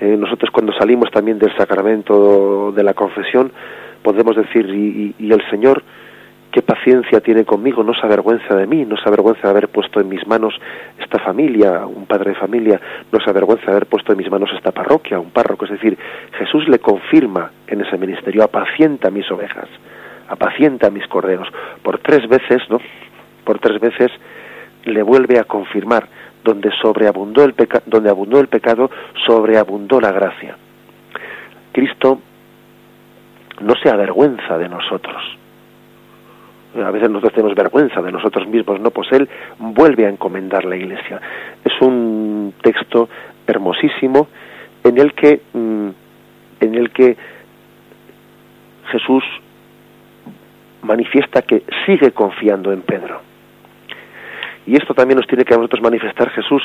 Eh, 0.00 0.16
nosotros 0.16 0.50
cuando 0.50 0.72
salimos 0.72 1.10
también 1.10 1.38
del 1.38 1.54
sacramento 1.56 2.72
de 2.72 2.82
la 2.82 2.94
confesión 2.94 3.52
podemos 4.02 4.34
decir, 4.34 4.66
y, 4.66 5.14
y, 5.18 5.30
el 5.30 5.42
Señor, 5.50 5.82
qué 6.50 6.62
paciencia 6.62 7.20
tiene 7.20 7.44
conmigo, 7.44 7.82
no 7.82 7.92
se 7.92 8.06
avergüenza 8.06 8.56
de 8.56 8.66
mí, 8.66 8.86
no 8.86 8.96
se 8.96 9.06
avergüenza 9.06 9.42
de 9.42 9.50
haber 9.50 9.68
puesto 9.68 10.00
en 10.00 10.08
mis 10.08 10.26
manos 10.26 10.54
esta 10.98 11.18
familia, 11.18 11.84
un 11.86 12.06
padre 12.06 12.30
de 12.30 12.36
familia, 12.36 12.80
no 13.12 13.20
se 13.20 13.28
avergüenza 13.28 13.66
de 13.66 13.72
haber 13.72 13.86
puesto 13.86 14.12
en 14.12 14.18
mis 14.18 14.30
manos 14.30 14.50
esta 14.56 14.72
parroquia, 14.72 15.20
un 15.20 15.30
párroco. 15.30 15.66
Es 15.66 15.72
decir, 15.72 15.98
Jesús 16.38 16.66
le 16.68 16.78
confirma 16.78 17.50
en 17.66 17.82
ese 17.82 17.98
ministerio, 17.98 18.42
apacienta 18.42 19.10
mis 19.10 19.30
ovejas, 19.30 19.68
apacienta 20.28 20.90
mis 20.90 21.06
corderos. 21.08 21.48
Por 21.82 21.98
tres 21.98 22.26
veces, 22.26 22.62
¿no? 22.70 22.80
Por 23.44 23.58
tres 23.58 23.78
veces 23.80 24.10
le 24.84 25.02
vuelve 25.02 25.38
a 25.38 25.44
confirmar 25.44 26.08
donde 26.44 26.70
sobreabundó 26.80 27.44
el 27.44 27.54
donde 27.86 28.10
abundó 28.10 28.40
el 28.40 28.48
pecado, 28.48 28.90
sobreabundó 29.26 30.00
la 30.00 30.12
gracia. 30.12 30.56
Cristo 31.72 32.20
no 33.60 33.74
se 33.76 33.90
avergüenza 33.90 34.58
de 34.58 34.68
nosotros. 34.68 35.22
A 36.76 36.90
veces 36.90 37.10
nosotros 37.10 37.32
tenemos 37.34 37.56
vergüenza 37.56 38.00
de 38.00 38.12
nosotros 38.12 38.46
mismos, 38.46 38.80
no, 38.80 38.90
pues 38.90 39.10
él 39.12 39.28
vuelve 39.58 40.06
a 40.06 40.08
encomendar 40.08 40.64
la 40.64 40.76
iglesia. 40.76 41.20
Es 41.64 41.72
un 41.80 42.54
texto 42.62 43.08
hermosísimo 43.46 44.28
en 44.84 44.98
el 44.98 45.12
que 45.12 45.40
mm, 45.52 45.88
en 46.60 46.74
el 46.74 46.90
que 46.90 47.16
Jesús 48.92 49.24
manifiesta 50.82 51.42
que 51.42 51.64
sigue 51.86 52.12
confiando 52.12 52.72
en 52.72 52.82
Pedro 52.82 53.29
y 54.70 54.76
esto 54.76 54.94
también 54.94 55.16
nos 55.16 55.26
tiene 55.26 55.44
que 55.44 55.52
a 55.52 55.56
nosotros 55.56 55.82
manifestar 55.82 56.30
Jesús 56.30 56.62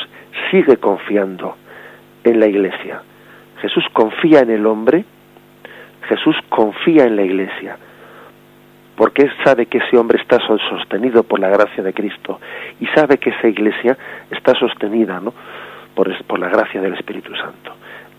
sigue 0.51 0.77
confiando 0.77 1.57
en 2.23 2.39
la 2.39 2.45
iglesia. 2.45 3.01
Jesús 3.59 3.83
confía 3.93 4.41
en 4.41 4.51
el 4.51 4.67
hombre, 4.67 5.05
Jesús 6.07 6.35
confía 6.49 7.05
en 7.05 7.15
la 7.15 7.23
iglesia, 7.23 7.77
porque 8.95 9.27
sabe 9.43 9.65
que 9.65 9.79
ese 9.79 9.97
hombre 9.97 10.21
está 10.21 10.37
sostenido 10.45 11.23
por 11.23 11.39
la 11.39 11.49
gracia 11.49 11.81
de 11.81 11.93
Cristo 11.93 12.39
y 12.79 12.85
sabe 12.93 13.17
que 13.17 13.31
esa 13.31 13.47
iglesia 13.47 13.97
está 14.29 14.53
sostenida 14.53 15.19
¿no? 15.19 15.33
por, 15.95 16.15
por 16.25 16.37
la 16.37 16.49
gracia 16.49 16.79
del 16.81 16.93
Espíritu 16.93 17.35
Santo. 17.35 17.73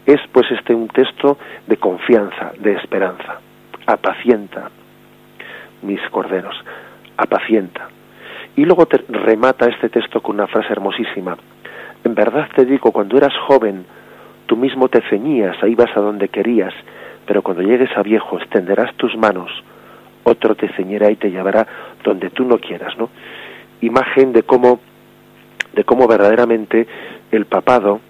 Es 0.04 0.18
pues 0.32 0.50
este 0.50 0.74
un 0.74 0.88
texto 0.88 1.38
de 1.68 1.76
confianza, 1.76 2.50
de 2.58 2.72
esperanza. 2.72 3.38
Apacienta 3.86 4.68
mis 5.82 6.00
corderos, 6.10 6.56
apacienta. 7.16 7.88
Y 8.56 8.64
luego 8.64 8.88
remata 9.08 9.68
este 9.68 9.90
texto 9.90 10.22
con 10.22 10.36
una 10.36 10.46
frase 10.46 10.72
hermosísima. 10.72 11.36
En 12.04 12.14
verdad 12.14 12.48
te 12.56 12.64
digo, 12.64 12.90
cuando 12.90 13.18
eras 13.18 13.34
joven, 13.46 13.84
tú 14.46 14.56
mismo 14.56 14.88
te 14.88 15.02
ceñías, 15.10 15.62
ahí 15.62 15.74
vas 15.74 15.94
a 15.94 16.00
donde 16.00 16.28
querías, 16.28 16.72
pero 17.26 17.42
cuando 17.42 17.62
llegues 17.62 17.90
a 17.96 18.02
viejo 18.02 18.38
extenderás 18.38 18.94
tus 18.96 19.14
manos, 19.16 19.50
otro 20.24 20.54
te 20.54 20.68
ceñirá 20.68 21.10
y 21.10 21.16
te 21.16 21.30
llevará 21.30 21.66
donde 22.02 22.30
tú 22.30 22.44
no 22.44 22.58
quieras, 22.58 22.96
¿no? 22.96 23.10
Imagen 23.82 24.32
de 24.32 24.42
cómo, 24.42 24.80
de 25.74 25.84
cómo 25.84 26.08
verdaderamente 26.08 26.86
el 27.30 27.44
papado, 27.44 28.00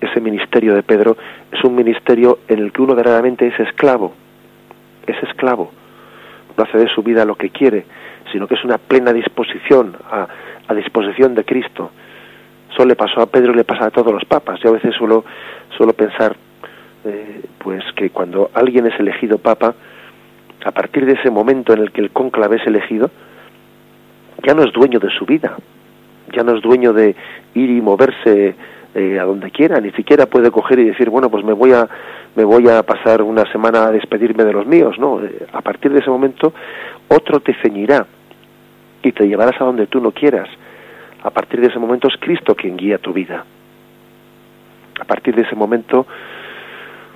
ese 0.00 0.20
ministerio 0.20 0.74
de 0.74 0.82
Pedro, 0.82 1.16
es 1.52 1.62
un 1.62 1.76
ministerio 1.76 2.40
en 2.48 2.58
el 2.58 2.72
que 2.72 2.82
uno 2.82 2.96
verdaderamente 2.96 3.46
es 3.46 3.60
esclavo, 3.60 4.14
es 5.06 5.16
esclavo, 5.22 5.70
no 6.56 6.64
hace 6.64 6.78
de 6.78 6.88
su 6.88 7.02
vida 7.02 7.24
lo 7.24 7.36
que 7.36 7.50
quiere, 7.50 7.84
sino 8.30 8.46
que 8.46 8.54
es 8.54 8.64
una 8.64 8.78
plena 8.78 9.12
disposición 9.12 9.96
a, 10.10 10.28
disposición 10.74 11.34
de 11.34 11.44
Cristo. 11.44 11.90
Eso 12.72 12.86
le 12.86 12.96
pasó 12.96 13.20
a 13.20 13.26
Pedro 13.26 13.52
y 13.52 13.56
le 13.56 13.64
pasa 13.64 13.86
a 13.86 13.90
todos 13.90 14.10
los 14.10 14.24
papas. 14.24 14.58
Yo 14.60 14.70
a 14.70 14.72
veces 14.72 14.94
suelo, 14.94 15.22
suelo 15.76 15.92
pensar 15.92 16.34
eh, 17.04 17.42
pues 17.58 17.84
que 17.94 18.08
cuando 18.08 18.50
alguien 18.54 18.86
es 18.86 18.98
elegido 18.98 19.36
papa, 19.36 19.74
a 20.64 20.70
partir 20.70 21.04
de 21.04 21.12
ese 21.12 21.30
momento 21.30 21.74
en 21.74 21.80
el 21.80 21.92
que 21.92 22.00
el 22.00 22.10
cónclave 22.10 22.56
es 22.56 22.66
elegido, 22.66 23.10
ya 24.46 24.54
no 24.54 24.62
es 24.64 24.72
dueño 24.72 24.98
de 24.98 25.10
su 25.10 25.26
vida, 25.26 25.56
ya 26.34 26.42
no 26.42 26.56
es 26.56 26.62
dueño 26.62 26.92
de 26.92 27.14
ir 27.54 27.70
y 27.70 27.80
moverse 27.82 28.54
eh, 28.94 29.18
a 29.18 29.24
donde 29.24 29.50
quiera, 29.50 29.80
ni 29.80 29.90
siquiera 29.92 30.26
puede 30.26 30.50
coger 30.50 30.78
y 30.78 30.84
decir, 30.84 31.08
bueno, 31.08 31.30
pues 31.30 31.44
me 31.44 31.52
voy 31.52 31.72
a 31.72 31.88
me 32.34 32.44
voy 32.44 32.68
a 32.68 32.82
pasar 32.82 33.22
una 33.22 33.44
semana 33.52 33.84
a 33.86 33.90
despedirme 33.90 34.44
de 34.44 34.52
los 34.52 34.66
míos, 34.66 34.98
no, 34.98 35.22
eh, 35.22 35.46
a 35.52 35.60
partir 35.60 35.92
de 35.92 36.00
ese 36.00 36.10
momento 36.10 36.52
otro 37.08 37.40
te 37.40 37.54
ceñirá 37.62 38.06
y 39.02 39.12
te 39.12 39.26
llevarás 39.26 39.60
a 39.60 39.64
donde 39.64 39.86
tú 39.86 40.00
no 40.00 40.12
quieras. 40.12 40.48
A 41.22 41.30
partir 41.30 41.60
de 41.60 41.68
ese 41.68 41.78
momento 41.78 42.08
es 42.08 42.14
Cristo 42.18 42.54
quien 42.54 42.76
guía 42.76 42.98
tu 42.98 43.12
vida. 43.12 43.44
A 45.00 45.04
partir 45.04 45.34
de 45.34 45.42
ese 45.42 45.54
momento, 45.54 46.06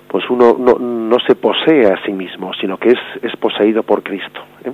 pues 0.09 0.29
uno 0.31 0.57
no, 0.59 0.79
no 0.79 1.19
se 1.21 1.35
posee 1.35 1.87
a 1.87 2.03
sí 2.05 2.13
mismo, 2.13 2.53
sino 2.55 2.79
que 2.79 2.91
es, 2.91 2.99
es 3.23 3.35
poseído 3.37 3.83
por 3.83 4.03
Cristo. 4.03 4.41
¿eh? 4.65 4.73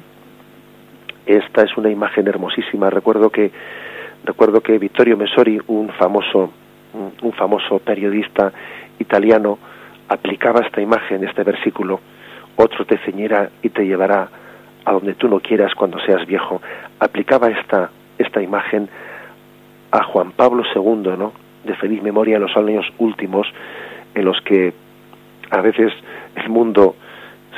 Esta 1.26 1.62
es 1.62 1.76
una 1.76 1.90
imagen 1.90 2.26
hermosísima. 2.26 2.90
Recuerdo 2.90 3.30
que 3.30 3.50
recuerdo 4.24 4.61
que 4.61 4.78
Vittorio 4.78 5.16
Messori, 5.16 5.61
un 5.68 5.88
famoso 5.90 6.53
un 6.95 7.32
famoso 7.32 7.78
periodista 7.78 8.53
italiano, 8.99 9.59
aplicaba 10.09 10.61
esta 10.61 10.80
imagen, 10.80 11.24
este 11.24 11.43
versículo, 11.43 12.01
otro 12.57 12.84
te 12.84 12.99
ceñirá 12.99 13.51
y 13.62 13.70
te 13.70 13.86
llevará 13.86 14.28
a 14.84 14.93
donde 14.93 15.14
tú 15.14 15.28
no 15.28 15.40
quieras 15.40 15.74
cuando 15.74 15.99
seas 16.01 16.26
viejo, 16.26 16.61
aplicaba 16.99 17.49
esta, 17.49 17.90
esta 18.18 18.43
imagen 18.43 18.88
a 19.90 20.03
Juan 20.05 20.32
Pablo 20.32 20.64
II, 20.74 21.16
¿no? 21.16 21.32
de 21.64 21.74
feliz 21.76 22.03
memoria 22.03 22.36
en 22.36 22.43
los 22.43 22.57
años 22.57 22.86
últimos, 22.99 23.47
en 24.14 24.24
los 24.24 24.40
que 24.43 24.72
a 25.51 25.61
veces 25.61 25.93
el 26.34 26.49
mundo, 26.49 26.97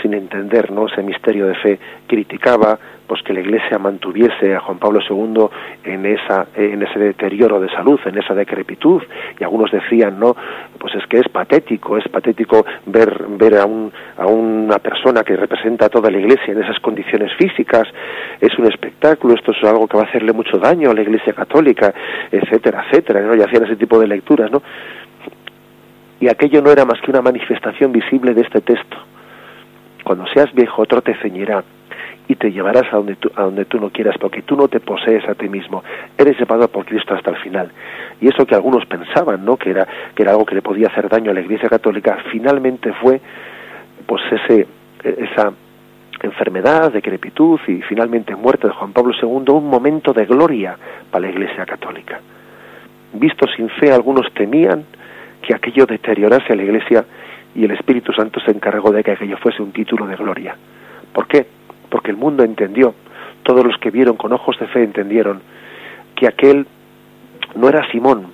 sin 0.02 0.14
entender 0.14 0.70
¿no? 0.70 0.86
ese 0.86 1.02
misterio 1.02 1.46
de 1.46 1.54
fe, 1.54 1.78
criticaba 2.06 2.78
pues 3.06 3.22
que 3.22 3.32
la 3.32 3.40
Iglesia 3.40 3.78
mantuviese 3.78 4.54
a 4.54 4.60
Juan 4.60 4.78
Pablo 4.78 5.00
II 5.08 5.46
en 5.84 6.06
esa 6.06 6.46
en 6.54 6.82
ese 6.82 6.98
deterioro 6.98 7.60
de 7.60 7.68
salud, 7.68 8.00
en 8.06 8.18
esa 8.18 8.34
decrepitud 8.34 9.02
y 9.38 9.44
algunos 9.44 9.70
decían, 9.70 10.18
"No, 10.18 10.34
pues 10.78 10.94
es 10.94 11.06
que 11.06 11.18
es 11.18 11.28
patético, 11.28 11.98
es 11.98 12.08
patético 12.08 12.64
ver 12.86 13.24
ver 13.28 13.58
a 13.58 13.66
un 13.66 13.92
a 14.16 14.26
una 14.26 14.78
persona 14.78 15.22
que 15.22 15.36
representa 15.36 15.86
a 15.86 15.88
toda 15.88 16.10
la 16.10 16.18
Iglesia 16.18 16.52
en 16.52 16.62
esas 16.62 16.78
condiciones 16.80 17.32
físicas, 17.34 17.86
es 18.40 18.58
un 18.58 18.66
espectáculo, 18.66 19.34
esto 19.34 19.52
es 19.52 19.62
algo 19.64 19.86
que 19.86 19.96
va 19.96 20.04
a 20.04 20.06
hacerle 20.06 20.32
mucho 20.32 20.58
daño 20.58 20.90
a 20.90 20.94
la 20.94 21.02
Iglesia 21.02 21.32
católica, 21.32 21.92
etcétera, 22.30 22.86
etcétera", 22.86 23.20
¿no? 23.20 23.34
Y 23.36 23.42
hacían 23.42 23.64
ese 23.64 23.76
tipo 23.76 23.98
de 23.98 24.06
lecturas, 24.06 24.50
¿no? 24.50 24.62
Y 26.20 26.28
aquello 26.28 26.62
no 26.62 26.70
era 26.70 26.84
más 26.84 27.00
que 27.02 27.10
una 27.10 27.20
manifestación 27.20 27.92
visible 27.92 28.32
de 28.32 28.42
este 28.42 28.60
texto. 28.62 28.96
Cuando 30.04 30.26
seas 30.28 30.52
viejo, 30.54 30.82
otro 30.82 31.02
te 31.02 31.14
ceñirá 31.14 31.64
y 32.26 32.36
te 32.36 32.50
llevarás 32.50 32.84
a 32.92 32.96
donde, 32.96 33.16
tú, 33.16 33.30
a 33.36 33.42
donde 33.42 33.66
tú 33.66 33.78
no 33.78 33.90
quieras, 33.90 34.16
porque 34.18 34.42
tú 34.42 34.56
no 34.56 34.68
te 34.68 34.80
posees 34.80 35.28
a 35.28 35.34
ti 35.34 35.48
mismo. 35.48 35.84
Eres 36.16 36.38
llevado 36.38 36.68
por 36.68 36.86
Cristo 36.86 37.14
hasta 37.14 37.30
el 37.30 37.36
final. 37.36 37.70
Y 38.20 38.28
eso 38.28 38.46
que 38.46 38.54
algunos 38.54 38.86
pensaban, 38.86 39.44
¿no? 39.44 39.56
Que 39.56 39.70
era, 39.70 39.86
que 40.14 40.22
era 40.22 40.32
algo 40.32 40.46
que 40.46 40.54
le 40.54 40.62
podía 40.62 40.88
hacer 40.88 41.08
daño 41.08 41.30
a 41.30 41.34
la 41.34 41.40
Iglesia 41.40 41.68
Católica, 41.68 42.18
finalmente 42.30 42.92
fue, 42.94 43.20
pues, 44.06 44.22
ese, 44.32 44.66
esa 45.02 45.52
enfermedad, 46.22 46.92
decrepitud 46.92 47.60
y 47.66 47.82
finalmente 47.82 48.34
muerte 48.34 48.68
de 48.68 48.72
Juan 48.72 48.92
Pablo 48.92 49.12
II, 49.20 49.52
un 49.52 49.68
momento 49.68 50.12
de 50.12 50.24
gloria 50.24 50.76
para 51.10 51.26
la 51.26 51.30
Iglesia 51.30 51.66
Católica. 51.66 52.20
Visto 53.12 53.46
sin 53.54 53.68
fe, 53.68 53.92
algunos 53.92 54.32
temían 54.32 54.84
que 55.42 55.54
aquello 55.54 55.84
deteriorase 55.84 56.52
a 56.52 56.56
la 56.56 56.62
Iglesia 56.62 57.04
y 57.54 57.64
el 57.64 57.70
Espíritu 57.72 58.12
Santo 58.12 58.40
se 58.40 58.50
encargó 58.50 58.90
de 58.90 59.04
que 59.04 59.12
aquello 59.12 59.36
fuese 59.36 59.62
un 59.62 59.72
título 59.72 60.06
de 60.06 60.16
gloria. 60.16 60.56
¿Por 61.12 61.28
qué? 61.28 61.46
Porque 61.94 62.10
el 62.10 62.16
mundo 62.16 62.42
entendió, 62.42 62.92
todos 63.44 63.64
los 63.64 63.78
que 63.78 63.92
vieron 63.92 64.16
con 64.16 64.32
ojos 64.32 64.58
de 64.58 64.66
fe 64.66 64.82
entendieron 64.82 65.40
que 66.16 66.26
aquel 66.26 66.66
no 67.54 67.68
era 67.68 67.88
Simón, 67.92 68.32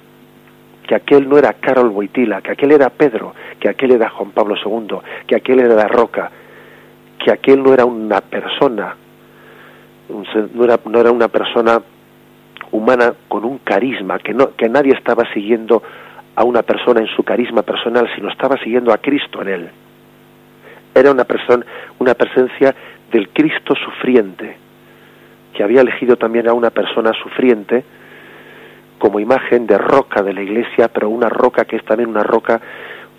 que 0.89 0.95
aquel 0.95 1.29
no 1.29 1.37
era 1.37 1.53
Carol 1.53 1.91
Boitila, 1.91 2.41
que 2.41 2.53
aquel 2.53 2.73
era 2.73 2.89
Pedro, 2.89 3.35
que 3.61 3.69
aquel 3.69 3.91
era 3.91 4.09
Juan 4.09 4.31
Pablo 4.31 4.55
II, 4.57 4.97
que 5.27 5.37
aquel 5.37 5.61
era 5.61 5.75
la 5.75 5.89
roca, 5.89 6.31
que 7.23 7.31
aquel 7.31 7.63
no 7.63 7.75
era 7.75 7.85
una 7.85 8.23
persona, 8.23 8.97
no 10.55 10.65
era, 10.65 10.81
no 10.83 10.99
era 10.99 11.11
una 11.11 11.29
persona 11.29 11.83
humana 12.73 13.13
con 13.29 13.45
un 13.45 13.59
carisma, 13.59 14.21
que, 14.21 14.33
no, 14.33 14.57
que 14.57 14.71
nadie 14.71 14.95
estaba 14.95 15.31
siguiendo 15.35 15.83
a 16.35 16.45
una 16.45 16.63
persona 16.63 17.03
en 17.03 17.09
su 17.09 17.25
carisma 17.25 17.61
personal, 17.61 18.09
sino 18.15 18.31
estaba 18.31 18.57
siguiendo 18.57 18.91
a 18.91 18.97
Cristo 18.97 19.43
en 19.43 19.49
él. 19.49 19.71
Era 20.95 21.13
una 21.13 21.25
persona, 21.25 21.65
una 21.99 22.15
presencia 22.15 22.75
del 23.11 23.29
Cristo 23.31 23.75
sufriente, 23.75 24.57
que 25.55 25.63
había 25.63 25.81
elegido 25.81 26.17
también 26.17 26.49
a 26.49 26.53
una 26.53 26.71
persona 26.71 27.13
sufriente 27.13 27.85
como 28.99 29.19
imagen 29.19 29.67
de 29.67 29.79
roca 29.79 30.23
de 30.23 30.35
la 30.35 30.43
iglesia, 30.43 30.89
pero 30.89 31.09
una 31.09 31.29
roca 31.29 31.65
que 31.65 31.77
es 31.77 31.85
también 31.85 32.11
una 32.11 32.23
roca, 32.23 32.61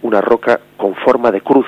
una 0.03 0.21
roca 0.21 0.59
con 0.77 0.93
forma 0.95 1.31
de 1.31 1.41
cruz. 1.41 1.65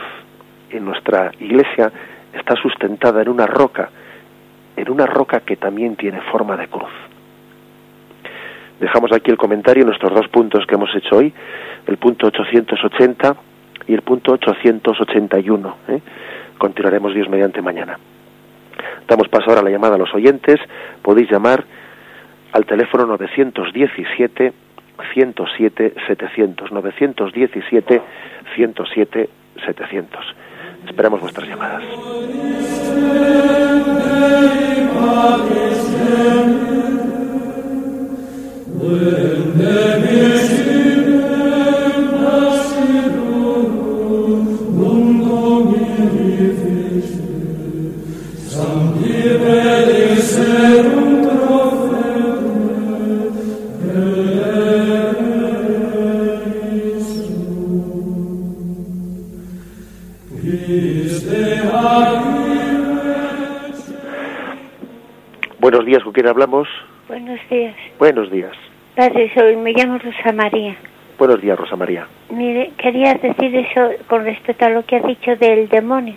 En 0.69 0.85
nuestra 0.85 1.31
iglesia 1.39 1.91
está 2.31 2.55
sustentada 2.55 3.21
en 3.21 3.29
una 3.29 3.47
roca, 3.47 3.89
en 4.77 4.89
una 4.89 5.05
roca 5.05 5.39
que 5.41 5.55
también 5.55 5.95
tiene 5.95 6.21
forma 6.31 6.55
de 6.55 6.67
cruz. 6.67 6.91
Dejamos 8.79 9.11
aquí 9.13 9.31
el 9.31 9.37
comentario, 9.37 9.85
nuestros 9.85 10.13
dos 10.13 10.27
puntos 10.27 10.65
que 10.67 10.75
hemos 10.75 10.93
hecho 10.95 11.17
hoy, 11.17 11.33
el 11.87 11.97
punto 11.97 12.27
880 12.27 13.35
y 13.87 13.93
el 13.93 14.01
punto 14.01 14.33
881. 14.33 15.75
¿eh? 15.87 16.01
Continuaremos 16.57 17.13
Dios 17.13 17.29
mediante 17.29 17.61
mañana. 17.61 17.97
Damos 19.07 19.27
paso 19.29 19.49
ahora 19.49 19.61
a 19.61 19.63
la 19.63 19.69
llamada 19.69 19.95
a 19.95 19.97
los 19.97 20.13
oyentes. 20.13 20.59
Podéis 21.01 21.29
llamar 21.29 21.63
al 22.51 22.65
teléfono 22.65 23.05
917 23.05 24.53
107 25.13 25.93
700 26.07 26.71
917 26.71 28.01
107 28.55 29.29
700. 29.65 30.35
Esperamos 30.87 31.21
vuestras 31.21 31.47
llamadas. 31.47 31.83
Soy, 69.33 69.55
me 69.55 69.73
llamo 69.73 69.97
Rosa 69.97 70.31
María. 70.33 70.75
Buenos 71.17 71.41
días, 71.41 71.57
Rosa 71.57 71.75
María. 71.75 72.07
Mire, 72.29 72.71
quería 72.77 73.13
decir 73.13 73.55
eso 73.55 73.91
con 74.07 74.23
respecto 74.23 74.65
a 74.65 74.69
lo 74.69 74.83
que 74.85 74.97
ha 74.97 75.01
dicho 75.01 75.35
del 75.35 75.69
demonio. 75.69 76.15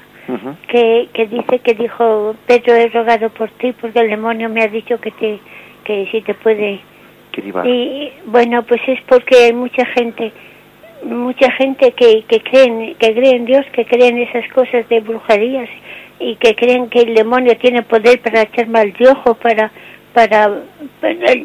que, 0.68 1.08
que 1.12 1.26
dice 1.26 1.60
que 1.60 1.74
dijo, 1.74 2.34
Pedro, 2.46 2.74
he 2.74 2.88
rogado 2.88 3.30
por 3.30 3.48
ti 3.50 3.72
porque 3.80 4.00
el 4.00 4.10
demonio 4.10 4.48
me 4.48 4.62
ha 4.62 4.68
dicho 4.68 4.98
que 5.00 5.12
te 5.12 5.38
que 5.86 6.08
si 6.10 6.20
te 6.20 6.34
puede... 6.34 6.80
Y 7.64 8.10
bueno, 8.24 8.62
pues 8.62 8.80
es 8.88 8.98
porque 9.02 9.36
hay 9.44 9.52
mucha 9.52 9.84
gente, 9.86 10.32
mucha 11.04 11.50
gente 11.52 11.92
que, 11.92 12.24
que 12.26 12.40
creen, 12.40 12.94
que 12.98 13.14
cree 13.14 13.36
en 13.36 13.44
Dios, 13.44 13.64
que 13.72 13.84
creen 13.84 14.18
esas 14.18 14.50
cosas 14.52 14.88
de 14.88 15.00
brujerías 15.00 15.68
y 16.18 16.36
que 16.36 16.54
creen 16.56 16.88
que 16.88 17.00
el 17.00 17.14
demonio 17.14 17.56
tiene 17.58 17.82
poder 17.82 18.20
para 18.20 18.42
echar 18.42 18.68
mal 18.68 18.90
de 18.90 19.08
ojo, 19.10 19.34
para, 19.34 19.70
para, 20.16 20.50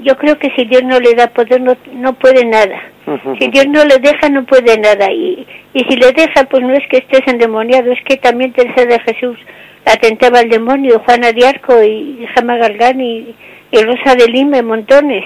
yo 0.02 0.16
creo 0.16 0.40
que 0.40 0.50
si 0.56 0.64
Dios 0.64 0.82
no 0.84 0.98
le 0.98 1.14
da 1.14 1.28
poder 1.28 1.60
no, 1.60 1.76
no 1.92 2.14
puede 2.14 2.46
nada. 2.46 2.82
Si 3.38 3.48
Dios 3.50 3.68
no 3.68 3.84
le 3.84 3.98
deja 4.00 4.30
no 4.30 4.46
puede 4.46 4.78
nada 4.78 5.12
y, 5.12 5.46
y 5.74 5.80
si 5.84 5.98
le 5.98 6.14
deja 6.14 6.46
pues 6.46 6.64
no 6.64 6.74
es 6.74 6.88
que 6.88 7.00
estés 7.00 7.28
endemoniado, 7.28 7.92
es 7.92 8.02
que 8.06 8.16
también 8.16 8.54
Teresa 8.54 8.86
de 8.86 8.98
Jesús 9.00 9.38
atentaba 9.86 10.40
al 10.40 10.48
demonio, 10.48 11.02
Juana 11.06 11.34
de 11.34 11.46
Arco 11.46 11.84
y 11.84 12.26
Jama 12.34 12.56
Galgán 12.56 13.02
y, 13.02 13.36
Rosa 13.74 14.16
de 14.16 14.28
Lima 14.28 14.62
montones. 14.62 15.26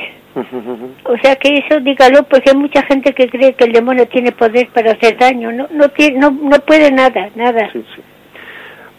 O 1.04 1.18
sea 1.22 1.36
que 1.36 1.60
eso 1.60 1.80
dígalo 1.82 2.24
porque 2.24 2.50
hay 2.50 2.58
mucha 2.58 2.82
gente 2.82 3.14
que 3.14 3.30
cree 3.30 3.54
que 3.54 3.66
el 3.66 3.74
demonio 3.74 4.08
tiene 4.08 4.32
poder 4.32 4.70
para 4.70 4.94
hacer 4.94 5.18
daño, 5.18 5.52
no 5.52 5.68
no 5.72 5.90
tiene, 5.90 6.18
no, 6.18 6.32
no 6.32 6.58
puede 6.62 6.90
nada, 6.90 7.30
nada. 7.36 7.70
Sí, 7.72 7.86
sí 7.96 8.02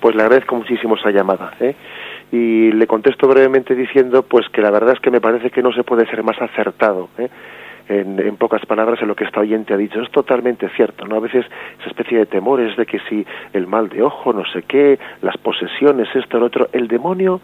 pues 0.07 0.15
le 0.15 0.23
agradezco 0.23 0.55
muchísimo 0.55 0.95
esa 0.95 1.11
llamada. 1.11 1.53
¿eh? 1.59 1.75
Y 2.33 2.73
le 2.73 2.87
contesto 2.87 3.29
brevemente 3.29 3.75
diciendo 3.75 4.23
pues 4.23 4.49
que 4.49 4.61
la 4.61 4.71
verdad 4.71 4.95
es 4.95 5.01
que 5.01 5.11
me 5.11 5.21
parece 5.21 5.51
que 5.51 5.63
no 5.63 5.73
se 5.73 5.85
puede 5.85 6.07
ser 6.07 6.23
más 6.23 6.41
acertado. 6.41 7.09
¿eh? 7.19 7.29
En, 7.89 8.37
pocas 8.37 8.67
palabras 8.67 9.01
en 9.01 9.09
lo 9.09 9.15
que 9.15 9.25
esta 9.25 9.41
oyente 9.41 9.73
ha 9.73 9.77
dicho. 9.77 10.01
Es 10.01 10.11
totalmente 10.11 10.69
cierto, 10.71 11.07
¿no? 11.07 11.17
A 11.17 11.21
veces 11.21 11.47
esa 11.79 11.89
especie 11.89 12.19
de 12.19 12.27
temores 12.27 12.77
de 12.77 12.85
que 12.85 12.99
si 13.09 13.25
el 13.53 13.69
mal 13.69 13.89
de 13.89 14.03
ojo, 14.03 14.33
no 14.33 14.45
sé 14.53 14.63
qué, 14.63 14.99
las 15.23 15.37
posesiones, 15.37 16.09
esto, 16.15 16.41
lo 16.41 16.47
otro, 16.47 16.69
el 16.73 16.89
demonio 16.89 17.41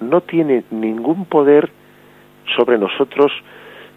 no 0.00 0.20
tiene 0.22 0.64
ningún 0.70 1.26
poder 1.26 1.70
sobre 2.56 2.76
nosotros 2.76 3.32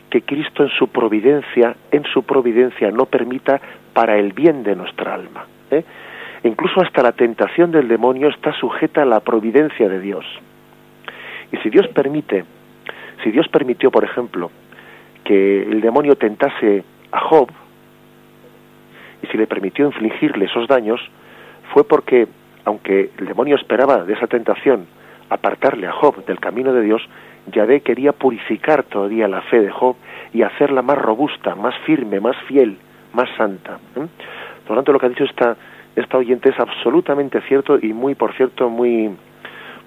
que 0.09 0.21
Cristo 0.21 0.63
en 0.63 0.69
su 0.69 0.87
providencia, 0.87 1.75
en 1.91 2.03
su 2.05 2.23
providencia 2.23 2.91
no 2.91 3.05
permita 3.05 3.59
para 3.93 4.17
el 4.17 4.33
bien 4.33 4.63
de 4.63 4.75
nuestra 4.75 5.13
alma. 5.13 5.45
¿eh? 5.71 5.83
Incluso 6.43 6.81
hasta 6.81 7.01
la 7.03 7.11
tentación 7.11 7.71
del 7.71 7.87
demonio 7.87 8.29
está 8.29 8.53
sujeta 8.53 9.03
a 9.03 9.05
la 9.05 9.19
providencia 9.19 9.89
de 9.89 9.99
Dios. 9.99 10.25
Y 11.51 11.57
si 11.57 11.69
Dios 11.69 11.87
permite, 11.89 12.45
si 13.23 13.31
Dios 13.31 13.47
permitió, 13.47 13.91
por 13.91 14.03
ejemplo, 14.03 14.51
que 15.23 15.63
el 15.63 15.81
demonio 15.81 16.15
tentase 16.15 16.83
a 17.11 17.19
Job, 17.19 17.49
y 19.21 19.27
si 19.27 19.37
le 19.37 19.47
permitió 19.47 19.85
infligirle 19.85 20.45
esos 20.45 20.67
daños, 20.67 21.01
fue 21.73 21.83
porque, 21.83 22.27
aunque 22.65 23.09
el 23.17 23.25
demonio 23.25 23.55
esperaba 23.55 24.03
de 24.03 24.13
esa 24.13 24.27
tentación 24.27 24.85
apartarle 25.29 25.87
a 25.87 25.91
Job 25.91 26.25
del 26.25 26.39
camino 26.39 26.73
de 26.73 26.81
Dios, 26.81 27.01
Yahvé 27.51 27.81
quería 27.81 28.11
purificar 28.11 28.83
todavía 28.83 29.27
la 29.27 29.41
fe 29.41 29.61
de 29.61 29.71
Job 29.71 29.95
y 30.33 30.41
hacerla 30.41 30.81
más 30.81 30.97
robusta, 30.97 31.55
más 31.55 31.75
firme, 31.85 32.19
más 32.19 32.35
fiel, 32.47 32.77
más 33.13 33.29
santa. 33.37 33.79
Por 33.93 34.69
lo 34.69 34.75
tanto, 34.75 34.91
lo 34.91 34.99
que 34.99 35.05
ha 35.05 35.09
dicho 35.09 35.23
esta, 35.23 35.55
esta 35.97 36.17
oyente 36.17 36.49
es 36.49 36.59
absolutamente 36.59 37.41
cierto 37.41 37.77
y 37.81 37.91
muy, 37.91 38.13
por 38.13 38.33
cierto, 38.35 38.69
muy, 38.69 39.09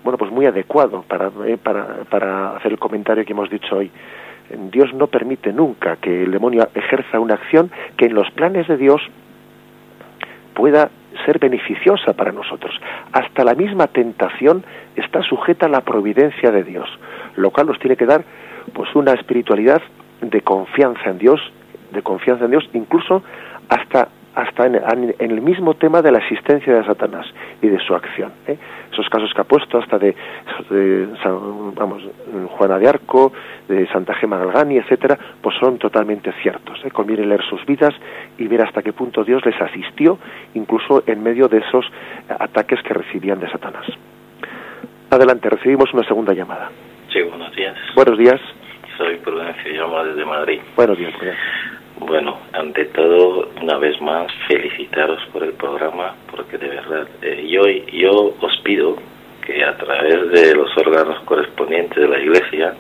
bueno, 0.03 0.19
pues 0.19 0.31
muy 0.31 0.45
adecuado 0.45 1.03
para, 1.03 1.31
eh, 1.47 1.57
para, 1.57 2.05
para 2.11 2.57
hacer 2.57 2.73
el 2.73 2.79
comentario 2.79 3.25
que 3.25 3.33
hemos 3.33 3.49
dicho 3.49 3.77
hoy. 3.77 3.91
Dios 4.73 4.93
no 4.93 5.07
permite 5.07 5.53
nunca 5.53 5.97
que 5.97 6.25
el 6.25 6.33
demonio 6.33 6.69
ejerza 6.75 7.21
una 7.21 7.35
acción 7.35 7.71
que 7.97 8.07
en 8.07 8.15
los 8.15 8.29
planes 8.33 8.67
de 8.67 8.77
Dios 8.77 9.01
pueda 10.55 10.91
ser 11.25 11.39
beneficiosa 11.39 12.13
para 12.15 12.33
nosotros. 12.33 12.75
Hasta 13.13 13.45
la 13.45 13.55
misma 13.55 13.87
tentación 13.87 14.65
está 14.97 15.23
sujeta 15.23 15.67
a 15.67 15.69
la 15.69 15.83
providencia 15.83 16.51
de 16.51 16.65
Dios, 16.65 16.89
lo 17.37 17.53
cual 17.53 17.69
nos 17.69 17.79
tiene 17.79 17.97
que 17.97 18.07
dar 18.07 18.25
pues 18.73 18.93
una 18.97 19.13
espiritualidad 19.13 19.81
de 20.21 20.41
confianza 20.41 21.09
en 21.09 21.19
Dios, 21.19 21.41
de 21.93 22.03
confianza 22.03 22.47
en 22.47 22.51
Dios, 22.51 22.69
incluso 22.73 23.23
hasta 23.69 24.09
hasta 24.41 24.67
en, 24.67 25.15
el 25.19 25.41
mismo 25.41 25.75
tema 25.75 26.03
de 26.03 26.11
la 26.11 26.19
existencia 26.19 26.75
de 26.75 26.85
Satanás 26.85 27.27
y 27.61 27.69
de 27.69 27.79
su 27.79 27.95
acción. 27.95 28.33
¿eh? 28.47 28.57
Esos 28.93 29.09
casos 29.09 29.33
que 29.35 29.41
ha 29.41 29.45
puesto 29.45 29.79
hasta 29.79 29.99
de, 29.99 30.15
vamos, 31.75 32.03
Juana 32.57 32.79
de 32.79 32.89
Arco, 32.89 33.33
de 33.69 33.87
Santa 33.89 34.15
Gema 34.15 34.39
Galgani, 34.39 34.79
etcétera, 34.79 35.19
pues 35.41 35.57
son 35.59 35.79
totalmente 35.79 36.33
ciertos. 36.43 36.79
¿eh? 36.85 36.91
Conviene 36.91 37.27
leer 37.27 37.43
sus 37.45 37.65
vidas 37.67 37.95
y 38.39 38.47
ver 38.47 38.63
hasta 38.63 38.83
qué 38.83 38.93
punto 38.93 39.25
Dios 39.25 39.45
les 39.45 39.61
asistió, 39.61 40.19
incluso 40.55 41.03
en 41.07 41.23
medio 41.23 41.49
de 41.49 41.59
esos 41.59 41.85
ataques 42.29 42.83
que 42.83 42.95
recibían 42.95 43.41
de 43.41 43.51
Satanás. 43.51 43.87
Adelante, 45.11 45.51
recibimos 45.51 45.93
una 45.93 46.05
segunda 46.05 46.33
llamada. 46.33 46.71
Sí, 47.13 47.21
buenos 47.23 47.55
días. 47.55 47.75
Buenos 47.95 48.17
días. 48.17 48.41
Soy 48.97 49.17
Prudencio, 49.17 49.73
llamo 49.73 50.05
desde 50.05 50.25
Madrid. 50.25 50.61
Buenos 50.77 50.97
días, 50.97 51.13
Prudencio. 51.17 51.70
Bueno, 52.01 52.39
ante 52.55 52.87
todo, 52.87 53.51
una 53.61 53.77
vez 53.77 54.01
más, 54.01 54.33
felicitaros 54.49 55.23
por 55.33 55.45
el 55.45 55.53
programa, 55.53 56.15
porque 56.31 56.57
de 56.57 56.69
verdad, 56.69 57.07
eh, 57.21 57.47
yo, 57.47 57.63
yo 57.93 58.35
os 58.41 58.57
pido 58.65 58.97
que 59.45 59.63
a 59.63 59.77
través 59.77 60.31
de 60.31 60.55
los 60.55 60.75
órganos 60.79 61.21
correspondientes 61.25 61.97
de 61.97 62.09
la 62.09 62.19
Iglesia 62.19 62.75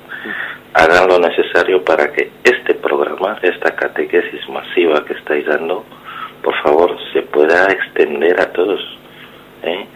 hagan 0.72 1.08
lo 1.08 1.18
necesario 1.18 1.84
para 1.84 2.10
que 2.12 2.30
este 2.42 2.74
programa, 2.74 3.38
esta 3.42 3.76
catequesis 3.76 4.48
masiva 4.48 5.04
que 5.04 5.12
estáis 5.12 5.44
dando, 5.44 5.84
por 6.42 6.54
favor, 6.62 6.96
se 7.12 7.20
pueda 7.20 7.66
extender 7.66 8.40
a 8.40 8.50
todos. 8.52 8.80
¿eh? 9.62 9.86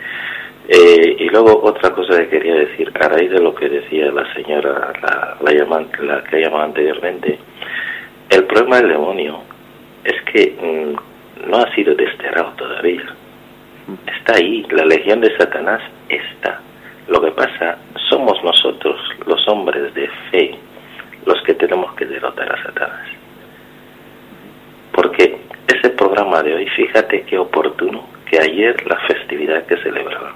Eh, 0.68 1.16
y 1.18 1.28
luego 1.30 1.62
otra 1.62 1.90
cosa 1.92 2.18
que 2.18 2.28
quería 2.28 2.56
decir, 2.56 2.92
a 3.00 3.08
raíz 3.08 3.30
de 3.30 3.40
lo 3.40 3.54
que 3.54 3.70
decía 3.70 4.12
la 4.12 4.30
señora, 4.34 4.92
la, 5.00 5.36
la, 5.40 5.86
la 6.02 6.24
que 6.24 6.36
ha 6.36 6.40
llamado 6.40 6.64
anteriormente, 6.64 7.38
el 8.34 8.44
problema 8.44 8.78
del 8.78 8.88
demonio 8.88 9.42
es 10.02 10.20
que 10.22 10.56
mm, 10.60 11.48
no 11.48 11.58
ha 11.58 11.72
sido 11.74 11.94
desterrado 11.94 12.52
todavía. 12.56 13.04
Está 14.18 14.36
ahí, 14.36 14.66
la 14.70 14.84
legión 14.84 15.20
de 15.20 15.36
Satanás 15.36 15.80
está. 16.08 16.60
Lo 17.06 17.20
que 17.20 17.30
pasa, 17.30 17.78
somos 18.08 18.42
nosotros, 18.42 19.00
los 19.26 19.46
hombres 19.46 19.94
de 19.94 20.08
fe, 20.30 20.54
los 21.26 21.40
que 21.42 21.54
tenemos 21.54 21.94
que 21.94 22.06
derrotar 22.06 22.50
a 22.50 22.62
Satanás. 22.62 23.08
Porque 24.90 25.38
ese 25.68 25.90
programa 25.90 26.42
de 26.42 26.54
hoy, 26.54 26.68
fíjate 26.70 27.22
qué 27.22 27.38
oportuno 27.38 28.04
que 28.28 28.38
ayer 28.40 28.84
la 28.86 28.96
festividad 29.06 29.64
que 29.66 29.76
celebraba 29.76 30.34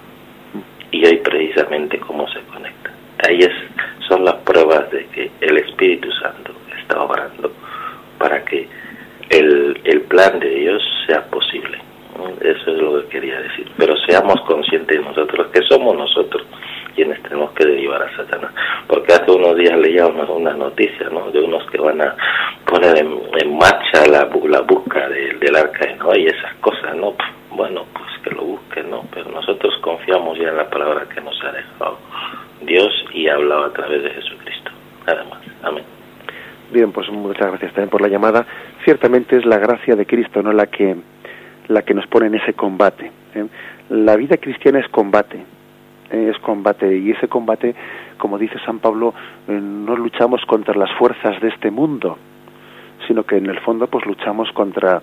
y 0.92 1.05
hoy 1.05 1.16
precisamente 1.16 1.99
cómo 1.99 2.28
se 2.28 2.40
conecta. 2.42 2.90
Ahí 3.26 3.40
es, 3.40 3.53
son 4.07 4.24
las 4.24 4.36
pruebas 4.36 4.88
de 4.92 5.05
que 5.07 5.30
el 5.40 5.57
Espíritu 5.59 6.12
Santo 6.12 6.53
está 6.78 7.03
obrando 7.03 7.53
para 8.19 8.45
que 8.45 8.69
el, 9.31 9.81
el 9.85 10.01
plan 10.03 10.39
de 10.41 10.49
Dios 10.49 10.83
sea 11.07 11.25
posible. 11.27 11.79
Eso 12.41 12.71
es 12.73 12.79
lo 12.79 13.01
que 13.03 13.09
quería 13.09 13.41
decir. 13.41 13.71
Pero 13.77 13.97
seamos 13.99 14.41
conscientes 14.43 15.01
nosotros 15.01 15.47
que 15.53 15.62
somos 15.62 15.97
nosotros 15.97 16.45
quienes 16.95 17.23
tenemos 17.23 17.53
que 17.53 17.64
derivar 17.64 18.03
a 18.03 18.16
Satanás. 18.16 18.51
Porque 18.89 19.12
hace 19.12 19.31
unos 19.31 19.57
días 19.57 19.79
leía 19.79 20.07
una, 20.07 20.25
una 20.25 20.53
noticia 20.53 21.09
¿no? 21.11 21.31
de 21.31 21.41
unos 21.41 21.64
que 21.71 21.79
van 21.79 22.01
a 22.01 22.16
poner 22.64 22.99
en, 22.99 23.57
marcha 23.57 24.05
la, 24.07 24.29
la 24.49 24.61
búsqueda 24.62 25.09
del 25.09 25.57
arca 25.57 25.87
de 25.87 25.95
Noé 25.95 26.23
y 26.23 26.27
esas 26.27 26.55
cosas, 26.57 26.97
¿no? 26.97 27.14
Bueno, 27.53 27.87
pues 27.93 28.11
que 28.25 28.31
lo 28.35 28.43
busquen, 28.43 28.91
¿no? 28.91 29.05
Pero 29.14 29.31
nosotros 29.31 29.75
confiamos 29.81 30.37
ya 30.39 30.49
en 30.49 30.57
la 30.57 30.69
palabra 30.69 31.07
que 31.09 31.21
nos 31.21 31.41
ha 31.45 31.53
dejado 31.53 31.99
Dios 32.62 32.93
y 33.12 33.29
ha 33.29 33.35
hablado 33.35 33.66
a 33.66 33.73
través 33.73 34.03
de 34.03 34.11
Jesucristo. 34.11 34.71
Nada 35.07 35.25
más. 35.25 35.41
Amén. 35.62 35.97
Bien, 36.71 36.93
pues 36.93 37.11
muchas 37.11 37.49
gracias 37.49 37.73
también 37.73 37.89
por 37.89 38.03
la 38.03 38.09
llamada. 38.09 38.47
Ciertamente 38.85 39.37
es 39.37 39.47
la 39.47 39.59
gracia 39.59 39.97
de 39.97 40.05
Cristo, 40.05 40.43
no 40.43 40.53
la 40.53 40.66
que 40.66 40.97
la 41.69 41.83
que 41.83 41.95
nos 41.95 42.07
pone 42.07 42.27
en 42.27 42.35
ese 42.35 42.55
combate. 42.55 43.11
¿eh? 43.35 43.47
La 43.91 44.16
vida 44.16 44.37
cristiana 44.37 44.79
es 44.79 44.89
combate, 44.89 45.39
¿eh? 46.11 46.33
es 46.35 46.39
combate 46.41 46.97
y 46.97 47.11
ese 47.11 47.29
combate, 47.29 47.75
como 48.16 48.39
dice 48.39 48.59
San 48.64 48.81
Pablo, 48.81 49.14
eh, 49.47 49.53
no 49.53 49.97
luchamos 49.97 50.45
contra 50.47 50.75
las 50.75 50.91
fuerzas 50.99 51.41
de 51.41 51.49
este 51.49 51.71
mundo, 51.71 52.19
sino 53.07 53.25
que 53.25 53.37
en 53.37 53.47
el 53.47 53.61
fondo 53.61 53.87
pues 53.87 54.05
luchamos 54.07 54.51
contra 54.53 55.03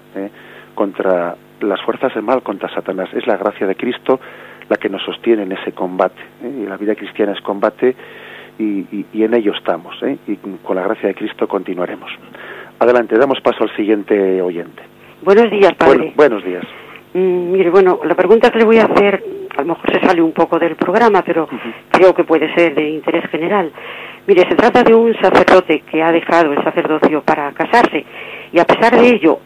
contra 0.76 1.36
las 1.61 1.82
fuerzas 1.82 2.13
del 2.13 2.24
mal, 2.24 2.43
contra 2.43 2.70
Satanás. 2.70 3.09
Es 3.13 3.26
la 3.26 3.38
gracia 3.38 3.66
de 3.66 3.76
Cristo 3.76 4.20
la 4.70 4.78
que 4.78 4.89
nos 4.89 5.03
sostiene 5.03 5.43
en 5.43 5.51
ese 5.51 5.72
combate. 5.72 6.22
Y 6.43 6.66
la 6.66 6.78
vida 6.78 6.95
cristiana 6.95 7.34
es 7.34 7.41
combate 7.41 7.95
y, 8.57 9.05
en 9.13 9.33
ello 9.33 9.53
estamos. 9.53 9.95
Y 10.27 10.35
con 10.63 10.75
la 10.75 10.83
gracia 10.83 11.09
de 11.09 11.15
Cristo 11.15 11.47
continuaremos. 11.47 12.11
Adelante, 12.79 13.17
damos 13.17 13.39
paso 13.41 13.63
al 13.63 13.75
siguiente 13.75 14.41
oyente. 14.41 14.83
Buenos 15.21 15.49
días, 15.49 15.73
padre. 15.73 16.13
buenos 16.15 16.43
días. 16.43 16.63
Mm, 17.13 17.51
mire, 17.51 17.69
bueno, 17.69 18.01
la 18.03 18.15
pregunta 18.15 18.51
que 18.51 18.59
le 18.59 18.65
voy 18.65 18.77
a 18.77 18.85
hacer, 18.85 19.23
a 19.55 19.61
lo 19.61 19.67
mejor 19.69 19.91
se 19.91 20.05
sale 20.05 20.21
un 20.21 20.33
poco 20.33 20.59
del 20.59 20.75
programa, 20.75 21.21
pero 21.25 21.47
creo 21.89 22.13
que 22.13 22.25
puede 22.25 22.53
ser 22.53 22.75
de 22.75 22.89
interés 22.89 23.29
general. 23.29 23.71
Mire, 24.27 24.41
se 24.49 24.55
trata 24.55 24.83
de 24.83 24.93
un 24.93 25.13
sacerdote 25.15 25.81
que 25.89 26.03
ha 26.03 26.11
dejado 26.11 26.51
el 26.51 26.61
sacerdocio 26.63 27.21
para 27.21 27.51
casarse 27.53 28.05
y 28.51 28.59
a 28.59 28.65
pesar 28.65 28.99
de 28.99 29.07
ello 29.07 29.39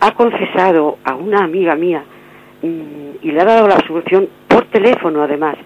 ha 0.00 0.12
confesado 0.12 0.98
a 1.04 1.14
una 1.14 1.44
amiga 1.44 1.76
mía 1.76 2.04
mm, 2.60 3.22
y 3.22 3.30
le 3.30 3.40
ha 3.40 3.44
dado 3.44 3.68
la 3.68 3.76
absolución 3.76 4.28
por 4.46 4.64
teléfono 4.66 5.22
además. 5.22 5.56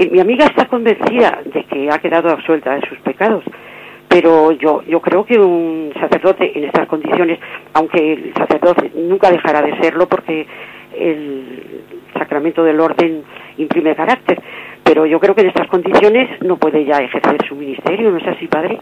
Eh, 0.00 0.08
mi 0.12 0.20
amiga 0.20 0.44
está 0.44 0.66
convencida 0.66 1.40
de 1.44 1.64
que 1.64 1.90
ha 1.90 1.98
quedado 1.98 2.30
absuelta 2.30 2.72
de 2.76 2.88
sus 2.88 2.98
pecados 3.00 3.42
pero 4.06 4.52
yo 4.52 4.82
yo 4.82 5.00
creo 5.00 5.24
que 5.24 5.36
un 5.40 5.92
sacerdote 6.00 6.56
en 6.56 6.64
estas 6.66 6.86
condiciones 6.86 7.40
aunque 7.74 8.12
el 8.12 8.32
sacerdote 8.32 8.92
nunca 8.94 9.28
dejará 9.28 9.60
de 9.60 9.76
serlo 9.80 10.06
porque 10.06 10.46
el 10.96 11.82
sacramento 12.16 12.62
del 12.62 12.78
orden 12.78 13.24
imprime 13.56 13.96
carácter 13.96 14.40
pero 14.84 15.04
yo 15.04 15.18
creo 15.18 15.34
que 15.34 15.40
en 15.40 15.48
estas 15.48 15.66
condiciones 15.66 16.42
no 16.42 16.58
puede 16.58 16.84
ya 16.84 16.98
ejercer 16.98 17.44
su 17.48 17.56
ministerio 17.56 18.12
no 18.12 18.18
es 18.18 18.28
así 18.28 18.46
padre 18.46 18.78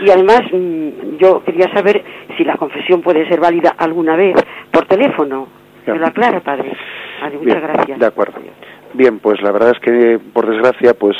y 0.00 0.10
además 0.10 0.40
mm, 0.50 1.18
yo 1.18 1.44
quería 1.44 1.70
saber 1.74 2.02
si 2.38 2.44
la 2.44 2.56
confesión 2.56 3.02
puede 3.02 3.28
ser 3.28 3.38
válida 3.38 3.74
alguna 3.76 4.16
vez 4.16 4.34
por 4.70 4.86
teléfono. 4.86 5.46
Me 5.86 5.98
lo 5.98 6.06
aclara 6.06 6.40
padre 6.40 6.72
muchas 7.30 7.62
gracias. 7.62 7.98
de 7.98 8.06
acuerdo 8.06 8.40
bien 8.94 9.18
pues 9.18 9.40
la 9.42 9.52
verdad 9.52 9.70
es 9.70 9.80
que 9.80 10.18
por 10.32 10.48
desgracia 10.48 10.94
pues 10.94 11.16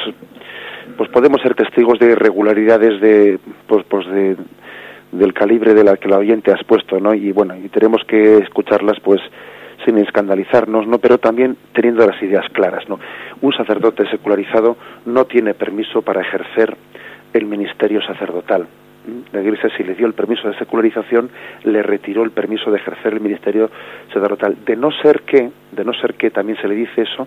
pues 0.97 1.11
podemos 1.11 1.41
ser 1.41 1.55
testigos 1.55 1.99
de 1.99 2.13
irregularidades 2.13 3.01
de 3.01 3.39
pues, 3.67 3.85
pues 3.89 4.07
de 4.07 4.37
del 5.13 5.35
calibre 5.35 5.75
de 5.75 5.85
la 5.85 5.99
que 5.99 6.09
la 6.09 6.17
oyente 6.17 6.53
has 6.53 6.65
puesto, 6.65 6.99
¿no? 6.99 7.13
Y 7.13 7.33
bueno, 7.33 7.55
y 7.55 7.69
tenemos 7.69 8.03
que 8.09 8.39
escucharlas 8.39 8.99
pues 9.01 9.21
sin 9.85 9.99
escandalizarnos, 9.99 10.87
¿no? 10.87 10.99
Pero 10.99 11.19
también 11.19 11.57
teniendo 11.75 12.07
las 12.07 12.21
ideas 12.23 12.47
claras, 12.53 12.89
¿no? 12.89 12.99
Un 13.43 13.53
sacerdote 13.53 14.09
secularizado 14.11 14.77
no 15.05 15.27
tiene 15.27 15.53
permiso 15.53 16.01
para 16.01 16.23
ejercer 16.23 16.75
el 17.35 17.45
ministerio 17.45 18.01
sacerdotal 18.03 18.67
la 19.33 19.41
Iglesia 19.41 19.71
si 19.77 19.83
le 19.83 19.95
dio 19.95 20.07
el 20.07 20.15
permiso 20.15 20.49
de 20.49 20.57
secularización, 20.59 21.31
le 21.65 21.83
retiró 21.83 22.23
el 22.23 22.31
permiso 22.31 22.71
de 22.71 22.79
ejercer 22.79 23.13
el 23.13 23.21
ministerio 23.21 23.71
sacerdotal. 24.13 24.57
De 24.65 24.77
no 24.77 24.91
ser 24.91 25.23
que, 25.23 25.51
de 25.73 25.85
no 25.85 25.93
ser 25.95 26.15
que 26.15 26.31
también 26.31 26.59
se 26.61 26.69
le 26.69 26.75
dice 26.75 27.03
eso, 27.03 27.27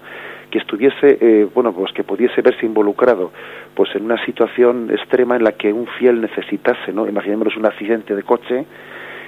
que 0.50 0.60
estuviese, 0.60 1.18
eh, 1.20 1.48
bueno, 1.54 1.74
pues 1.74 1.92
que 1.92 2.04
pudiese 2.04 2.42
verse 2.42 2.66
involucrado, 2.66 3.32
pues 3.74 3.94
en 3.96 4.06
una 4.06 4.24
situación 4.26 4.90
extrema 4.92 5.36
en 5.36 5.44
la 5.44 5.54
que 5.54 5.74
un 5.74 5.88
fiel 5.88 6.22
necesitase, 6.22 6.94
¿no? 6.94 7.08
Imaginémonos 7.08 7.58
un 7.58 7.66
accidente 7.66 8.16
de 8.16 8.24
coche, 8.24 8.66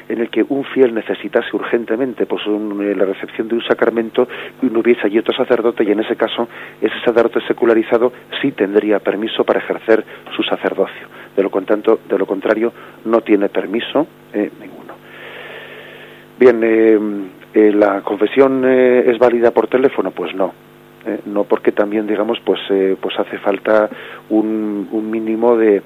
en 0.10 0.22
el 0.22 0.30
que 0.30 0.46
un 0.48 0.64
fiel 0.64 0.94
necesitase 0.94 1.54
urgentemente 1.54 2.26
pues 2.26 2.42
eh, 2.48 2.96
la 2.96 3.06
recepción 3.06 3.48
de 3.48 3.56
un 3.56 3.64
sacramento 3.64 4.28
y 4.62 4.68
no 4.68 4.80
hubiese 4.80 5.06
allí 5.06 5.18
otro 5.20 5.36
sacerdote 5.36 5.84
y 5.84 5.92
en 5.92 6.00
ese 6.00 6.16
caso 6.16 6.48
ese 6.82 6.98
sacerdote 7.04 7.42
secularizado 7.46 8.14
sí 8.42 8.52
tendría 8.52 9.00
permiso 9.00 9.44
para 9.44 9.60
ejercer 9.60 10.06
su 10.36 10.44
sacerdocio. 10.44 11.08
De 11.38 11.44
lo, 11.44 11.50
contrario, 11.50 12.00
de 12.10 12.18
lo 12.18 12.26
contrario 12.26 12.74
no 13.06 13.22
tiene 13.22 13.48
permiso 13.48 14.08
eh, 14.34 14.52
ninguno. 14.60 14.96
Bien, 16.38 16.60
eh, 16.64 17.72
¿la 17.74 18.02
confesión 18.02 18.66
es 18.66 19.18
válida 19.18 19.52
por 19.52 19.68
teléfono? 19.68 20.12
Pues 20.12 20.36
no. 20.36 20.54
no 21.26 21.46
porque 21.46 21.72
también 21.72 22.06
digamos 22.06 22.40
pues 22.44 22.60
pues 23.00 23.18
hace 23.18 23.38
falta 23.38 23.90
un, 24.30 25.10
mínimo 25.10 25.56
de, 25.56 25.82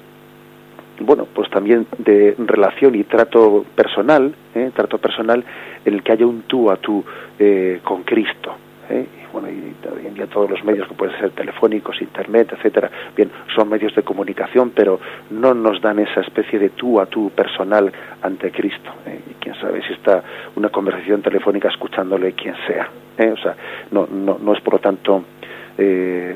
bueno, 1.00 1.26
pues 1.32 1.48
también 1.50 1.86
de 1.98 2.34
relación 2.38 2.94
y 2.94 3.04
trato 3.04 3.64
personal, 3.74 4.34
¿eh? 4.54 4.70
trato 4.74 4.98
personal 4.98 5.44
en 5.84 5.94
el 5.94 6.02
que 6.02 6.12
haya 6.12 6.26
un 6.26 6.42
tú 6.42 6.70
a 6.70 6.76
tú 6.76 7.04
eh, 7.38 7.80
con 7.82 8.02
Cristo. 8.02 8.54
¿eh? 8.90 9.06
Bueno, 9.32 9.48
y 9.48 9.74
hoy 9.88 10.06
en 10.06 10.14
día 10.14 10.26
todos 10.26 10.50
los 10.50 10.62
medios 10.64 10.86
que 10.88 10.94
pueden 10.94 11.18
ser 11.18 11.30
telefónicos, 11.30 12.00
internet, 12.02 12.52
etcétera, 12.52 12.90
bien, 13.16 13.30
son 13.54 13.68
medios 13.68 13.94
de 13.94 14.02
comunicación, 14.02 14.72
pero 14.74 15.00
no 15.30 15.54
nos 15.54 15.80
dan 15.80 15.98
esa 16.00 16.20
especie 16.20 16.58
de 16.58 16.70
tú 16.70 17.00
a 17.00 17.06
tú 17.06 17.30
personal 17.30 17.90
ante 18.20 18.50
Cristo. 18.50 18.90
Y 19.06 19.34
quién 19.34 19.54
sabe 19.56 19.82
si 19.86 19.94
está 19.94 20.22
una 20.56 20.68
conversación 20.68 21.22
telefónica 21.22 21.68
escuchándole 21.68 22.32
quien 22.32 22.54
sea. 22.66 22.88
O 23.18 23.36
sea, 23.36 23.56
no, 23.90 24.06
no, 24.06 24.38
no 24.38 24.52
es 24.54 24.60
por 24.60 24.74
lo 24.74 24.80
tanto 24.80 25.24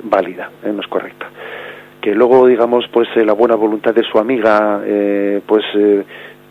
válida, 0.04 0.50
no 0.64 0.80
es 0.80 0.86
correcta 0.88 1.26
que 2.06 2.14
luego 2.14 2.46
digamos 2.46 2.84
pues 2.92 3.08
eh, 3.16 3.24
la 3.24 3.32
buena 3.32 3.56
voluntad 3.56 3.92
de 3.92 4.04
su 4.04 4.16
amiga 4.16 4.80
eh, 4.84 5.40
pues 5.44 5.64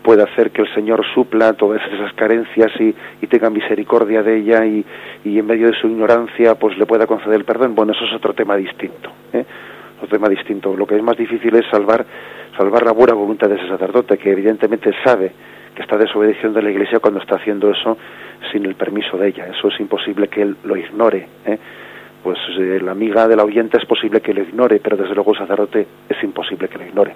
eh, 0.06 0.16
puede 0.16 0.22
hacer 0.22 0.50
que 0.52 0.62
el 0.62 0.74
Señor 0.74 1.04
supla 1.14 1.52
todas 1.54 1.80
esas 1.92 2.12
carencias 2.14 2.72
y, 2.80 2.94
tenga 3.26 3.50
misericordia 3.50 4.22
de 4.22 4.38
ella 4.38 4.64
y, 4.64 4.84
en 5.24 5.46
medio 5.46 5.66
de 5.66 5.74
su 5.74 5.88
ignorancia 5.88 6.54
pues 6.54 6.78
le 6.78 6.86
pueda 6.86 7.06
conceder 7.06 7.34
el 7.34 7.44
perdón 7.44 7.74
bueno 7.74 7.92
eso 7.92 8.04
es 8.04 8.12
otro 8.14 8.32
tema 8.32 8.56
distinto 8.56 9.10
otro 9.96 10.08
tema 10.08 10.28
distinto. 10.28 10.76
Lo 10.76 10.86
que 10.86 10.96
es 10.96 11.02
más 11.02 11.16
difícil 11.16 11.54
es 11.56 11.66
salvar 11.70 12.04
salvar 12.56 12.84
la 12.84 12.92
buena 12.92 13.14
voluntad 13.14 13.48
de 13.48 13.56
ese 13.56 13.68
sacerdote 13.68 14.16
que 14.16 14.30
evidentemente 14.30 14.90
sabe 15.04 15.32
que 15.74 15.82
está 15.82 15.98
desobedeciendo 15.98 16.60
a 16.60 16.62
la 16.62 16.70
Iglesia 16.70 17.00
cuando 17.00 17.20
está 17.20 17.36
haciendo 17.36 17.70
eso 17.70 17.98
sin 18.52 18.64
el 18.64 18.76
permiso 18.76 19.18
de 19.18 19.28
ella. 19.28 19.46
Eso 19.48 19.68
es 19.68 19.80
imposible 19.80 20.28
que 20.28 20.42
él 20.42 20.56
lo 20.64 20.76
ignore 20.76 21.26
¿eh? 21.44 21.58
pues 22.22 22.38
eh, 22.58 22.80
la 22.82 22.92
amiga 22.92 23.28
de 23.28 23.36
la 23.36 23.44
oyente 23.44 23.76
es 23.78 23.84
posible 23.84 24.20
que 24.20 24.34
lo 24.34 24.42
ignore, 24.42 24.80
pero 24.82 24.96
desde 24.96 25.14
luego 25.14 25.32
el 25.32 25.38
sacerdote 25.38 25.86
es 26.08 26.22
imposible 26.24 26.68
que 26.68 26.78
lo 26.78 26.84
ignore. 26.84 27.14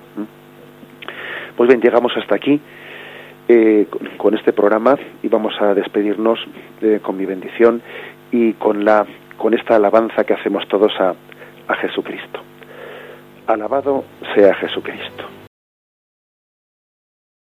Pues 1.56 1.68
bien, 1.68 1.80
llegamos 1.80 2.16
hasta 2.16 2.36
aquí 2.36 2.60
eh, 3.52 3.88
con, 4.16 4.34
este 4.36 4.52
programa 4.52 4.96
y 5.24 5.28
vamos 5.28 5.54
a 5.60 5.74
despedirnos 5.74 6.38
eh, 6.82 7.00
con 7.02 7.16
mi 7.16 7.26
bendición 7.26 7.82
y 8.30 8.52
con, 8.52 8.84
la, 8.84 9.04
con 9.36 9.54
esta 9.54 9.74
alabanza 9.74 10.22
que 10.22 10.34
hacemos 10.34 10.68
todos 10.68 10.92
a, 11.00 11.14
a 11.66 11.74
Jesucristo. 11.74 12.38
Alabado 13.48 14.04
sea 14.36 14.54
Jesucristo. 14.54 15.39